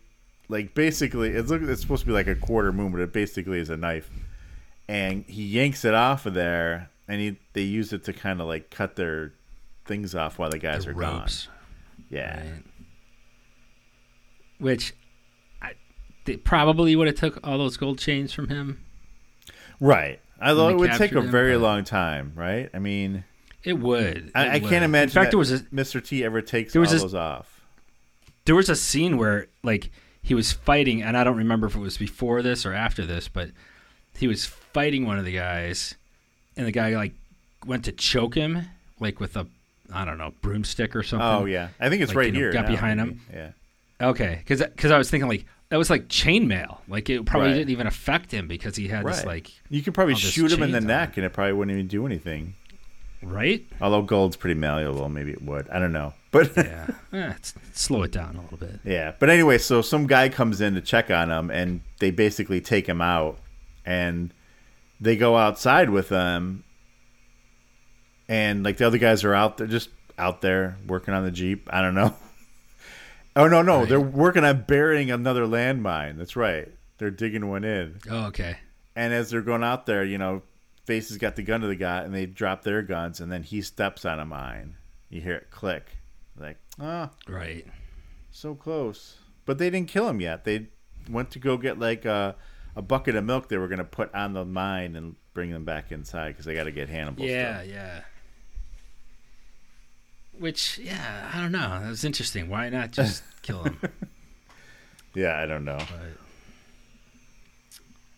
like 0.49 0.75
basically 0.75 1.31
it's 1.31 1.51
look 1.51 1.63
it's 1.63 1.81
supposed 1.83 2.03
to 2.03 2.07
be 2.07 2.13
like 2.13 2.27
a 2.27 2.35
quarter 2.35 2.73
moon, 2.73 2.93
but 2.93 3.01
it 3.01 3.13
basically 3.13 3.59
is 3.59 3.71
a 3.71 3.77
knife, 3.77 4.11
and 4.89 5.25
he 5.27 5.45
yanks 5.45 5.85
it 5.85 5.95
off 5.95 6.27
of 6.27 6.35
there, 6.35 6.91
and 7.09 7.21
he 7.21 7.37
they 7.53 7.63
use 7.63 7.93
it 7.93 8.05
to 8.05 8.13
kind 8.13 8.41
of 8.41 8.47
like 8.47 8.71
cut 8.71 8.97
their 8.97 9.33
things 9.85 10.15
off 10.15 10.39
while 10.39 10.49
the 10.51 10.59
guys 10.59 10.85
the 10.85 10.93
are 10.93 10.95
ropes. 10.95 11.47
gone. 11.47 11.55
Yeah. 12.09 12.37
Right. 12.41 12.63
Which 14.59 14.95
I 15.61 15.73
they 16.25 16.37
probably 16.37 16.95
would 16.97 17.07
have 17.09 17.17
took 17.17 17.39
all 17.47 17.59
those 17.59 17.77
gold 17.77 17.99
chains 17.99 18.33
from 18.33 18.49
him. 18.49 18.85
Right. 19.81 20.21
Although 20.41 20.69
it 20.71 20.77
would 20.77 20.93
take 20.93 21.13
a 21.13 21.21
him, 21.21 21.31
very 21.31 21.57
long 21.57 21.85
time, 21.85 22.33
right? 22.35 22.69
I 22.75 22.79
mean, 22.79 23.25
It 23.65 23.75
would. 23.79 24.31
I, 24.35 24.45
It 24.45 24.49
I 24.49 24.53
would. 24.59 24.71
can't 24.71 24.85
imagine 24.85 25.11
In 25.11 25.15
fact, 25.23 25.31
there 25.31 25.39
was 25.39 25.53
a 25.53 25.59
Mr. 25.61 26.05
T 26.05 26.25
ever 26.25 26.43
takes 26.43 26.73
there 26.73 26.81
all 26.83 26.91
was 26.91 27.03
those 27.03 27.15
off. 27.15 27.61
there 28.45 28.55
was 28.57 28.69
a 28.69 28.77
scene 28.77 29.17
where 29.19 29.47
like 29.63 29.91
he 30.23 30.35
was 30.35 30.53
fighting, 30.53 31.03
and 31.03 31.17
I 31.17 31.25
don't 31.25 31.37
remember 31.37 31.67
if 31.67 31.75
it 31.75 31.81
was 31.81 31.99
before 31.99 32.43
this 32.43 32.65
or 32.67 32.73
after 32.73 33.05
this, 33.05 33.29
but 33.29 33.51
he 34.17 34.27
was 34.29 34.45
fighting 34.47 35.07
one 35.07 35.19
of 35.19 35.25
the 35.25 35.33
guys, 35.33 35.95
and 36.57 36.67
the 36.67 36.73
guy 36.73 36.95
like 36.97 37.15
went 37.67 37.85
to 37.87 37.93
choke 37.93 38.35
him 38.35 38.67
like 39.01 39.19
with 39.21 39.37
a 39.37 39.47
I 39.93 40.05
don't 40.05 40.19
know 40.19 40.33
broomstick 40.41 40.95
or 40.97 41.03
something. 41.03 41.27
Oh 41.27 41.45
yeah, 41.45 41.69
I 41.81 41.89
think 41.89 42.03
it's 42.03 42.11
Like, 42.11 42.17
right 42.19 42.27
you 42.27 42.33
know, 42.33 42.39
here. 42.39 42.53
got 42.53 42.65
now, 42.65 42.71
behind 42.71 42.99
maybe. 43.01 43.11
him. 43.11 43.21
Yeah. 43.33 43.51
Okay, 44.03 44.37
because 44.39 44.61
because 44.61 44.91
I 44.91 44.99
was 44.99 45.09
thinking 45.11 45.29
like 45.29 45.45
that 45.69 45.77
was 45.77 45.89
like 45.91 46.09
chainmail. 46.09 46.79
Like 46.89 47.09
it 47.09 47.25
probably 47.25 47.49
Right. 47.51 47.55
didn't 47.55 47.71
even 47.71 47.87
affect 47.87 48.31
him 48.33 48.49
because 48.49 48.77
he 48.77 48.89
had 48.89 49.07
this 49.07 49.25
like 49.25 49.51
You 49.71 49.83
could 49.83 49.95
probably 49.95 50.15
shoot 50.17 50.51
him 50.53 50.63
in 50.63 50.73
the 50.73 50.81
neck, 50.81 51.17
and 51.17 51.25
it 51.25 51.33
probably 51.33 51.53
wouldn't 51.55 51.75
even 51.77 51.87
do 51.89 52.05
anything. 52.07 52.55
right. 53.23 53.65
Although 53.81 54.03
gold's 54.03 54.37
pretty 54.37 54.59
malleable, 54.59 55.09
maybe 55.09 55.31
it 55.31 55.41
would. 55.43 55.69
I 55.71 55.79
don't 55.79 55.93
know, 55.93 56.13
but 56.33 56.57
Yeah, 56.57 56.89
eh, 57.13 57.33
slow 57.73 58.03
it 58.03 58.11
down 58.13 58.37
a 58.37 58.41
little 58.43 58.59
bit. 58.59 58.81
Yeah, 58.85 59.13
but 59.19 59.31
anyway, 59.31 59.59
so 59.59 59.81
some 59.81 60.07
guy 60.09 60.29
comes 60.29 60.61
in 60.61 60.75
to 60.75 60.81
check 60.81 61.11
on 61.11 61.31
him, 61.31 61.51
and 61.51 61.81
they 62.01 62.11
basically 62.11 62.61
take 62.61 62.87
him 62.89 63.01
out, 63.01 63.39
and 63.87 64.35
they 65.01 65.17
go 65.17 65.37
outside 65.37 65.91
with 65.91 66.09
them, 66.09 66.65
and 68.29 68.65
like 68.65 68.77
the 68.79 68.87
other 68.87 68.99
guys 68.99 69.25
are 69.25 69.35
out 69.35 69.57
there, 69.59 69.67
just 69.67 69.91
out 70.19 70.41
there 70.41 70.77
working 70.87 71.15
on 71.15 71.25
the 71.25 71.31
jeep. 71.31 71.69
I 71.73 71.81
don't 71.83 71.95
know. 71.95 72.15
oh 73.37 73.49
no, 73.49 73.63
no, 73.63 73.81
Right. 73.81 73.89
they're 73.89 74.01
working 74.01 74.45
on 74.45 74.63
burying 74.67 75.11
another 75.11 75.47
landmine. 75.47 76.17
That's 76.19 76.37
right. 76.37 76.69
They're 76.99 77.11
digging 77.11 77.49
one 77.49 77.65
in, 77.65 77.99
Oh, 78.11 78.27
okay. 78.27 78.57
and 78.95 79.13
as 79.13 79.31
they're 79.31 79.43
going 79.43 79.65
out 79.65 79.87
there, 79.87 80.05
you 80.05 80.19
know, 80.19 80.43
Faces 80.85 81.17
got 81.17 81.37
the 81.37 81.43
gun 81.43 81.61
to 81.61 81.69
the 81.69 81.77
guy, 81.77 82.03
and 82.03 82.13
they 82.15 82.27
drop 82.27 82.63
their 82.65 82.83
guns, 82.83 83.21
and 83.21 83.31
then 83.31 83.45
he 83.45 83.63
steps 83.63 84.05
on 84.05 84.19
a 84.19 84.25
mine. 84.25 84.75
You 85.11 85.21
hear 85.21 85.35
it 85.37 85.51
click, 85.51 85.97
like 86.37 86.57
ah. 86.81 87.11
Right. 87.29 87.67
So 88.33 88.55
close. 88.57 89.19
But 89.45 89.59
they 89.59 89.71
didn't 89.71 89.89
kill 89.89 90.09
him 90.09 90.21
yet. 90.21 90.45
They 90.45 90.69
went 91.09 91.31
to 91.33 91.39
go 91.39 91.57
get 91.57 91.79
like 91.79 92.05
a, 92.05 92.35
a 92.75 92.83
bucket 92.83 93.15
of 93.15 93.25
milk 93.25 93.49
they 93.49 93.59
were 93.59 93.69
going 93.69 93.79
to 93.79 93.85
put 93.85 94.13
on 94.15 94.33
the 94.33 94.45
mine 94.45 94.97
and 94.97 95.15
bring 95.35 95.51
them 95.51 95.65
back 95.65 95.93
inside 95.93 96.29
because 96.29 96.47
they 96.47 96.55
got 96.55 96.65
to 96.65 96.73
get 96.73 96.89
Hannibal 96.89 97.25
Yeah, 97.25 97.59
stuff. 97.59 97.71
yeah. 97.73 98.01
Which, 100.39 100.79
yeah, 100.79 101.31
I 101.33 101.41
don't 101.41 101.53
know. 101.53 101.81
That 101.81 101.89
was 101.89 102.05
interesting. 102.05 102.49
Why 102.49 102.69
not 102.69 102.91
just 102.91 103.23
kill 103.43 103.65
him? 103.65 103.79
Yeah, 105.15 105.39
I 105.39 105.47
don't 105.47 105.65
know. 105.65 105.79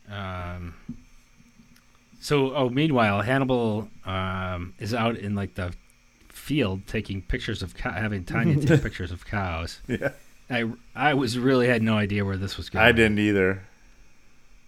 But, 0.08 0.14
um, 0.14 0.74
so, 2.20 2.54
oh, 2.54 2.70
meanwhile, 2.70 3.20
Hannibal 3.22 3.88
um, 4.04 4.74
is 4.78 4.94
out 4.94 5.16
in 5.16 5.34
like 5.34 5.54
the 5.54 5.74
field 6.28 6.86
taking 6.86 7.22
pictures 7.22 7.62
of 7.62 7.74
cow- 7.74 7.92
having 7.92 8.24
Tanya 8.24 8.60
take 8.60 8.82
pictures 8.82 9.10
of 9.10 9.26
cows. 9.26 9.80
Yeah. 9.86 10.12
I 10.50 10.70
I 10.94 11.14
was 11.14 11.38
really 11.38 11.68
had 11.68 11.82
no 11.82 11.96
idea 11.96 12.24
where 12.24 12.36
this 12.36 12.56
was 12.56 12.68
going. 12.68 12.84
I 12.84 12.92
didn't 12.92 13.18
either. 13.18 13.62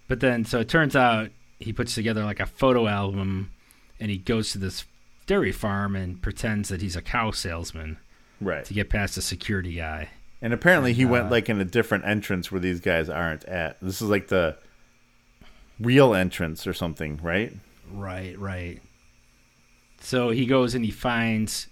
But 0.09 0.21
then, 0.21 0.45
so 0.45 0.61
it 0.61 0.69
turns 0.69 0.97
out 0.97 1.31
he 1.59 1.73
puts 1.73 1.95
together 1.95 2.25
like 2.25 2.41
a 2.41 2.47
photo 2.47 2.87
album, 2.87 3.53
and 4.01 4.11
he 4.11 4.19
goes 4.19 4.53
to 4.53 4.59
this 4.59 4.85
dairy 5.27 5.53
farm 5.53 5.95
and 5.97 6.21
pretends 6.23 6.69
that 6.69 6.81
he's 6.83 6.97
a 6.97 7.03
cow 7.03 7.31
salesman 7.31 7.99
Right. 8.41 8.65
to 8.65 8.75
get 8.75 8.89
past 8.91 9.15
the 9.17 9.23
security 9.23 9.75
guy. 9.75 10.11
And 10.43 10.53
apparently 10.53 10.93
he 10.93 11.05
Uh, 11.05 11.09
went 11.09 11.31
like 11.31 11.49
in 11.49 11.61
a 11.61 11.65
different 11.65 12.05
entrance 12.05 12.53
where 12.53 12.61
these 12.61 12.81
guys 12.81 13.09
aren't 13.09 13.45
at. 13.45 13.81
This 13.81 14.01
is 14.03 14.09
like 14.09 14.29
the 14.29 14.57
real 15.81 16.15
entrance 16.15 16.67
or 16.67 16.73
something, 16.75 17.19
right? 17.23 17.53
Right, 17.91 18.39
right. 18.39 18.81
So 20.01 20.31
he 20.31 20.47
goes 20.47 20.75
and 20.75 20.85
he 20.85 20.91
finds, 20.91 21.69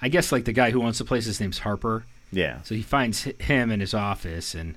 I 0.00 0.08
guess, 0.08 0.32
like 0.32 0.44
the 0.44 0.52
guy 0.52 0.70
who 0.70 0.82
owns 0.82 0.98
the 0.98 1.04
place. 1.04 1.26
His 1.26 1.40
name's 1.40 1.58
Harper. 1.58 2.04
Yeah. 2.32 2.62
So 2.62 2.74
he 2.74 2.82
finds 2.82 3.22
him 3.22 3.70
in 3.70 3.80
his 3.80 3.94
office, 3.94 4.54
and 4.54 4.76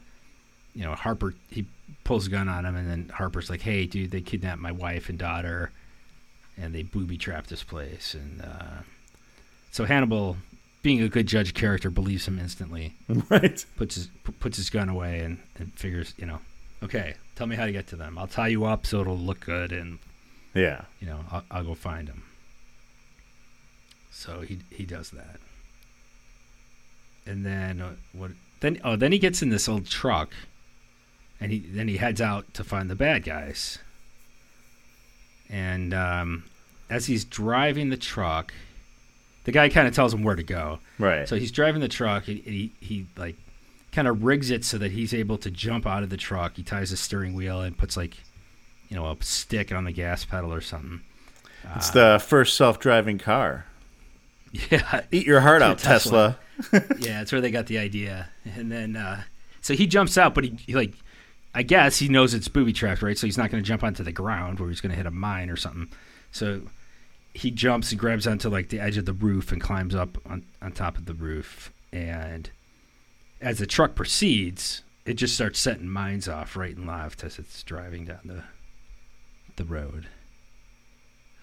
you 0.74 0.84
know 0.84 0.94
Harper. 0.96 1.34
He 1.50 1.66
pulls 2.04 2.28
a 2.28 2.30
gun 2.30 2.48
on 2.50 2.66
him, 2.66 2.76
and 2.76 2.90
then 2.90 3.10
Harper's 3.14 3.50
like, 3.50 3.62
"Hey, 3.62 3.86
dude, 3.86 4.12
they 4.12 4.22
kidnapped 4.22 4.62
my 4.62 4.72
wife 4.72 5.10
and 5.10 5.18
daughter, 5.18 5.72
and 6.60 6.74
they 6.76 6.84
booby 6.84 7.18
trapped 7.18 7.50
this 7.50 7.64
place." 7.64 8.14
And 8.14 8.42
uh, 8.42 8.82
so 9.72 9.86
Hannibal, 9.86 10.38
being 10.82 11.02
a 11.02 11.10
good 11.10 11.28
judge 11.28 11.54
character, 11.54 11.90
believes 11.90 12.28
him 12.28 12.40
instantly. 12.40 12.94
Right. 13.30 13.64
Puts 13.78 13.96
his 13.96 14.08
p- 14.24 14.34
puts 14.40 14.58
his 14.58 14.70
gun 14.70 14.90
away 14.90 15.20
and, 15.20 15.40
and 15.58 15.74
figures, 15.74 16.14
you 16.18 16.26
know, 16.26 16.40
okay, 16.84 17.16
tell 17.36 17.48
me 17.48 17.56
how 17.56 17.66
to 17.66 17.72
get 17.72 17.88
to 17.88 17.96
them. 17.96 18.18
I'll 18.18 18.28
tie 18.28 18.48
you 18.50 18.66
up 18.66 18.86
so 18.86 19.02
it'll 19.02 19.18
look 19.18 19.40
good, 19.42 19.72
and 19.72 20.00
Yeah. 20.54 20.86
you 21.00 21.08
know, 21.08 21.20
I'll, 21.32 21.44
I'll 21.52 21.64
go 21.64 21.76
find 21.76 22.08
them. 22.08 22.24
So 24.12 24.42
he 24.42 24.60
he 24.72 24.86
does 24.86 25.12
that, 25.12 25.40
and 27.26 27.46
then 27.46 27.80
uh, 27.82 27.94
what? 28.14 28.32
Then 28.60 28.80
oh, 28.84 28.96
then 28.98 29.12
he 29.14 29.20
gets 29.20 29.42
in 29.42 29.50
this 29.50 29.70
old 29.70 29.86
truck, 29.88 30.34
and 31.40 31.52
he 31.52 31.60
then 31.60 31.88
he 31.88 31.98
heads 31.98 32.20
out 32.20 32.54
to 32.56 32.64
find 32.64 32.90
the 32.90 32.96
bad 32.96 33.24
guys. 33.24 33.78
And 35.50 35.94
um, 35.94 36.44
as 36.90 37.06
he's 37.06 37.26
driving 37.26 37.90
the 37.90 37.98
truck, 37.98 38.54
the 39.46 39.52
guy 39.52 39.70
kind 39.70 39.88
of 39.88 39.96
tells 39.96 40.14
him 40.14 40.24
where 40.24 40.36
to 40.36 40.44
go. 40.44 40.80
Right. 40.98 41.28
So 41.28 41.36
he's 41.36 41.52
driving 41.52 41.82
the 41.82 41.88
truck. 41.88 42.28
And 42.28 42.38
he 42.38 42.72
he 42.80 43.06
like 43.18 43.36
kind 43.92 44.08
of 44.08 44.24
rigs 44.24 44.52
it 44.52 44.64
so 44.64 44.78
that 44.78 44.92
he's 44.92 45.14
able 45.14 45.38
to 45.40 45.50
jump 45.50 45.88
out 45.88 46.04
of 46.04 46.10
the 46.10 46.18
truck. 46.18 46.56
He 46.56 46.64
ties 46.64 46.92
the 46.92 46.98
steering 46.98 47.34
wheel 47.34 47.62
and 47.62 47.78
puts 47.78 47.98
like, 47.98 48.18
you 48.90 48.96
know, 48.96 49.08
a 49.08 49.18
stick 49.22 49.72
on 49.72 49.86
the 49.86 49.92
gas 49.92 50.26
pedal 50.26 50.54
or 50.54 50.62
something. 50.62 51.02
It's 51.76 51.90
the 51.90 52.24
first 52.26 52.56
self-driving 52.56 53.20
car. 53.20 53.66
Yeah. 54.72 55.02
Eat 55.12 55.28
your 55.28 55.42
heart 55.42 55.62
out, 55.62 55.78
Tesla. 55.78 56.40
yeah, 56.74 57.20
that's 57.20 57.32
where 57.32 57.40
they 57.40 57.52
got 57.52 57.68
the 57.68 57.78
idea. 57.78 58.30
And 58.56 58.72
then, 58.72 58.96
uh, 58.96 59.22
so 59.62 59.76
he 59.76 59.86
jumps 59.86 60.18
out, 60.18 60.34
but 60.34 60.44
he, 60.44 60.58
he 60.66 60.74
like, 60.74 60.94
I 61.54 61.64
guess 61.64 61.98
he 62.00 62.08
knows 62.10 62.34
it's 62.34 62.48
booby 62.48 62.74
trapped, 62.74 63.02
right? 63.02 63.18
So 63.18 63.26
he's 63.28 63.38
not 63.38 63.50
going 63.50 63.64
to 63.64 63.68
jump 63.68 63.84
onto 63.84 64.04
the 64.04 64.12
ground 64.12 64.60
where 64.60 64.70
he's 64.70 64.82
going 64.82 64.92
to 64.92 64.96
hit 64.96 65.06
a 65.06 65.12
mine 65.12 65.50
or 65.50 65.56
something. 65.56 65.90
So 66.32 66.62
he 67.34 67.50
jumps 67.52 67.92
and 67.92 68.00
grabs 68.00 68.28
onto 68.28 68.50
like 68.50 68.70
the 68.70 68.80
edge 68.80 68.98
of 68.98 69.06
the 69.06 69.14
roof 69.14 69.52
and 69.52 69.62
climbs 69.62 69.96
up 69.96 70.18
on, 70.28 70.46
on 70.62 70.72
top 70.72 70.98
of 70.98 71.06
the 71.06 71.14
roof. 71.14 71.72
And 71.92 72.50
as 73.42 73.58
the 73.58 73.66
truck 73.66 73.96
proceeds, 73.96 74.84
it 75.06 75.16
just 75.16 75.34
starts 75.34 75.60
setting 75.60 75.90
mines 75.90 76.28
off 76.28 76.56
right 76.56 76.76
and 76.76 76.86
left 76.86 77.24
as 77.24 77.40
it's 77.40 77.64
driving 77.64 78.06
down 78.06 78.20
the 78.26 78.44
the 79.56 79.66
road. 79.66 80.08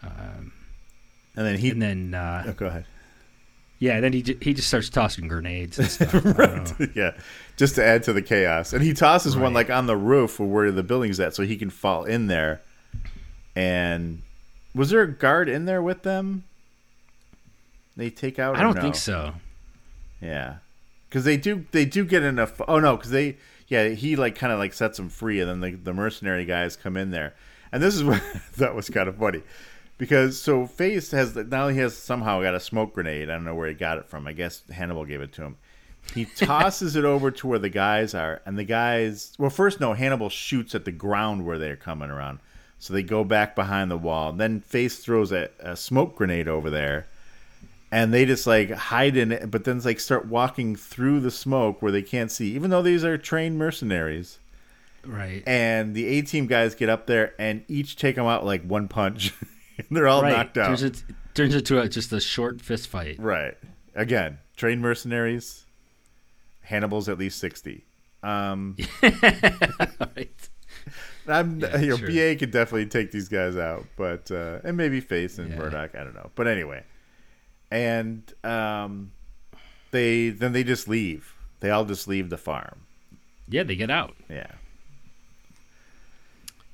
Um, 0.03 0.53
And 1.35 1.47
then 1.47 1.59
he. 1.59 1.71
and 1.71 1.83
then 1.83 2.15
uh, 2.15 2.45
oh, 2.47 2.53
go 2.53 2.67
ahead. 2.67 2.87
Yeah, 3.79 4.01
then 4.01 4.13
he 4.13 4.23
ju- 4.23 4.39
he 4.41 4.55
just 4.55 4.69
starts 4.69 4.89
tossing 4.89 5.29
grenades 5.29 5.79
and 5.79 5.91
stuff. 5.91 6.15
I 6.39 6.89
yeah, 6.95 7.13
just 7.57 7.75
to 7.75 7.85
add 7.85 8.03
to 8.05 8.13
the 8.13 8.23
chaos. 8.23 8.73
And 8.73 8.83
he 8.83 8.95
tosses 8.95 9.37
one 9.37 9.53
like 9.53 9.69
on 9.71 9.87
the 9.87 9.97
roof 9.97 10.41
of 10.41 10.49
where 10.49 10.73
the 10.73 10.83
building's 10.83 11.21
at, 11.21 11.35
so 11.35 11.43
he 11.43 11.57
can 11.57 11.71
fall 11.71 12.05
in 12.05 12.27
there. 12.27 12.63
And 13.55 14.23
was 14.75 14.91
there 14.91 15.03
a 15.03 15.13
guard 15.13 15.49
in 15.49 15.67
there 15.67 15.83
with 15.83 16.03
them? 16.03 16.45
They 17.97 18.11
take 18.11 18.39
out. 18.39 18.57
I 18.57 18.63
don't 18.63 18.77
no? 18.77 18.81
think 18.81 18.95
so. 18.95 19.35
Yeah, 20.23 20.57
because 21.09 21.25
they 21.25 21.37
do. 21.37 21.67
They 21.73 21.85
do 21.85 22.05
get 22.05 22.23
enough. 22.23 22.61
Oh 22.67 22.79
no, 22.79 22.97
because 22.97 23.11
they. 23.11 23.37
Yeah, 23.69 23.89
he 23.89 24.15
like 24.15 24.37
kind 24.37 24.53
of 24.53 24.59
like 24.59 24.73
sets 24.73 24.97
them 24.97 25.09
free, 25.09 25.41
and 25.41 25.51
then 25.51 25.61
the, 25.61 25.77
the 25.77 25.93
mercenary 25.93 26.45
guys 26.45 26.77
come 26.77 26.97
in 26.97 27.11
there, 27.11 27.35
and 27.73 27.83
this 27.83 27.95
is 27.95 28.05
what 28.05 28.23
that 28.57 28.75
was 28.75 28.89
kind 28.89 29.09
of 29.09 29.17
funny, 29.17 29.43
because 29.99 30.41
so 30.41 30.67
Face 30.67 31.11
has 31.11 31.35
now 31.35 31.69
he 31.69 31.79
has 31.79 31.97
somehow 31.97 32.43
got 32.43 32.55
a 32.55 32.61
smoke 32.61 32.95
grenade. 32.95 33.31
I 33.31 33.35
don't 33.35 33.45
know 33.45 33.55
where 33.55 33.69
he 33.69 33.75
got 33.75 33.99
it 33.99 34.07
from. 34.07 34.27
I 34.27 34.33
guess 34.33 34.63
Hannibal 34.71 35.05
gave 35.05 35.21
it 35.21 35.33
to 35.35 35.43
him. 35.43 35.57
He 36.15 36.25
tosses 36.37 36.97
it 36.97 37.05
over 37.05 37.31
to 37.31 37.47
where 37.47 37.59
the 37.59 37.69
guys 37.69 38.15
are, 38.15 38.41
and 38.47 38.59
the 38.59 38.65
guys. 38.65 39.35
Well, 39.39 39.51
first 39.51 39.81
no, 39.81 39.95
Hannibal 39.95 40.29
shoots 40.29 40.75
at 40.75 40.85
the 40.85 40.93
ground 40.93 41.47
where 41.47 41.59
they're 41.59 41.77
coming 41.77 42.11
around, 42.11 42.41
so 42.79 42.93
they 42.93 43.03
go 43.03 43.25
back 43.25 43.55
behind 43.55 43.91
the 43.91 43.97
wall. 43.97 44.33
Then 44.33 44.61
Face 44.61 44.99
throws 44.99 45.33
a, 45.33 45.51
a 45.59 45.77
smoke 45.77 46.17
grenade 46.17 46.49
over 46.49 46.71
there 46.71 47.07
and 47.91 48.13
they 48.13 48.25
just 48.25 48.47
like 48.47 48.71
hide 48.71 49.17
in 49.17 49.33
it, 49.33 49.51
but 49.51 49.65
then 49.65 49.81
like 49.81 50.01
start 50.01 50.27
walking 50.27 50.77
through 50.77 51.21
the 51.21 51.31
smoke 51.31 51.81
where 51.81 51.93
they 51.93 52.03
can't 52.03 52.31
see, 52.31 52.55
even 52.55 52.71
though 52.71 52.83
these 52.83 53.05
are 53.05 53.17
trained 53.17 53.59
mercenaries. 53.59 54.39
Right. 55.05 55.43
And 55.47 55.95
the 55.95 56.07
A 56.07 56.23
team 56.23 56.47
guys 56.47 56.75
get 56.75 56.89
up 56.89 57.07
there 57.07 57.33
and 57.39 57.65
each 57.69 57.97
take 57.97 58.17
them 58.17 58.27
out 58.27 58.45
like 58.45 58.65
one 58.65 58.89
punch. 58.89 59.33
They're 59.91 60.09
all 60.09 60.23
right. 60.23 60.33
knocked 60.33 60.59
out. 60.59 60.69
Turns, 60.79 60.83
it, 60.83 61.03
turns 61.35 61.55
into 61.55 61.81
a, 61.81 61.89
just 61.89 62.13
a 62.13 62.21
short 62.21 62.61
fist 62.61 62.89
fight. 62.89 63.17
Right. 63.19 63.55
Again, 63.95 64.39
trained 64.57 64.81
mercenaries. 64.83 65.65
Hannibal's 66.63 67.09
at 67.09 67.19
least 67.19 67.39
sixty. 67.39 67.85
Um, 68.23 68.77
right. 69.03 70.49
I'm 71.29 71.61
Yeah, 71.61 71.77
you 71.79 71.89
know, 71.91 71.97
sure. 71.97 72.09
BA 72.09 72.37
could 72.37 72.51
definitely 72.51 72.87
take 72.87 73.11
these 73.13 73.29
guys 73.29 73.57
out, 73.57 73.85
but 73.97 74.31
uh, 74.31 74.61
and 74.65 74.77
maybe 74.77 75.01
Face 75.01 75.39
and 75.39 75.51
Yeah. 75.51 75.59
Murdock, 75.59 75.95
I 75.95 76.05
don't 76.05 76.15
know. 76.15 76.31
But 76.35 76.47
anyway, 76.49 76.83
and 77.71 78.23
um, 78.45 79.13
they 79.93 80.31
then 80.31 80.53
they 80.53 80.65
just 80.65 80.89
leave. 80.89 81.35
They 81.61 81.71
all 81.71 81.85
just 81.85 82.07
leave 82.09 82.31
the 82.31 82.37
farm. 82.37 82.81
Yeah, 83.49 83.63
they 83.63 83.77
get 83.77 83.91
out. 83.91 84.15
Yeah. 84.29 84.51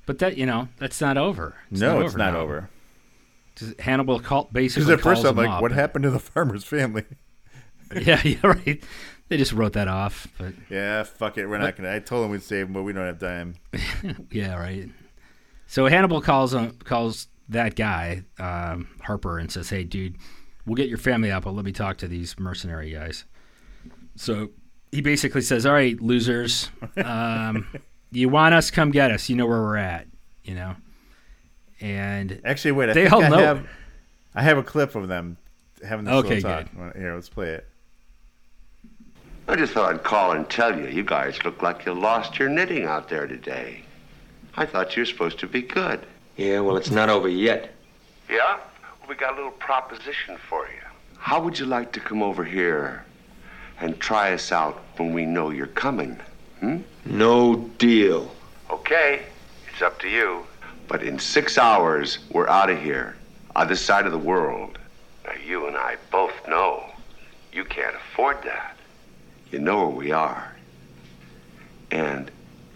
But 0.05 0.19
that 0.19 0.37
you 0.37 0.45
know 0.45 0.67
that's 0.79 0.99
not 0.99 1.17
over. 1.17 1.55
It's 1.71 1.79
no, 1.79 1.93
not 1.95 2.01
it's 2.05 2.09
over 2.13 2.17
not 2.17 2.33
now. 2.33 2.39
over. 2.39 2.69
Hannibal 3.79 4.19
call, 4.19 4.49
Because 4.51 4.75
basically 4.75 4.93
at 4.93 5.01
first 5.01 5.25
I'm 5.25 5.35
like, 5.35 5.49
up 5.49 5.61
what 5.61 5.71
happened 5.71 6.03
to 6.03 6.09
the 6.09 6.19
farmer's 6.19 6.63
family? 6.63 7.05
Yeah, 8.01 8.19
yeah, 8.23 8.47
right. 8.47 8.83
They 9.29 9.37
just 9.37 9.53
wrote 9.53 9.73
that 9.73 9.87
off, 9.87 10.27
but 10.37 10.53
yeah, 10.69 11.03
fuck 11.03 11.37
it. 11.37 11.47
We're 11.47 11.57
not 11.59 11.75
gonna. 11.75 11.93
I 11.93 11.99
told 11.99 12.25
him 12.25 12.31
we'd 12.31 12.41
save 12.41 12.67
him, 12.67 12.73
but 12.73 12.83
we 12.83 12.91
don't 12.93 13.05
have 13.05 13.19
time. 13.19 13.55
yeah, 14.31 14.55
right. 14.55 14.89
So 15.67 15.85
Hannibal 15.85 16.21
calls 16.21 16.53
him, 16.53 16.77
calls 16.83 17.27
that 17.49 17.75
guy 17.75 18.23
um, 18.39 18.87
Harper 19.01 19.37
and 19.37 19.51
says, 19.51 19.69
"Hey, 19.69 19.83
dude, 19.83 20.17
we'll 20.65 20.75
get 20.75 20.89
your 20.89 20.97
family 20.97 21.31
out, 21.31 21.43
but 21.43 21.51
let 21.53 21.65
me 21.65 21.71
talk 21.71 21.97
to 21.97 22.07
these 22.07 22.37
mercenary 22.39 22.91
guys." 22.91 23.25
So 24.15 24.49
he 24.91 25.01
basically 25.01 25.41
says, 25.41 25.65
"All 25.65 25.73
right, 25.73 25.99
losers, 26.01 26.69
um, 26.97 27.67
you 28.11 28.29
want 28.29 28.55
us? 28.55 28.71
Come 28.71 28.91
get 28.91 29.11
us. 29.11 29.29
You 29.29 29.35
know 29.35 29.45
where 29.45 29.61
we're 29.61 29.77
at. 29.77 30.07
You 30.43 30.55
know." 30.55 30.75
And 31.81 32.41
Actually, 32.45 32.71
wait. 32.73 32.89
I 32.89 32.93
They 32.93 33.01
think 33.03 33.13
all 33.13 33.23
I 33.23 33.29
know 33.29 33.37
have. 33.37 33.67
I 34.35 34.41
have 34.41 34.57
a 34.57 34.63
clip 34.63 34.95
of 34.95 35.07
them 35.07 35.37
having 35.85 36.05
this 36.05 36.13
Okay, 36.13 36.35
little 36.35 36.63
talk. 36.63 36.95
Here, 36.95 37.13
let's 37.13 37.29
play 37.29 37.49
it. 37.49 37.67
I 39.47 39.55
just 39.55 39.73
thought 39.73 39.93
I'd 39.93 40.03
call 40.03 40.31
and 40.31 40.49
tell 40.49 40.77
you. 40.77 40.87
You 40.87 41.03
guys 41.03 41.43
look 41.43 41.61
like 41.61 41.85
you 41.85 41.93
lost 41.93 42.39
your 42.39 42.47
knitting 42.49 42.85
out 42.85 43.09
there 43.09 43.27
today. 43.27 43.81
I 44.55 44.65
thought 44.65 44.95
you 44.95 45.01
were 45.01 45.05
supposed 45.05 45.39
to 45.39 45.47
be 45.47 45.61
good. 45.61 45.99
Yeah, 46.37 46.61
well, 46.61 46.77
it's 46.77 46.91
not 46.91 47.09
over 47.09 47.27
yet. 47.27 47.73
Yeah? 48.29 48.57
Well, 48.81 49.09
we 49.09 49.15
got 49.15 49.33
a 49.33 49.35
little 49.35 49.51
proposition 49.51 50.37
for 50.49 50.65
you. 50.67 50.81
How 51.17 51.41
would 51.41 51.59
you 51.59 51.65
like 51.65 51.91
to 51.93 51.99
come 51.99 52.23
over 52.23 52.43
here 52.43 53.03
and 53.79 53.99
try 53.99 54.33
us 54.33 54.51
out 54.51 54.81
when 54.97 55.13
we 55.13 55.25
know 55.25 55.49
you're 55.49 55.67
coming? 55.67 56.17
Hmm? 56.59 56.77
No 57.05 57.55
deal. 57.77 58.33
Okay, 58.69 59.23
it's 59.71 59.81
up 59.81 59.99
to 59.99 60.07
you. 60.09 60.45
But 60.87 61.03
in 61.03 61.17
six 61.19 61.57
hours, 61.57 62.19
we're 62.31 62.47
out 62.47 62.69
of 62.69 62.79
here, 62.81 63.15
on 63.55 63.67
this 63.67 63.81
side 63.81 64.05
of 64.05 64.11
the 64.11 64.17
world. 64.17 64.77
Now, 65.25 65.33
you 65.45 65.67
and 65.67 65.75
I 65.77 65.97
both 66.11 66.33
know 66.47 66.83
you 67.51 67.63
can't 67.65 67.95
afford 67.95 68.41
that. 68.43 68.75
You 69.51 69.59
know 69.59 69.77
where 69.87 69.95
we 69.95 70.11
are. 70.11 70.55
And 71.91 72.29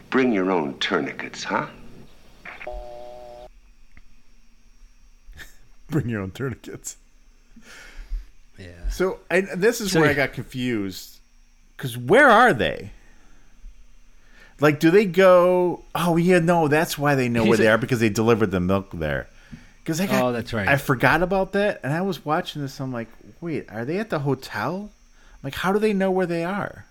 bring 0.10 0.32
your 0.32 0.52
own 0.52 0.78
tourniquets, 0.80 1.44
huh? 1.44 1.68
Bring 5.90 6.10
your 6.10 6.22
own 6.22 6.32
tourniquets. 6.32 6.98
yeah, 8.60 8.90
So, 8.90 9.20
and 9.30 9.48
this 9.56 9.80
is 9.82 9.92
So- 9.94 10.02
where 10.02 10.10
I 10.10 10.14
got 10.14 10.34
confused. 10.34 11.16
Because 11.76 11.98
where 11.98 12.28
are 12.30 12.54
they? 12.54 12.92
Like, 14.60 14.80
do 14.80 14.90
they 14.92 15.06
go? 15.06 15.84
Oh, 15.94 16.18
yeah, 16.18 16.40
no, 16.40 16.68
that's 16.68 16.98
why 16.98 17.16
they 17.16 17.30
know 17.30 17.44
He's 17.44 17.50
where 17.50 17.58
they 17.58 17.68
a- 17.68 17.72
are 17.72 17.78
because 17.78 18.00
they 18.00 18.10
delivered 18.10 18.52
the 18.52 18.60
milk 18.60 18.92
there. 18.94 19.28
Because 19.84 20.02
I 20.02 20.08
got, 20.08 20.24
Oh, 20.24 20.32
that's 20.32 20.52
right. 20.54 20.68
I 20.68 20.78
forgot 20.78 21.22
about 21.22 21.54
that, 21.54 21.80
and 21.84 21.94
I 21.94 22.02
was 22.02 22.26
watching 22.26 22.62
this. 22.62 22.80
I'm 22.80 22.92
like, 22.92 23.08
wait, 23.40 23.72
are 23.72 23.86
they 23.86 24.00
at 24.00 24.10
the 24.10 24.20
hotel? 24.20 24.92
Like, 25.44 25.56
how 25.56 25.72
do 25.72 25.80
they 25.80 25.94
know 25.94 26.12
where 26.12 26.26
they 26.26 26.44
are? 26.44 26.86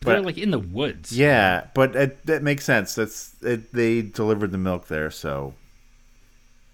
But, 0.00 0.14
they're 0.14 0.20
like 0.22 0.36
in 0.38 0.50
the 0.50 0.58
woods. 0.58 1.16
Yeah, 1.16 1.68
but 1.74 1.94
it, 1.94 2.26
that 2.26 2.42
makes 2.42 2.64
sense. 2.64 2.96
That's 2.96 3.36
it, 3.40 3.72
they 3.72 4.02
delivered 4.02 4.50
the 4.50 4.58
milk 4.58 4.88
there, 4.88 5.12
so 5.12 5.54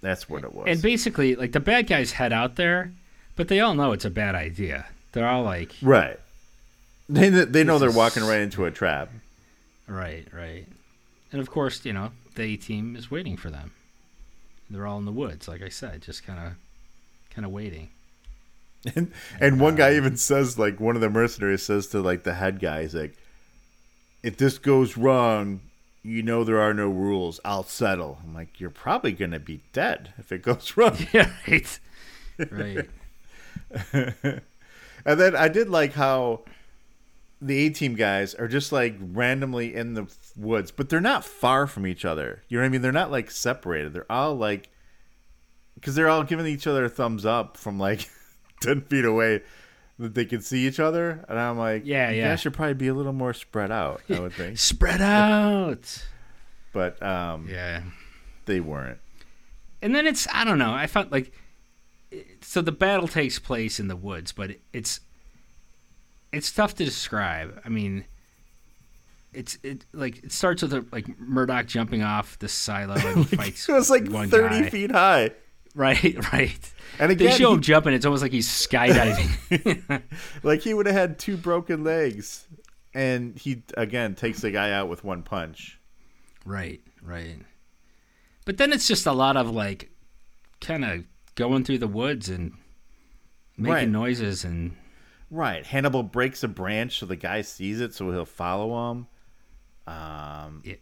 that's 0.01 0.31
what 0.31 0.45
it 0.45 0.55
was. 0.55 0.65
And 0.67 0.81
basically, 0.81 1.37
like 1.37 1.53
the 1.53 1.61
bad 1.61 1.87
guys 1.87 2.13
head 2.13 2.33
out 2.33 2.57
there, 2.57 2.93
But 3.37 3.49
they 3.49 3.61
all 3.61 3.75
know 3.75 3.93
it's 3.93 4.07
a 4.07 4.11
bad 4.11 4.35
idea. 4.35 4.87
They're 5.13 5.29
all 5.29 5.43
like, 5.45 5.75
Right. 5.83 6.19
They 7.11 7.29
they 7.29 7.65
know 7.65 7.79
they're 7.79 7.91
walking 7.91 8.25
right 8.25 8.41
into 8.41 8.65
a 8.65 8.71
trap. 8.71 9.11
Right, 9.89 10.27
right. 10.33 10.67
And 11.33 11.41
of 11.41 11.51
course, 11.51 11.85
you 11.85 11.93
know, 11.93 12.13
the 12.35 12.43
A 12.43 12.57
team 12.57 12.97
is 12.97 13.11
waiting 13.11 13.37
for 13.37 13.51
them. 13.51 13.73
They're 14.71 14.87
all 14.87 14.99
in 14.99 15.05
the 15.05 15.13
woods, 15.13 15.49
like 15.49 15.63
I 15.63 15.69
said, 15.69 16.03
just 16.03 16.25
kind 16.27 16.39
of, 16.39 16.53
kind 17.31 17.45
of 17.45 17.53
waiting. 17.53 17.91
And 18.95 19.11
and 19.41 19.61
one 19.61 19.75
guy 19.75 19.91
um, 19.91 19.97
even 19.97 20.17
says 20.17 20.57
like 20.57 20.79
one 20.79 20.95
of 20.95 21.01
the 21.01 21.11
mercenaries 21.11 21.65
says 21.65 21.89
to 21.89 22.01
like 22.01 22.23
the 22.23 22.35
head 22.35 22.61
guy, 22.61 22.83
he's 22.83 22.95
like, 22.95 23.17
"If 24.23 24.37
this 24.37 24.57
goes 24.59 24.97
wrong, 24.97 25.61
you 26.05 26.23
know 26.23 26.45
there 26.45 26.61
are 26.61 26.73
no 26.73 26.87
rules. 26.89 27.41
I'll 27.45 27.65
settle." 27.65 28.19
I'm 28.23 28.35
like, 28.35 28.61
"You're 28.61 28.71
probably 28.71 29.11
gonna 29.11 29.41
be 29.41 29.63
dead 29.73 30.13
if 30.17 30.31
it 30.31 30.43
goes 30.43 30.75
wrong." 30.77 30.97
Yeah, 31.13 31.29
right. 31.49 31.79
Right. 32.53 32.89
and 35.05 35.21
then 35.21 35.35
I 35.35 35.49
did 35.49 35.69
like 35.69 35.95
how 35.95 36.43
the 37.41 37.67
A 37.67 37.71
team 37.71 37.95
guys 37.95 38.35
are 38.35 38.49
just 38.49 38.73
like 38.73 38.97
randomly 39.01 39.75
in 39.75 39.95
the 39.95 40.07
woods, 40.37 40.71
but 40.71 40.89
they're 40.89 41.01
not 41.01 41.25
far 41.25 41.67
from 41.67 41.87
each 41.87 42.05
other. 42.05 42.43
You 42.49 42.59
know 42.59 42.63
what 42.63 42.67
I 42.67 42.71
mean? 42.71 42.83
They're 42.83 42.93
not 42.93 43.11
like 43.11 43.31
separated. 43.31 43.93
They're 43.93 44.11
all 44.11 44.35
like, 44.37 44.71
because 45.75 45.95
they're 45.95 46.09
all 46.09 46.25
giving 46.25 46.47
each 46.47 46.67
other 46.67 46.85
a 46.87 46.89
thumbs 46.89 47.25
up 47.25 47.57
from 47.57 47.79
like 47.79 48.09
10 48.63 48.81
feet 48.83 49.05
away 49.05 49.43
that 50.01 50.15
they 50.15 50.25
can 50.25 50.41
see 50.41 50.67
each 50.67 50.81
other. 50.81 51.25
And 51.29 51.39
I'm 51.39 51.57
like, 51.59 51.83
Yeah, 51.85 52.11
you 52.11 52.19
yeah. 52.19 52.31
guys 52.31 52.41
should 52.41 52.55
probably 52.55 52.75
be 52.75 52.89
a 52.89 52.95
little 52.95 53.13
more 53.13 53.33
spread 53.33 53.71
out, 53.71 54.01
I 54.11 54.19
would 54.21 54.33
think. 54.33 54.59
Spread 54.59 55.01
out. 55.01 56.05
But 56.73 57.01
um, 57.03 57.49
Yeah. 57.49 57.83
they 58.47 58.59
weren't. 58.61 58.99
and 59.81 59.95
then 59.95 60.07
it's 60.07 60.27
I 60.33 60.45
don't 60.45 60.59
know. 60.59 60.73
I 60.73 60.87
felt 60.89 61.13
like 61.13 61.33
so 62.41 62.63
the 62.63 62.73
battle 62.73 63.07
takes 63.07 63.39
place 63.39 63.79
in 63.79 63.87
the 63.89 63.97
woods, 63.97 64.33
but 64.33 64.53
it's 64.73 65.01
it's 66.33 66.51
tough 66.53 66.75
to 66.77 66.85
describe. 66.85 67.61
I 67.65 67.69
mean, 67.69 68.05
it's 69.33 69.59
it 69.63 69.85
like 69.93 70.25
it 70.25 70.33
starts 70.33 70.63
with 70.63 70.73
a, 70.73 70.85
like 70.93 71.19
Murdock 71.19 71.67
jumping 71.67 72.03
off 72.03 72.39
the 72.39 72.49
silo 72.49 72.95
and 72.97 73.29
fights. 73.37 73.69
It 73.69 73.73
was 73.73 73.91
like 73.91 74.09
one 74.09 74.29
30 74.31 74.49
guy. 74.63 74.71
feet 74.71 74.91
high. 74.91 75.31
Right, 75.75 76.17
right. 76.33 76.73
And 76.99 77.13
again, 77.13 77.31
they 77.31 77.37
show 77.37 77.51
he- 77.51 77.55
him 77.57 77.61
jumping. 77.61 77.93
It's 77.95 78.07
almost 78.07 78.23
like 78.23 78.33
he's 78.33 78.49
skydiving. 78.49 80.03
Like 80.43 80.61
he 80.61 80.75
would 80.75 80.87
have 80.87 80.95
had 80.95 81.19
two 81.19 81.37
broken 81.37 81.85
legs. 81.85 82.47
And 82.95 83.37
he, 83.39 83.63
again, 83.77 84.15
takes 84.15 84.41
the 84.41 84.51
guy 84.51 84.73
out 84.73 84.89
with 84.89 85.05
one 85.05 85.23
punch. 85.23 85.79
right, 86.45 86.81
right. 87.03 87.37
But 88.47 88.57
then 88.57 88.73
it's 88.73 88.89
just 88.89 89.07
a 89.07 89.13
lot 89.13 89.37
of 89.37 89.51
like 89.51 89.91
kind 90.61 90.85
of 90.85 91.05
going 91.35 91.65
through 91.65 91.79
the 91.79 91.87
woods 91.87 92.29
and 92.31 92.55
making 93.59 93.73
Right. 93.75 93.89
noises 93.89 94.43
and 94.45 94.75
Right. 95.31 95.65
Hannibal 95.67 96.03
breaks 96.03 96.43
a 96.43 96.49
branch 96.49 96.99
so 96.99 97.07
the 97.07 97.17
guy 97.17 97.43
sees 97.43 97.81
it, 97.81 97.95
so 97.95 98.11
he'll 98.11 98.25
follow 98.25 98.93
him. 98.93 99.07
Um, 99.87 100.63
he 100.65 100.79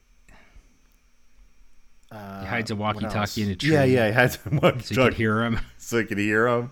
hides 2.47 2.71
a 2.71 2.77
walkie-talkie 2.77 3.43
in 3.43 3.51
a 3.51 3.57
tree. 3.57 3.73
yeah, 3.73 3.85
yeah, 3.85 4.07
he 4.09 4.13
hides 4.13 4.39
a 4.47 4.81
so 4.83 4.95
you 4.95 5.09
can 5.11 5.13
hear 5.13 5.43
him. 5.43 5.59
so 5.79 5.99
he 5.99 6.05
can 6.05 6.19
hear 6.19 6.47
him. 6.47 6.71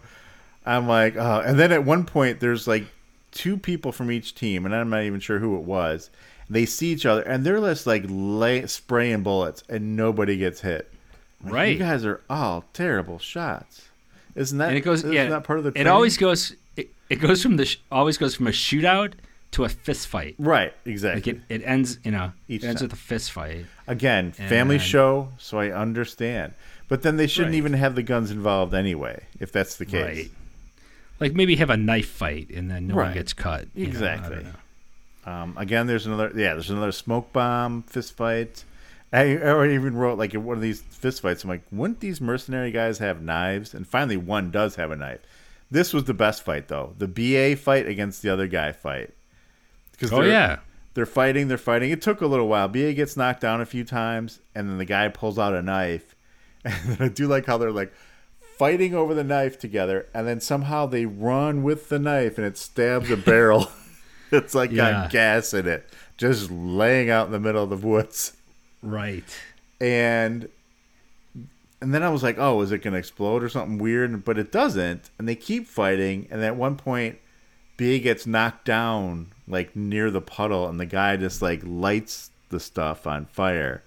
I'm 0.65 0.87
like, 0.89 1.17
oh, 1.17 1.41
and 1.45 1.59
then 1.59 1.73
at 1.73 1.85
one 1.85 2.05
point, 2.07 2.41
there's 2.41 2.67
like 2.67 2.85
two 3.33 3.57
people 3.57 3.93
from 3.93 4.11
each 4.11 4.35
team, 4.35 4.65
and 4.65 4.75
I'm 4.75 4.91
not 4.91 5.03
even 5.03 5.21
sure 5.21 5.39
who 5.41 5.57
it 5.57 5.63
was. 5.63 6.11
They 6.49 6.67
see 6.67 6.93
each 6.93 7.05
other, 7.07 7.23
and 7.23 7.45
they're 7.45 7.61
just 7.61 7.87
like 7.87 8.05
lay, 8.09 8.67
spraying 8.67 9.23
bullets, 9.23 9.65
and 9.69 9.97
nobody 9.97 10.37
gets 10.37 10.61
hit. 10.61 10.93
Like, 11.43 11.53
Right. 11.53 11.73
you 11.73 11.79
guys 11.79 12.05
are 12.05 12.23
all 12.31 12.65
terrible 12.73 13.19
shots. 13.19 13.89
Isn't 14.35 14.59
that? 14.59 14.69
and 14.71 14.79
it 14.79 14.81
goes 14.81 15.01
isn't 15.01 15.13
yeah 15.13 15.29
that 15.29 15.45
part 15.45 15.59
of 15.59 15.65
the? 15.65 15.79
it 15.79 15.87
always 15.87 16.17
goes 16.17 16.55
it, 16.77 16.89
it 17.11 17.17
goes 17.17 17.43
from 17.43 17.57
the 17.57 17.65
sh- 17.67 17.79
always 17.91 18.19
goes 18.19 18.35
from 18.35 18.47
a 18.47 18.51
shootout 18.51 19.15
to 19.53 19.65
a 19.65 19.69
fist 19.69 20.09
fight 20.09 20.35
right. 20.39 20.73
like 20.85 20.87
Exactly. 20.93 21.33
it, 21.49 21.63
it 21.63 21.63
ends 21.65 21.99
you 22.05 22.11
know 22.11 22.33
Each 22.49 22.65
it 22.65 22.67
ends 22.67 22.81
time. 22.81 22.87
with 22.89 22.95
a 22.99 23.03
fist 23.03 23.31
fight 23.33 23.67
Again, 23.87 24.33
family 24.33 24.77
And- 24.77 24.85
show, 24.85 25.29
so 25.39 25.59
I 25.59 25.71
understand. 25.71 26.55
But 26.89 27.03
then 27.03 27.17
they 27.17 27.27
shouldn't 27.27 27.53
Right. 27.53 27.59
even 27.59 27.73
have 27.75 27.95
the 27.95 28.03
guns 28.03 28.31
involved 28.31 28.75
anyway, 28.75 29.25
if 29.41 29.53
that's 29.53 29.77
the 29.77 29.87
case. 29.87 30.17
right 30.17 30.31
like 31.21 31.33
maybe 31.35 31.55
have 31.57 31.71
a 31.71 31.77
knife 31.77 32.09
fight 32.09 32.51
and 32.51 32.69
then 32.71 32.89
no 32.89 32.97
one 32.97 33.15
gets 33.15 33.33
cut 33.33 33.69
you 33.75 33.85
know, 33.85 33.89
I 33.89 33.91
Exactly. 33.93 34.45
know. 34.45 35.33
Um, 35.33 35.57
again, 35.57 35.87
there's 35.87 36.07
another. 36.07 36.33
Yeah, 36.35 36.53
there's 36.55 36.69
another 36.71 36.93
smoke 36.93 37.33
bomb 37.33 37.83
fist 37.85 38.15
fight. 38.17 38.65
I, 39.13 39.37
I 39.39 39.69
even 39.69 39.95
wrote 39.97 40.19
like 40.19 40.35
in 40.35 40.45
one 40.45 40.57
of 40.57 40.61
these 40.63 40.83
fist 40.83 41.23
fights. 41.23 41.45
I'm 41.45 41.49
like, 41.51 41.63
wouldn't 41.71 42.01
these 42.01 42.21
mercenary 42.21 42.73
guys 42.73 42.99
have 42.99 43.23
knives? 43.23 43.73
And 43.73 43.87
finally, 43.89 44.17
one 44.19 44.51
does 44.51 44.75
have 44.75 44.91
a 44.91 44.97
knife. 44.97 45.21
This 45.75 45.93
was 45.93 46.05
the 46.05 46.15
best 46.15 46.45
fight 46.45 46.69
though. 46.69 46.95
The 46.99 47.09
BA 47.09 47.57
fight 47.61 47.89
against 47.89 48.23
the 48.23 48.31
other 48.31 48.47
guy 48.47 48.71
fight. 48.71 49.11
Because 49.91 50.13
oh 50.13 50.23
yeah 50.23 50.61
they're 50.95 51.05
fighting, 51.05 51.49
they're 51.49 51.59
fighting. 51.59 51.91
It 51.91 52.01
took 52.01 52.21
a 52.21 52.27
little 52.29 52.47
while. 52.47 52.69
BA 52.69 52.93
gets 52.93 53.17
knocked 53.17 53.41
down 53.41 53.61
a 53.61 53.67
few 53.67 53.83
times, 53.83 54.39
and 54.55 54.71
then 54.71 54.79
the 54.79 54.85
guy 54.85 55.09
pulls 55.09 55.37
out 55.39 55.53
a 55.53 55.63
knife. 55.63 56.15
And 56.65 56.97
I 57.01 57.09
do 57.09 57.27
like 57.27 57.45
how 57.47 57.59
they're 57.59 57.73
like 57.73 57.93
fighting 58.57 58.95
over 58.95 59.15
the 59.15 59.25
knife 59.25 59.59
together, 59.59 60.07
and 60.15 60.29
then 60.29 60.41
somehow 60.41 60.87
they 60.87 61.07
run 61.07 61.65
with 61.65 61.89
the 61.89 61.99
knife, 61.99 62.39
and 62.39 62.47
it 62.47 62.57
stabs 62.57 63.11
a 63.11 63.17
barrel. 63.17 63.67
it's 64.31 64.55
like 64.55 64.71
Yeah. 64.71 64.93
got 64.93 65.11
gas 65.11 65.53
in 65.53 65.67
it, 65.67 65.91
just 66.17 66.53
laying 66.53 67.11
out 67.11 67.27
in 67.27 67.33
the 67.33 67.41
middle 67.41 67.65
of 67.65 67.71
the 67.71 67.77
woods. 67.87 68.35
right 68.81 69.25
And 69.81 70.49
and 71.81 71.93
then 71.95 72.03
I 72.03 72.09
was 72.09 72.23
like, 72.23 72.39
oh, 72.39 72.61
is 72.63 72.73
it 72.73 72.79
gonna 72.83 72.97
explode 72.97 73.43
or 73.43 73.49
something 73.49 73.79
weird? 73.79 74.25
But 74.25 74.39
it 74.39 74.51
doesn't, 74.53 75.11
and 75.19 75.29
they 75.29 75.35
keep 75.35 75.67
fighting. 75.67 76.27
And 76.31 76.43
at 76.43 76.57
one 76.57 76.77
point, 76.77 77.19
BA 77.77 77.99
gets 77.99 78.27
knocked 78.27 78.65
down 78.65 79.29
like 79.47 79.75
near 79.77 80.11
the 80.11 80.21
puddle, 80.21 80.69
and 80.69 80.81
the 80.81 80.87
guy 80.87 81.17
just 81.17 81.43
like 81.43 81.63
lights 81.65 82.31
the 82.49 82.61
stuff 82.61 83.07
on 83.07 83.27
fire. 83.27 83.83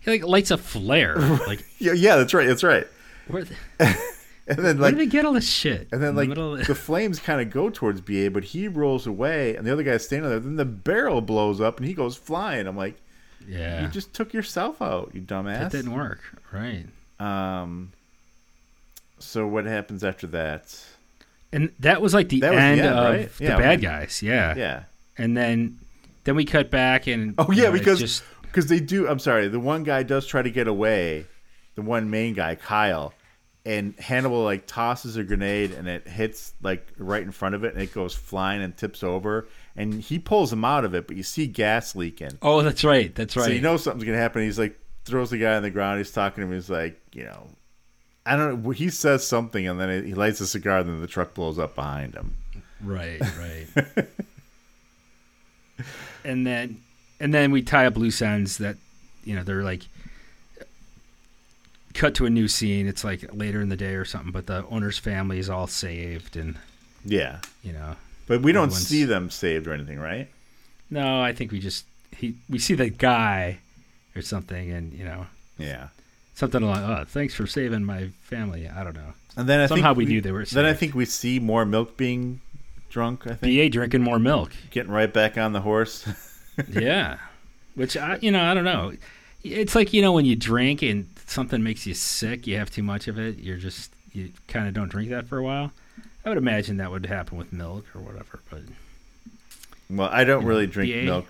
he 0.00 0.10
like 0.10 0.24
lights 0.24 0.50
a 0.50 0.58
flare 0.58 1.16
like 1.46 1.64
Yeah, 1.78 1.92
yeah, 1.92 2.16
that's 2.16 2.34
right, 2.34 2.46
that's 2.46 2.64
right. 2.64 2.86
where, 3.28 3.44
the, 3.78 3.96
And 4.46 4.58
then 4.58 4.76
like 4.78 4.80
where 4.80 4.90
do 4.92 4.96
they 4.98 5.06
get 5.06 5.24
all 5.24 5.32
this 5.32 5.48
shit 5.48 5.88
and 5.90 6.02
then 6.02 6.14
like 6.16 6.28
the 6.28 6.64
the 6.66 6.74
flames 6.74 7.18
kind 7.18 7.40
of 7.40 7.50
go 7.50 7.70
towards 7.70 8.00
BA, 8.02 8.30
but 8.30 8.44
he 8.44 8.68
rolls 8.68 9.06
away, 9.06 9.56
and 9.56 9.66
the 9.66 9.72
other 9.72 9.82
guy's 9.82 10.04
standing 10.04 10.28
there. 10.28 10.40
Then 10.40 10.56
the 10.56 10.64
barrel 10.66 11.20
blows 11.22 11.60
up, 11.60 11.78
and 11.78 11.86
he 11.86 11.94
goes 11.94 12.16
flying. 12.16 12.66
I'm 12.66 12.76
like, 12.76 13.00
yeah 13.46 13.82
you 13.82 13.88
just 13.88 14.12
took 14.12 14.34
yourself 14.34 14.82
out, 14.82 15.10
you 15.14 15.20
dumbass. 15.20 15.60
that 15.60 15.72
didn't 15.72 15.92
work 15.92 16.20
right 16.52 16.86
Um. 17.20 17.92
So 19.18 19.46
what 19.46 19.64
happens 19.64 20.04
after 20.04 20.26
that? 20.28 20.84
and 21.52 21.70
that 21.78 22.02
was 22.02 22.12
like 22.12 22.28
the 22.28 22.40
That 22.40 22.50
was 22.50 22.58
the 22.58 22.64
end, 22.64 22.80
end, 22.80 22.98
of 22.98 23.04
right? 23.14 23.32
the 23.36 23.44
Yeah, 23.44 23.56
bad 23.58 23.80
guys 23.80 24.20
yeah 24.22 24.54
Yeah. 24.56 24.82
and 25.16 25.36
then 25.36 25.78
then 26.24 26.34
we 26.34 26.44
cut 26.44 26.68
back 26.68 27.06
and 27.06 27.34
Oh 27.38 27.50
you 27.52 27.62
yeah, 27.62 27.68
know, 27.68 27.76
it 27.76 27.78
because 27.78 28.00
just 28.00 28.24
because 28.42 28.66
they 28.66 28.80
do. 28.80 29.08
I'm 29.08 29.18
sorry. 29.20 29.48
The 29.48 29.60
one 29.60 29.82
guy 29.84 30.02
does 30.04 30.26
try 30.26 30.42
to 30.42 30.50
get 30.50 30.66
away. 30.68 31.26
The 31.76 31.82
one 31.82 32.08
main 32.10 32.34
guy, 32.34 32.54
Kyle, 32.56 33.12
and 33.64 33.94
Hannibal 33.98 34.42
like 34.44 34.66
tosses 34.66 35.16
a 35.16 35.22
grenade 35.24 35.70
and 35.72 35.88
it 35.88 36.06
hits 36.08 36.54
like 36.62 36.86
right 36.98 37.22
in 37.22 37.30
front 37.32 37.54
of 37.54 37.64
it 37.64 37.72
and 37.74 37.82
it 37.82 37.92
goes 37.94 38.14
flying 38.14 38.60
and 38.62 38.76
tips 38.76 39.02
over 39.02 39.46
and 39.76 39.94
he 39.94 40.18
pulls 40.18 40.52
him 40.52 40.64
out 40.64 40.84
of 40.84 40.94
it, 40.94 41.06
but 41.06 41.16
you 41.16 41.22
see 41.22 41.46
gas 41.46 41.94
leaking. 41.96 42.30
oh 42.42 42.62
that's 42.62 42.84
right 42.84 43.14
that's 43.14 43.36
right 43.36 43.46
So 43.46 43.50
you 43.52 43.60
know 43.60 43.76
something's 43.76 44.04
gonna 44.04 44.18
happen. 44.18 44.42
He's 44.42 44.58
like 44.58 44.78
throws 45.04 45.30
the 45.30 45.38
guy 45.38 45.54
on 45.56 45.62
the 45.62 45.70
ground. 45.70 45.98
He's 45.98 46.10
talking 46.10 46.42
to 46.42 46.48
him. 46.48 46.52
He's 46.54 46.70
like, 46.70 47.00
you 47.12 47.24
know, 47.24 47.48
I 48.26 48.36
don't 48.36 48.62
know. 48.64 48.70
He 48.70 48.88
says 48.90 49.26
something 49.26 49.66
and 49.68 49.78
then 49.78 50.04
he 50.04 50.14
lights 50.14 50.40
a 50.40 50.46
cigar. 50.46 50.78
And 50.78 50.88
then 50.88 51.00
the 51.00 51.06
truck 51.06 51.34
blows 51.34 51.58
up 51.58 51.74
behind 51.74 52.14
him. 52.14 52.36
Right, 52.82 53.20
right. 53.38 54.06
and 56.24 56.46
then 56.46 56.80
and 57.20 57.32
then 57.32 57.50
we 57.50 57.62
tie 57.62 57.86
up 57.86 57.96
loose 57.96 58.20
ends 58.22 58.58
that 58.58 58.76
you 59.24 59.34
know 59.34 59.42
they're 59.42 59.62
like 59.62 59.82
cut 61.94 62.14
to 62.16 62.26
a 62.26 62.30
new 62.30 62.48
scene. 62.48 62.86
It's 62.88 63.04
like 63.04 63.24
later 63.32 63.60
in 63.60 63.68
the 63.68 63.76
day 63.76 63.94
or 63.94 64.04
something, 64.04 64.32
but 64.32 64.46
the 64.46 64.64
owner's 64.70 64.98
family 64.98 65.38
is 65.38 65.48
all 65.48 65.66
saved 65.66 66.36
and 66.36 66.56
Yeah, 67.04 67.40
you 67.62 67.72
know. 67.72 67.96
but 68.26 68.42
we 68.42 68.52
don't 68.52 68.72
see 68.72 69.04
them 69.04 69.30
saved 69.30 69.66
or 69.66 69.72
anything, 69.72 69.98
right? 69.98 70.28
No, 70.90 71.20
I 71.22 71.32
think 71.32 71.52
we 71.52 71.60
just 71.60 71.86
he 72.16 72.34
we 72.48 72.58
see 72.58 72.74
the 72.74 72.90
guy 72.90 73.58
or 74.16 74.22
something 74.22 74.70
and 74.70 74.92
you 74.92 75.04
know 75.04 75.26
Yeah. 75.58 75.88
something 76.34 76.62
like 76.62 76.82
oh 76.82 77.04
thanks 77.06 77.34
for 77.34 77.46
saving 77.46 77.84
my 77.84 78.08
family. 78.22 78.68
I 78.68 78.84
don't 78.84 78.94
know. 78.96 79.12
And 79.36 79.48
then 79.48 79.60
I 79.60 79.66
Somehow 79.66 79.88
think 79.94 79.98
we 79.98 80.04
knew 80.06 80.20
they 80.20 80.30
were 80.32 80.44
Then 80.44 80.64
I 80.64 80.72
think 80.74 80.94
we 80.94 81.04
see 81.06 81.38
more 81.40 81.64
milk 81.64 81.96
being 81.96 82.40
drunk. 82.90 83.26
I 83.26 83.34
think 83.34 83.56
BA 83.58 83.68
drinking 83.70 84.02
more 84.02 84.18
milk. 84.20 84.52
getting 84.70 84.92
right 84.92 85.12
back 85.12 85.36
on 85.36 85.52
the 85.52 85.60
horse. 85.62 86.06
yeah 86.70 87.18
which 87.74 87.96
i 87.96 88.16
you 88.22 88.30
know 88.30 88.40
i 88.48 88.54
don't 88.54 88.62
know 88.62 88.92
it's 89.42 89.74
like 89.74 89.92
you 89.92 90.00
know 90.00 90.12
when 90.12 90.24
you 90.24 90.36
drink 90.36 90.80
and 90.82 91.08
something 91.26 91.60
makes 91.64 91.84
you 91.84 91.92
sick 91.94 92.46
you 92.46 92.56
have 92.56 92.70
too 92.70 92.82
much 92.84 93.08
of 93.08 93.18
it 93.18 93.38
you're 93.38 93.56
just 93.56 93.90
you 94.12 94.30
kind 94.46 94.68
of 94.68 94.72
don't 94.74 94.88
drink 94.88 95.10
that 95.10 95.26
for 95.26 95.36
a 95.38 95.42
while 95.42 95.72
i 96.24 96.28
would 96.28 96.38
imagine 96.38 96.76
that 96.76 96.92
would 96.92 97.06
happen 97.06 97.36
with 97.36 97.52
milk 97.52 97.84
or 97.92 98.00
whatever 98.00 98.38
but 98.50 98.60
well, 99.90 100.08
I 100.10 100.22
don't 100.22 100.42
You 100.42 100.42
know, 100.44 100.48
really 100.48 100.66
drink 100.68 100.92
BA. 100.92 101.02
milk 101.02 101.26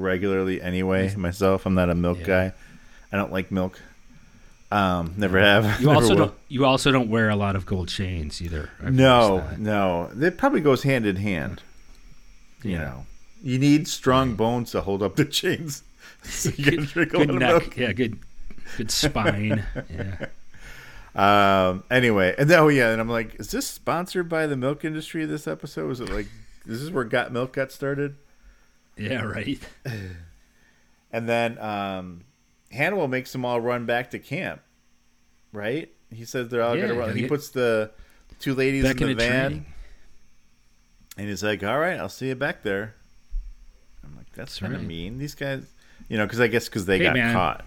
regularly 0.00 0.60
anyway. 0.60 1.14
Myself, 1.16 1.66
I'm 1.66 1.74
not 1.74 1.90
a 1.90 1.94
milk 1.94 2.18
Yeah. 2.20 2.26
guy. 2.26 2.52
I 3.12 3.16
don't 3.16 3.32
like 3.32 3.50
milk. 3.50 3.80
Um, 4.70 5.14
never 5.16 5.38
have. 5.38 5.80
You 5.80 5.86
Never 5.88 5.96
also 6.00 6.08
will. 6.10 6.16
don't. 6.16 6.34
You 6.48 6.64
also 6.64 6.90
don't 6.90 7.08
wear 7.08 7.30
a 7.30 7.36
lot 7.36 7.54
of 7.54 7.64
gold 7.66 7.88
chains 7.88 8.42
either. 8.42 8.70
I've 8.82 8.92
No, 8.92 9.48
no. 9.58 10.10
It 10.20 10.36
probably 10.36 10.60
goes 10.60 10.82
hand 10.82 11.06
in 11.06 11.16
hand. 11.16 11.62
You 12.62 12.78
know, 12.78 13.06
you 13.42 13.58
need 13.58 13.86
strong 13.88 14.34
bones 14.34 14.70
to 14.72 14.80
hold 14.80 15.02
up 15.02 15.16
the 15.16 15.24
chains. 15.40 15.82
So 16.24 16.48
you 16.56 16.64
can 16.64 16.84
drink 16.86 17.12
a 17.12 17.18
Good 17.18 17.28
lot 17.28 17.34
of 17.36 17.40
neck. 17.40 17.50
milk. 17.62 17.76
Yeah, 17.76 17.92
good. 17.92 18.18
Good 18.78 18.90
spine. 18.90 19.62
yeah. 19.90 20.26
Um. 21.14 21.84
Anyway, 21.90 22.34
and 22.38 22.48
then, 22.48 22.58
oh 22.58 22.68
yeah, 22.68 22.90
and 22.90 23.00
I'm 23.00 23.08
like, 23.10 23.34
is 23.38 23.50
this 23.50 23.66
sponsored 23.66 24.28
by 24.28 24.46
the 24.46 24.56
milk 24.56 24.84
industry? 24.84 25.26
This 25.26 25.46
episode 25.46 25.90
is 25.90 26.00
it 26.00 26.08
like, 26.10 26.26
this 26.64 26.80
is 26.80 26.90
where 26.90 27.04
Got 27.04 27.30
Milk 27.30 27.52
got 27.52 27.70
started? 27.70 28.16
Yeah. 28.98 29.22
Right. 29.22 29.58
And 31.12 31.28
then 31.28 31.58
um, 31.58 32.24
Hannibal 32.72 33.08
makes 33.08 33.32
them 33.32 33.44
all 33.44 33.60
run 33.60 33.86
back 33.86 34.10
to 34.10 34.18
camp. 34.18 34.60
Right? 35.52 35.90
He 36.12 36.24
says 36.24 36.48
they're 36.48 36.62
all 36.62 36.76
Yeah, 36.76 36.82
gonna 36.88 36.98
run. 36.98 37.08
he'll 37.10 37.16
He 37.24 37.28
puts 37.28 37.48
the 37.50 37.90
two 38.40 38.54
ladies 38.54 38.84
in 38.84 38.96
the 38.96 39.02
into 39.04 39.14
van, 39.16 39.66
and 41.16 41.28
he's 41.28 41.42
like, 41.42 41.62
"All 41.62 41.78
right, 41.78 41.98
I'll 41.98 42.08
see 42.08 42.28
you 42.28 42.34
back 42.34 42.62
there." 42.62 42.94
I'm 44.04 44.16
like, 44.16 44.26
"That's 44.34 44.52
That's 44.52 44.58
kind 44.60 44.74
of 44.74 44.80
right. 44.80 44.88
mean." 44.88 45.18
These 45.18 45.34
guys, 45.34 45.64
you 46.08 46.16
know, 46.16 46.24
because 46.26 46.40
I 46.40 46.46
guess 46.48 46.68
because 46.68 46.86
they 46.86 46.98
Hey, 46.98 47.04
got 47.04 47.14
man. 47.14 47.32
caught. 47.34 47.64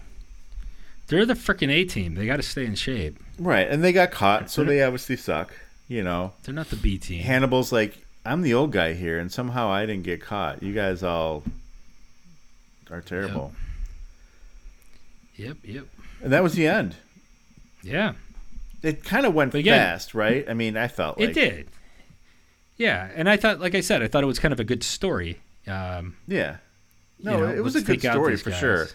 They're 1.08 1.24
the 1.26 1.34
freaking 1.34 1.70
A 1.70 1.84
team. 1.84 2.14
They 2.14 2.26
got 2.26 2.36
to 2.36 2.42
stay 2.42 2.66
in 2.66 2.74
shape. 2.74 3.18
Right, 3.38 3.66
and 3.68 3.82
they 3.82 3.92
got 3.92 4.10
caught, 4.10 4.50
so 4.50 4.62
they 4.64 4.82
obviously 4.82 5.16
suck. 5.16 5.54
You 5.88 6.02
know, 6.04 6.34
They're 6.42 6.54
not 6.54 6.68
the 6.68 6.76
B 6.76 6.98
team. 6.98 7.22
Hannibal's 7.22 7.72
like, 7.72 8.04
I'm 8.28 8.42
the 8.42 8.54
old 8.54 8.72
guy 8.72 8.92
here, 8.94 9.18
and 9.18 9.30
somehow 9.32 9.70
I 9.70 9.86
didn't 9.86 10.04
get 10.04 10.20
caught. 10.20 10.62
You 10.62 10.72
guys 10.74 11.02
all 11.02 11.42
are 12.90 13.00
terrible. 13.00 13.52
Yep. 15.36 15.56
Yep. 15.64 15.84
And 16.22 16.32
that 16.32 16.42
was 16.42 16.54
the 16.54 16.66
end. 16.66 16.96
Yeah. 17.82 18.14
It 18.82 19.04
kind 19.04 19.24
of 19.26 19.34
went 19.34 19.54
again- 19.54 19.78
fast, 19.78 20.14
right? 20.14 20.44
I 20.48 20.54
mean, 20.54 20.76
I 20.76 20.88
felt 20.88 21.18
like 21.18 21.30
It 21.30 21.32
did. 21.34 21.68
Yeah, 22.76 23.10
and 23.14 23.28
I 23.28 23.36
thought, 23.36 23.58
like 23.60 23.74
I 23.74 23.80
said, 23.80 24.02
I 24.02 24.08
thought 24.08 24.22
it 24.22 24.26
was 24.28 24.38
kind 24.38 24.52
of 24.52 24.60
a 24.60 24.64
good 24.64 24.84
story. 24.84 25.38
Um, 25.66 26.16
Yeah. 26.28 26.58
you 27.18 27.24
No, 27.30 27.40
know, 27.40 27.48
it 27.52 27.62
was 27.64 27.74
a 27.76 27.82
good 27.82 28.00
story 28.00 28.36
for 28.36 28.50
guys. 28.50 28.58
sure. 28.60 28.88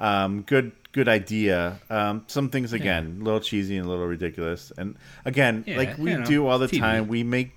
Um, 0.00 0.42
good, 0.42 0.72
good 0.92 1.08
idea. 1.08 1.78
Um, 1.90 2.24
some 2.26 2.48
things 2.48 2.72
again, 2.72 3.18
a 3.20 3.24
little 3.24 3.40
cheesy 3.40 3.76
and 3.76 3.86
a 3.86 3.88
little 3.88 4.06
ridiculous. 4.06 4.72
And 4.76 4.96
again, 5.24 5.62
Yeah, 5.66 5.76
like 5.76 5.98
we 5.98 6.10
you 6.10 6.18
know, 6.18 6.24
do 6.24 6.46
all 6.46 6.58
the 6.58 6.66
TV. 6.66 6.78
time, 6.80 7.06
we 7.08 7.22
make 7.22 7.52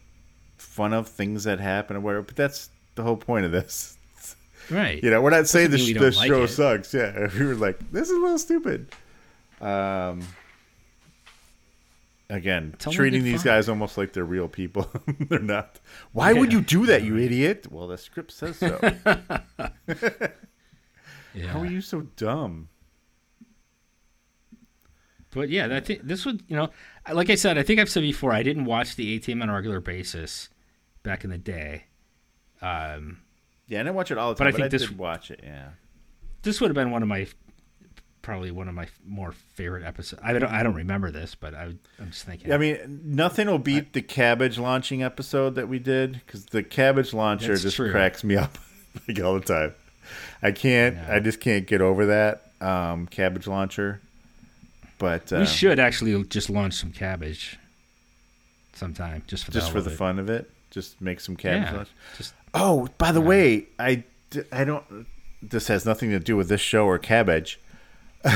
fun 0.58 0.94
of 0.94 1.08
things 1.08 1.44
that 1.46 1.60
happen 1.60 1.96
or 1.98 2.00
whatever. 2.00 2.24
But 2.24 2.36
that's 2.36 2.70
the 2.96 3.04
whole 3.04 3.18
point 3.18 3.46
of 3.46 3.52
this. 3.52 3.98
Right. 4.70 5.04
You 5.04 5.10
know, 5.10 5.22
we're 5.22 5.30
not 5.32 5.48
saying 5.48 5.72
the, 5.72 5.78
Doesn't 5.78 5.94
sh- 5.94 5.96
mean 5.96 6.04
we 6.04 6.10
the 6.12 6.16
like 6.18 6.28
show 6.28 6.44
it. 6.44 6.48
sucks. 6.48 6.94
Yeah, 6.94 7.30
we 7.40 7.46
were 7.46 7.56
like, 7.56 7.80
this 7.92 8.10
is 8.10 8.18
a 8.18 8.20
little 8.22 8.38
stupid. 8.40 8.88
Um, 9.60 10.22
again, 12.30 12.74
Tell 12.80 12.94
treating 12.94 13.24
these 13.24 13.44
fun. 13.44 13.54
guys 13.54 13.70
almost 13.70 13.98
like 13.98 14.14
they're 14.14 14.24
real 14.24 14.48
people. 14.48 14.90
they're 15.30 15.40
not. 15.40 15.80
Why 16.14 16.34
would 16.34 16.54
you 16.54 16.62
do 16.62 16.86
that, 16.86 17.04
you 17.04 17.18
idiot? 17.18 17.68
Well, 17.72 17.88
the 17.88 17.98
script 17.98 18.32
says 18.32 18.58
so. 18.58 18.80
yeah. 21.34 21.48
How 21.48 21.60
are 21.60 21.66
you 21.66 21.82
so 21.82 22.02
dumb? 22.16 22.70
But 25.34 25.50
yeah, 25.50 25.68
I 25.76 25.80
think 25.80 26.02
this 26.04 26.26
would, 26.26 26.44
you 26.48 26.56
know, 26.56 26.70
like 27.12 27.30
I 27.30 27.36
said, 27.36 27.58
I 27.58 27.64
think 27.64 27.80
I've 27.80 27.90
said 27.90 28.02
before, 28.02 28.32
I 28.32 28.44
didn't 28.44 28.66
watch 28.66 28.96
the 28.96 29.16
A 29.16 29.20
Team 29.20 29.42
on 29.42 29.50
a 29.50 29.54
regular 29.54 29.80
basis 29.80 30.50
back 31.04 31.24
in 31.24 31.30
the 31.30 31.38
day. 31.38 31.86
Um, 32.62 33.20
Yeah, 33.68 33.80
I 33.80 33.84
didn't 33.84 33.96
watch 33.96 34.12
it 34.12 34.18
all 34.18 34.34
the 34.34 34.36
time, 34.36 34.46
But 34.46 34.48
I 34.48 34.52
but 34.52 34.56
think 34.56 34.66
I, 34.66 34.88
this- 34.88 34.92
watch 34.92 35.32
it. 35.32 35.40
Yeah. 35.44 35.70
this 36.44 36.62
would 36.62 36.70
have 36.70 36.76
been 36.76 36.92
one 36.92 37.02
of 37.02 37.10
my, 37.10 37.28
probably 38.22 38.52
one 38.52 38.68
of 38.70 38.76
my 38.76 38.88
more 39.06 39.32
favorite 39.32 39.84
episodes. 39.84 40.22
I 40.24 40.34
don't, 40.34 40.44
I 40.50 40.64
don't 40.64 40.76
remember 40.76 41.12
this, 41.12 41.36
but 41.36 41.54
I, 41.54 41.64
I'm 42.00 42.10
just 42.10 42.24
thinking. 42.26 42.52
I 42.54 42.58
mean, 42.58 43.02
nothing 43.04 43.48
will 43.48 43.60
beat 43.60 43.94
the 43.94 44.02
cabbage 44.02 44.58
launching 44.58 45.04
episode 45.04 45.56
that 45.56 45.68
we 45.68 45.80
did 45.80 46.22
because 46.26 46.46
the 46.46 46.64
cabbage 46.64 47.14
launcher 47.14 47.56
just 47.58 47.76
true. 47.76 47.92
cracks 47.92 48.24
me 48.24 48.36
up 48.38 48.58
like 49.08 49.20
all 49.20 49.34
the 49.36 49.42
time. 49.42 49.74
I 50.42 50.52
can't. 50.52 50.98
I 51.10 51.20
just 51.20 51.40
can't 51.40 51.66
get 51.66 51.82
over 51.82 52.06
that 52.08 52.52
um, 52.62 53.08
cabbage 53.08 53.48
launcher. 53.48 54.02
But 54.98 55.34
uh, 55.34 55.40
we 55.40 55.46
should 55.46 55.80
actually 55.80 56.24
just 56.26 56.50
launch 56.50 56.76
some 56.76 56.92
cabbage 56.92 57.58
sometime, 58.74 59.24
just 59.28 59.46
for 59.46 59.52
the 59.52 59.60
just 59.60 59.68
hell 59.68 59.82
for 59.82 59.82
the 59.82 59.92
it. 59.92 59.98
fun 59.98 60.20
of 60.20 60.30
it, 60.30 60.50
just 60.70 61.02
make 61.02 61.20
some 61.20 61.36
cabbage 61.36 61.72
Yeah, 61.74 62.18
just 62.18 62.34
Oh, 62.54 62.88
by 62.98 63.12
the 63.12 63.22
way, 63.22 63.68
I 63.80 64.04
I 64.52 64.64
don't. 64.64 65.08
This 65.42 65.68
has 65.68 65.86
nothing 65.86 66.12
to 66.12 66.20
do 66.20 66.38
with 66.38 66.50
this 66.50 66.62
show 66.62 66.86
or 66.86 66.98
cabbage. 67.00 67.60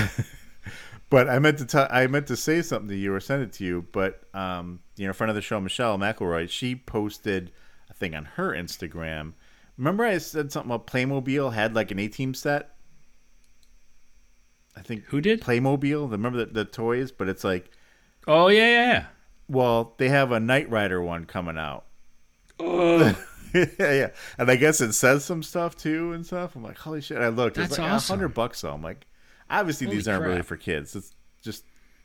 but 1.10 1.30
I 1.30 1.39
meant 1.39 1.60
to 1.60 1.66
tell. 1.66 1.88
I 1.89 2.08
meant 2.08 2.28
to 2.28 2.36
say 2.36 2.62
something 2.62 2.89
to 2.89 2.95
you 2.95 3.14
or 3.14 3.20
send 3.20 3.43
it 3.43 3.53
to 3.53 3.64
you. 3.64 3.86
But 3.91 4.24
um, 4.34 4.80
you 4.95 5.05
know, 5.05 5.14
friend 5.14 5.30
of 5.30 5.36
the 5.36 5.41
show, 5.41 5.60
Michelle 5.60 5.97
McElroy, 5.97 6.49
she 6.49 6.76
posted 6.76 7.51
a 7.89 7.93
thing 7.93 8.16
on 8.16 8.26
her 8.26 8.53
Instagram. 8.53 9.34
Remember, 9.78 10.03
I 10.03 10.18
said 10.18 10.51
something 10.51 10.72
about 10.72 10.88
Playmobil 10.88 11.53
had 11.53 11.76
like 11.76 11.91
an 11.91 11.99
A 11.99 12.08
Team 12.08 12.34
set. 12.34 12.72
I 14.78 14.82
think 14.82 15.05
who 15.05 15.21
did 15.21 15.41
Playmobil? 15.41 16.11
Remember 16.11 16.38
the, 16.45 16.45
the 16.45 16.65
toys? 16.65 17.11
But 17.11 17.28
it's 17.30 17.43
like, 17.43 17.71
Oh 18.28 18.47
yeah, 18.49 18.67
yeah, 18.69 18.91
yeah. 18.91 19.05
well, 19.47 19.93
they 19.97 20.09
have 20.09 20.32
a 20.32 20.39
Knight 20.39 20.69
Rider 20.69 21.01
one 21.01 21.25
coming 21.25 21.57
out. 21.57 21.86
Oh. 22.59 23.15
yeah, 23.53 23.65
yeah, 23.80 24.09
and 24.38 24.51
I 24.51 24.55
guess 24.57 24.82
it 24.82 24.93
says 24.93 25.23
some 25.23 25.41
stuff 25.41 25.75
too 25.78 26.11
and 26.11 26.25
stuff. 26.25 26.55
I'm 26.55 26.63
like, 26.63 26.78
holy 26.78 27.01
shit! 27.01 27.17
I 27.17 27.30
looked. 27.30 27.57
It's 27.57 27.71
like 27.78 27.80
a 27.80 27.93
awesome. 27.93 28.17
hundred 28.19 28.30
bucks 28.34 28.61
though. 28.61 28.73
I'm 28.73 28.82
like, 28.84 29.07
obviously 29.49 29.86
Holy 29.86 29.97
these 29.97 30.07
aren't 30.07 30.25
really 30.25 30.41
for 30.41 30.57
kids. 30.57 30.95
It's 30.95 31.15
just 31.41 31.63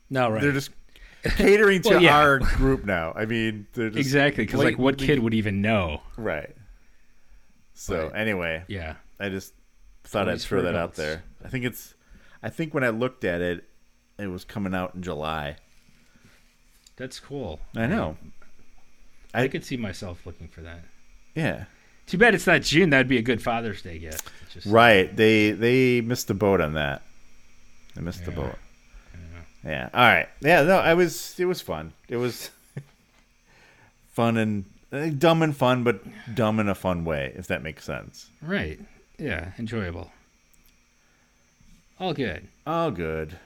No, 0.09 0.29
right. 0.29 0.41
they're 0.41 0.51
just 0.53 0.71
catering 1.23 1.81
to 1.83 2.01
yeah. 2.01 2.17
our 2.17 2.39
group 2.39 2.85
now. 2.85 3.13
I 3.15 3.25
mean, 3.25 3.67
they're 3.73 3.89
just 3.89 3.99
exactly 3.99 4.45
because 4.45 4.63
like 4.63 4.77
what 4.77 4.97
kid 4.97 5.19
would 5.19 5.33
even 5.33 5.61
know? 5.61 6.01
right? 6.17 6.55
So 7.73 8.09
But, 8.09 8.19
anyway, 8.19 8.63
Yeah. 8.67 8.95
I 9.19 9.29
just 9.29 9.53
thought 10.03 10.29
I'd 10.29 10.41
throw 10.41 10.61
that 10.63 10.75
out 10.75 10.95
there. 10.95 11.23
I 11.43 11.49
think 11.49 11.65
it's, 11.65 11.93
I 12.43 12.49
think 12.49 12.73
when 12.73 12.83
I 12.83 12.89
looked 12.89 13.23
at 13.23 13.41
it, 13.41 13.63
it 14.19 14.27
was 14.27 14.43
coming 14.43 14.75
out 14.75 14.93
in 14.93 15.01
July. 15.01 15.55
That's 16.97 17.19
cool. 17.19 17.59
I 17.75 17.87
know. 17.87 18.17
I, 19.33 19.47
could 19.47 19.65
see 19.65 19.77
myself 19.77 20.25
looking 20.27 20.47
for 20.49 20.61
that. 20.61 20.81
Yeah. 21.33 21.65
Too 22.05 22.17
bad 22.19 22.35
it's 22.35 22.45
not 22.45 22.61
June. 22.61 22.91
That'd 22.91 23.07
be 23.07 23.17
a 23.17 23.21
good 23.23 23.41
Father's 23.41 23.81
Day 23.81 23.97
gift. 23.97 24.29
Just, 24.51 24.67
Right. 24.67 25.15
They 25.15 25.51
they 25.51 26.01
missed 26.01 26.27
the 26.27 26.33
boat 26.35 26.61
on 26.61 26.73
that. 26.73 27.01
They 27.95 28.01
missed 28.01 28.25
the 28.25 28.31
Yeah. 28.31 28.37
boat. 28.37 28.55
Yeah. 29.65 29.89
All 29.93 30.01
right. 30.01 30.27
Yeah. 30.41 30.61
No, 30.63 30.77
I 30.77 30.93
was. 30.93 31.33
It 31.39 31.45
was 31.45 31.61
fun. 31.61 31.93
It 32.09 32.17
was 32.17 32.51
fun 34.09 34.37
and 34.37 34.65
uh, 34.91 35.07
dumb 35.17 35.41
and 35.41 35.55
fun, 35.55 35.83
but 35.83 36.03
dumb 36.35 36.59
in 36.59 36.67
a 36.69 36.75
fun 36.75 37.05
way, 37.05 37.33
if 37.35 37.47
that 37.47 37.63
makes 37.63 37.83
sense. 37.85 38.29
Right. 38.41 38.79
Yeah. 39.17 39.51
Enjoyable. 39.57 40.11
All 41.99 42.13
good. 42.13 42.47
All 42.65 42.91
good. 42.91 43.37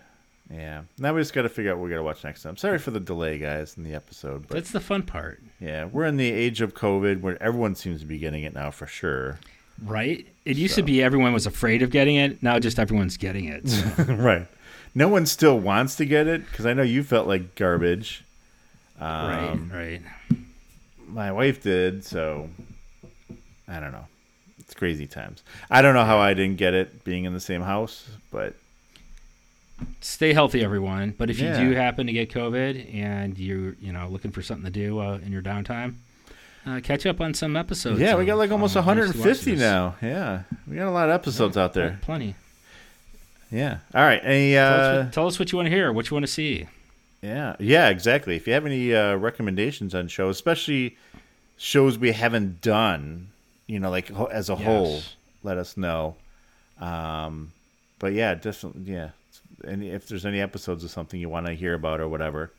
Yeah. 0.51 0.83
Now 0.97 1.13
we 1.13 1.21
just 1.21 1.33
got 1.33 1.41
to 1.41 1.49
figure 1.49 1.71
out 1.71 1.77
what 1.77 1.83
we 1.85 1.89
got 1.89 1.97
to 1.97 2.03
watch 2.03 2.23
next 2.23 2.41
time. 2.43 2.55
Sorry 2.57 2.79
for 2.79 2.91
the 2.91 2.99
delay, 3.01 3.37
guys, 3.37 3.75
in 3.77 3.83
the 3.83 3.93
episode, 3.93 4.47
but 4.47 4.55
That's 4.55 4.71
the 4.71 4.79
fun 4.79 5.03
part, 5.03 5.41
yeah, 5.59 5.85
we're 5.85 6.05
in 6.05 6.15
the 6.17 6.31
age 6.31 6.61
of 6.61 6.73
COVID 6.73 7.19
where 7.21 7.41
everyone 7.43 7.75
seems 7.75 7.99
to 7.99 8.05
be 8.05 8.17
getting 8.17 8.43
it 8.43 8.53
now 8.53 8.71
for 8.71 8.87
sure. 8.87 9.39
right? 9.83 10.25
It 10.45 10.55
used 10.57 10.75
to 10.75 10.83
be 10.83 11.03
everyone 11.03 11.33
was 11.33 11.45
afraid 11.45 11.81
of 11.81 11.89
getting 11.91 12.15
it. 12.15 12.41
Now 12.41 12.59
just 12.59 12.79
everyone's 12.79 13.17
getting 13.17 13.45
it. 13.45 13.67
so. 13.67 14.03
right. 14.13 14.47
No 14.95 15.09
one 15.09 15.25
still 15.25 15.59
wants 15.59 15.95
to 15.97 16.05
get 16.05 16.27
it 16.27 16.49
because 16.49 16.65
I 16.65 16.73
know 16.73 16.81
you 16.83 17.03
felt 17.03 17.27
like 17.27 17.55
garbage. 17.55 18.23
right. 19.01 19.49
Um, 19.51 19.69
Right. 19.73 20.01
my 21.09 21.31
wife 21.33 21.61
did, 21.61 22.05
so 22.05 22.49
I 23.67 23.79
don't 23.81 23.91
know. 23.91 24.05
It's 24.67 24.73
crazy 24.75 25.07
times. 25.07 25.43
I 25.71 25.81
don't 25.81 25.93
know 25.95 26.03
how 26.05 26.17
I 26.19 26.33
didn't 26.33 26.57
get 26.57 26.73
it 26.73 27.03
being 27.03 27.23
in 27.23 27.33
the 27.33 27.39
same 27.39 27.61
house, 27.61 28.07
but 28.31 28.53
Stay 30.01 30.33
healthy, 30.33 30.63
everyone. 30.63 31.13
But 31.17 31.29
if 31.29 31.37
Yeah. 31.39 31.61
you 31.61 31.69
do 31.69 31.75
happen 31.75 32.07
to 32.07 32.13
get 32.13 32.31
COVID 32.31 32.95
and 32.95 33.37
you're, 33.37 33.75
you 33.79 33.93
know, 33.93 34.07
looking 34.09 34.31
for 34.31 34.41
something 34.41 34.65
to 34.65 34.71
do 34.71 34.99
uh, 34.99 35.19
in 35.23 35.31
your 35.31 35.43
downtime, 35.43 35.93
uh, 36.65 36.79
catch 36.81 37.05
up 37.05 37.21
on 37.21 37.33
some 37.35 37.55
episodes. 37.55 37.99
yeah, 37.99 38.15
we 38.15 38.25
got 38.25 38.37
like 38.39 38.49
almost 38.51 38.75
uh, 38.75 38.81
Mostly 38.81 39.01
150 39.11 39.55
now. 39.57 39.95
Yeah, 40.01 40.41
we 40.67 40.75
got 40.77 40.87
a 40.87 40.91
lot 40.91 41.09
of 41.09 41.13
episodes 41.15 41.57
out 41.57 41.73
there. 41.73 41.99
Plenty. 42.01 42.33
Yeah. 43.51 43.77
All 43.93 44.01
right. 44.01 44.19
Any 44.23 44.53
Tell, 44.53 44.73
us 44.73 44.81
uh, 44.81 45.03
what, 45.03 45.13
tell 45.13 45.27
us 45.27 45.39
what 45.39 45.51
you 45.51 45.57
want 45.57 45.67
to 45.67 45.71
hear, 45.71 45.93
what 45.93 46.09
you 46.09 46.15
want 46.15 46.25
to 46.25 46.31
see. 46.31 46.65
yeah, 47.21 47.55
yeah, 47.59 47.89
exactly. 47.89 48.35
If 48.35 48.47
you 48.47 48.53
have 48.53 48.65
any 48.65 48.93
uh, 48.95 49.15
recommendations 49.15 49.93
on 49.95 50.07
shows, 50.07 50.35
especially 50.37 50.97
shows 51.55 51.97
we 51.99 52.11
haven't 52.13 52.61
done, 52.61 53.27
you 53.67 53.79
know, 53.79 53.89
like 53.89 54.09
as 54.31 54.49
a 54.49 54.55
whole, 54.55 55.01
let 55.43 55.57
us 55.57 55.77
know. 55.77 56.15
Um, 56.79 57.51
but 57.99 58.13
yeah, 58.13 58.33
definitely, 58.35 58.91
yeah. 58.93 59.09
And 59.63 59.83
if 59.83 60.07
there's 60.07 60.25
any 60.25 60.39
episodes 60.41 60.83
of 60.83 60.91
something 60.91 61.19
you 61.19 61.29
want 61.29 61.47
to 61.47 61.53
hear 61.53 61.73
about 61.73 61.99
or 61.99 62.07
whatever, 62.07 62.51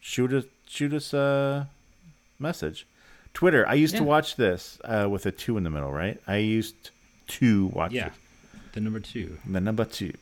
shoot 0.00 0.32
us 0.32 0.44
shoot 0.66 0.92
us 0.92 1.12
a 1.12 1.68
message. 2.38 2.86
Twitter. 3.34 3.68
I 3.68 3.74
used 3.74 3.96
to 3.96 4.04
watch 4.04 4.36
this 4.36 4.78
uh, 4.84 5.06
with 5.10 5.26
a 5.26 5.30
two 5.30 5.56
in 5.56 5.62
the 5.64 5.70
middle, 5.70 5.92
right? 5.92 6.20
I 6.26 6.36
used 6.38 6.90
to 7.28 7.66
watch 7.66 7.92
Yeah. 7.92 8.06
it. 8.06 8.12
The 8.72 8.80
number 8.80 9.00
two. 9.00 9.38
The 9.46 9.60
number 9.60 9.84
two. 9.84 10.12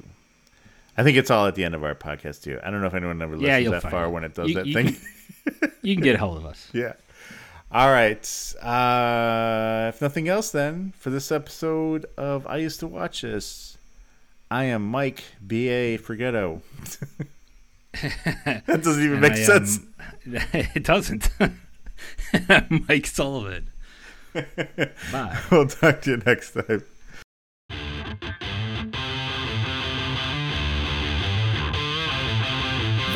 I 0.98 1.02
think 1.02 1.16
it's 1.16 1.30
all 1.30 1.46
at 1.46 1.54
the 1.54 1.64
end 1.64 1.74
of 1.74 1.84
our 1.84 1.94
podcast 1.94 2.42
too. 2.42 2.58
I 2.62 2.70
don't 2.70 2.80
know 2.80 2.86
if 2.86 2.94
anyone 2.94 3.20
ever 3.22 3.36
listens 3.36 3.64
Yeah, 3.64 3.70
that 3.70 3.82
far 3.90 4.06
it. 4.06 4.10
when 4.10 4.24
it 4.24 4.34
does 4.34 4.48
You- 4.48 4.54
that 4.56 4.66
you 4.66 4.74
thing. 4.74 4.96
You 5.82 5.94
can 5.94 6.02
get 6.02 6.16
a 6.16 6.18
hold 6.18 6.38
of 6.38 6.44
us. 6.46 6.68
yeah. 6.72 6.94
All 7.70 7.90
right. 7.90 8.24
Uh, 8.62 9.90
if 9.94 10.00
nothing 10.00 10.28
else, 10.28 10.50
then 10.50 10.92
for 10.98 11.10
this 11.10 11.30
episode 11.32 12.06
of 12.16 12.46
I 12.46 12.58
used 12.58 12.80
to 12.80 12.86
watch 12.86 13.22
this, 13.22 13.76
I 14.50 14.64
am 14.64 14.82
Mike 14.82 15.24
B 15.46 15.68
A 15.68 15.98
Forgetto. 15.98 16.60
that 18.44 18.82
doesn't 18.82 19.02
even 19.02 19.12
And 19.14 19.20
make 19.22 19.32
I, 19.32 19.42
sense. 19.42 19.78
um, 19.78 19.92
it 20.52 20.84
doesn't. 20.84 21.28
Mike 22.88 23.06
Sullivan. 23.06 23.70
Bye. 25.12 25.38
we'll 25.50 25.66
talk 25.66 26.02
to 26.02 26.10
you 26.12 26.16
next 26.24 26.52
time. 26.52 26.84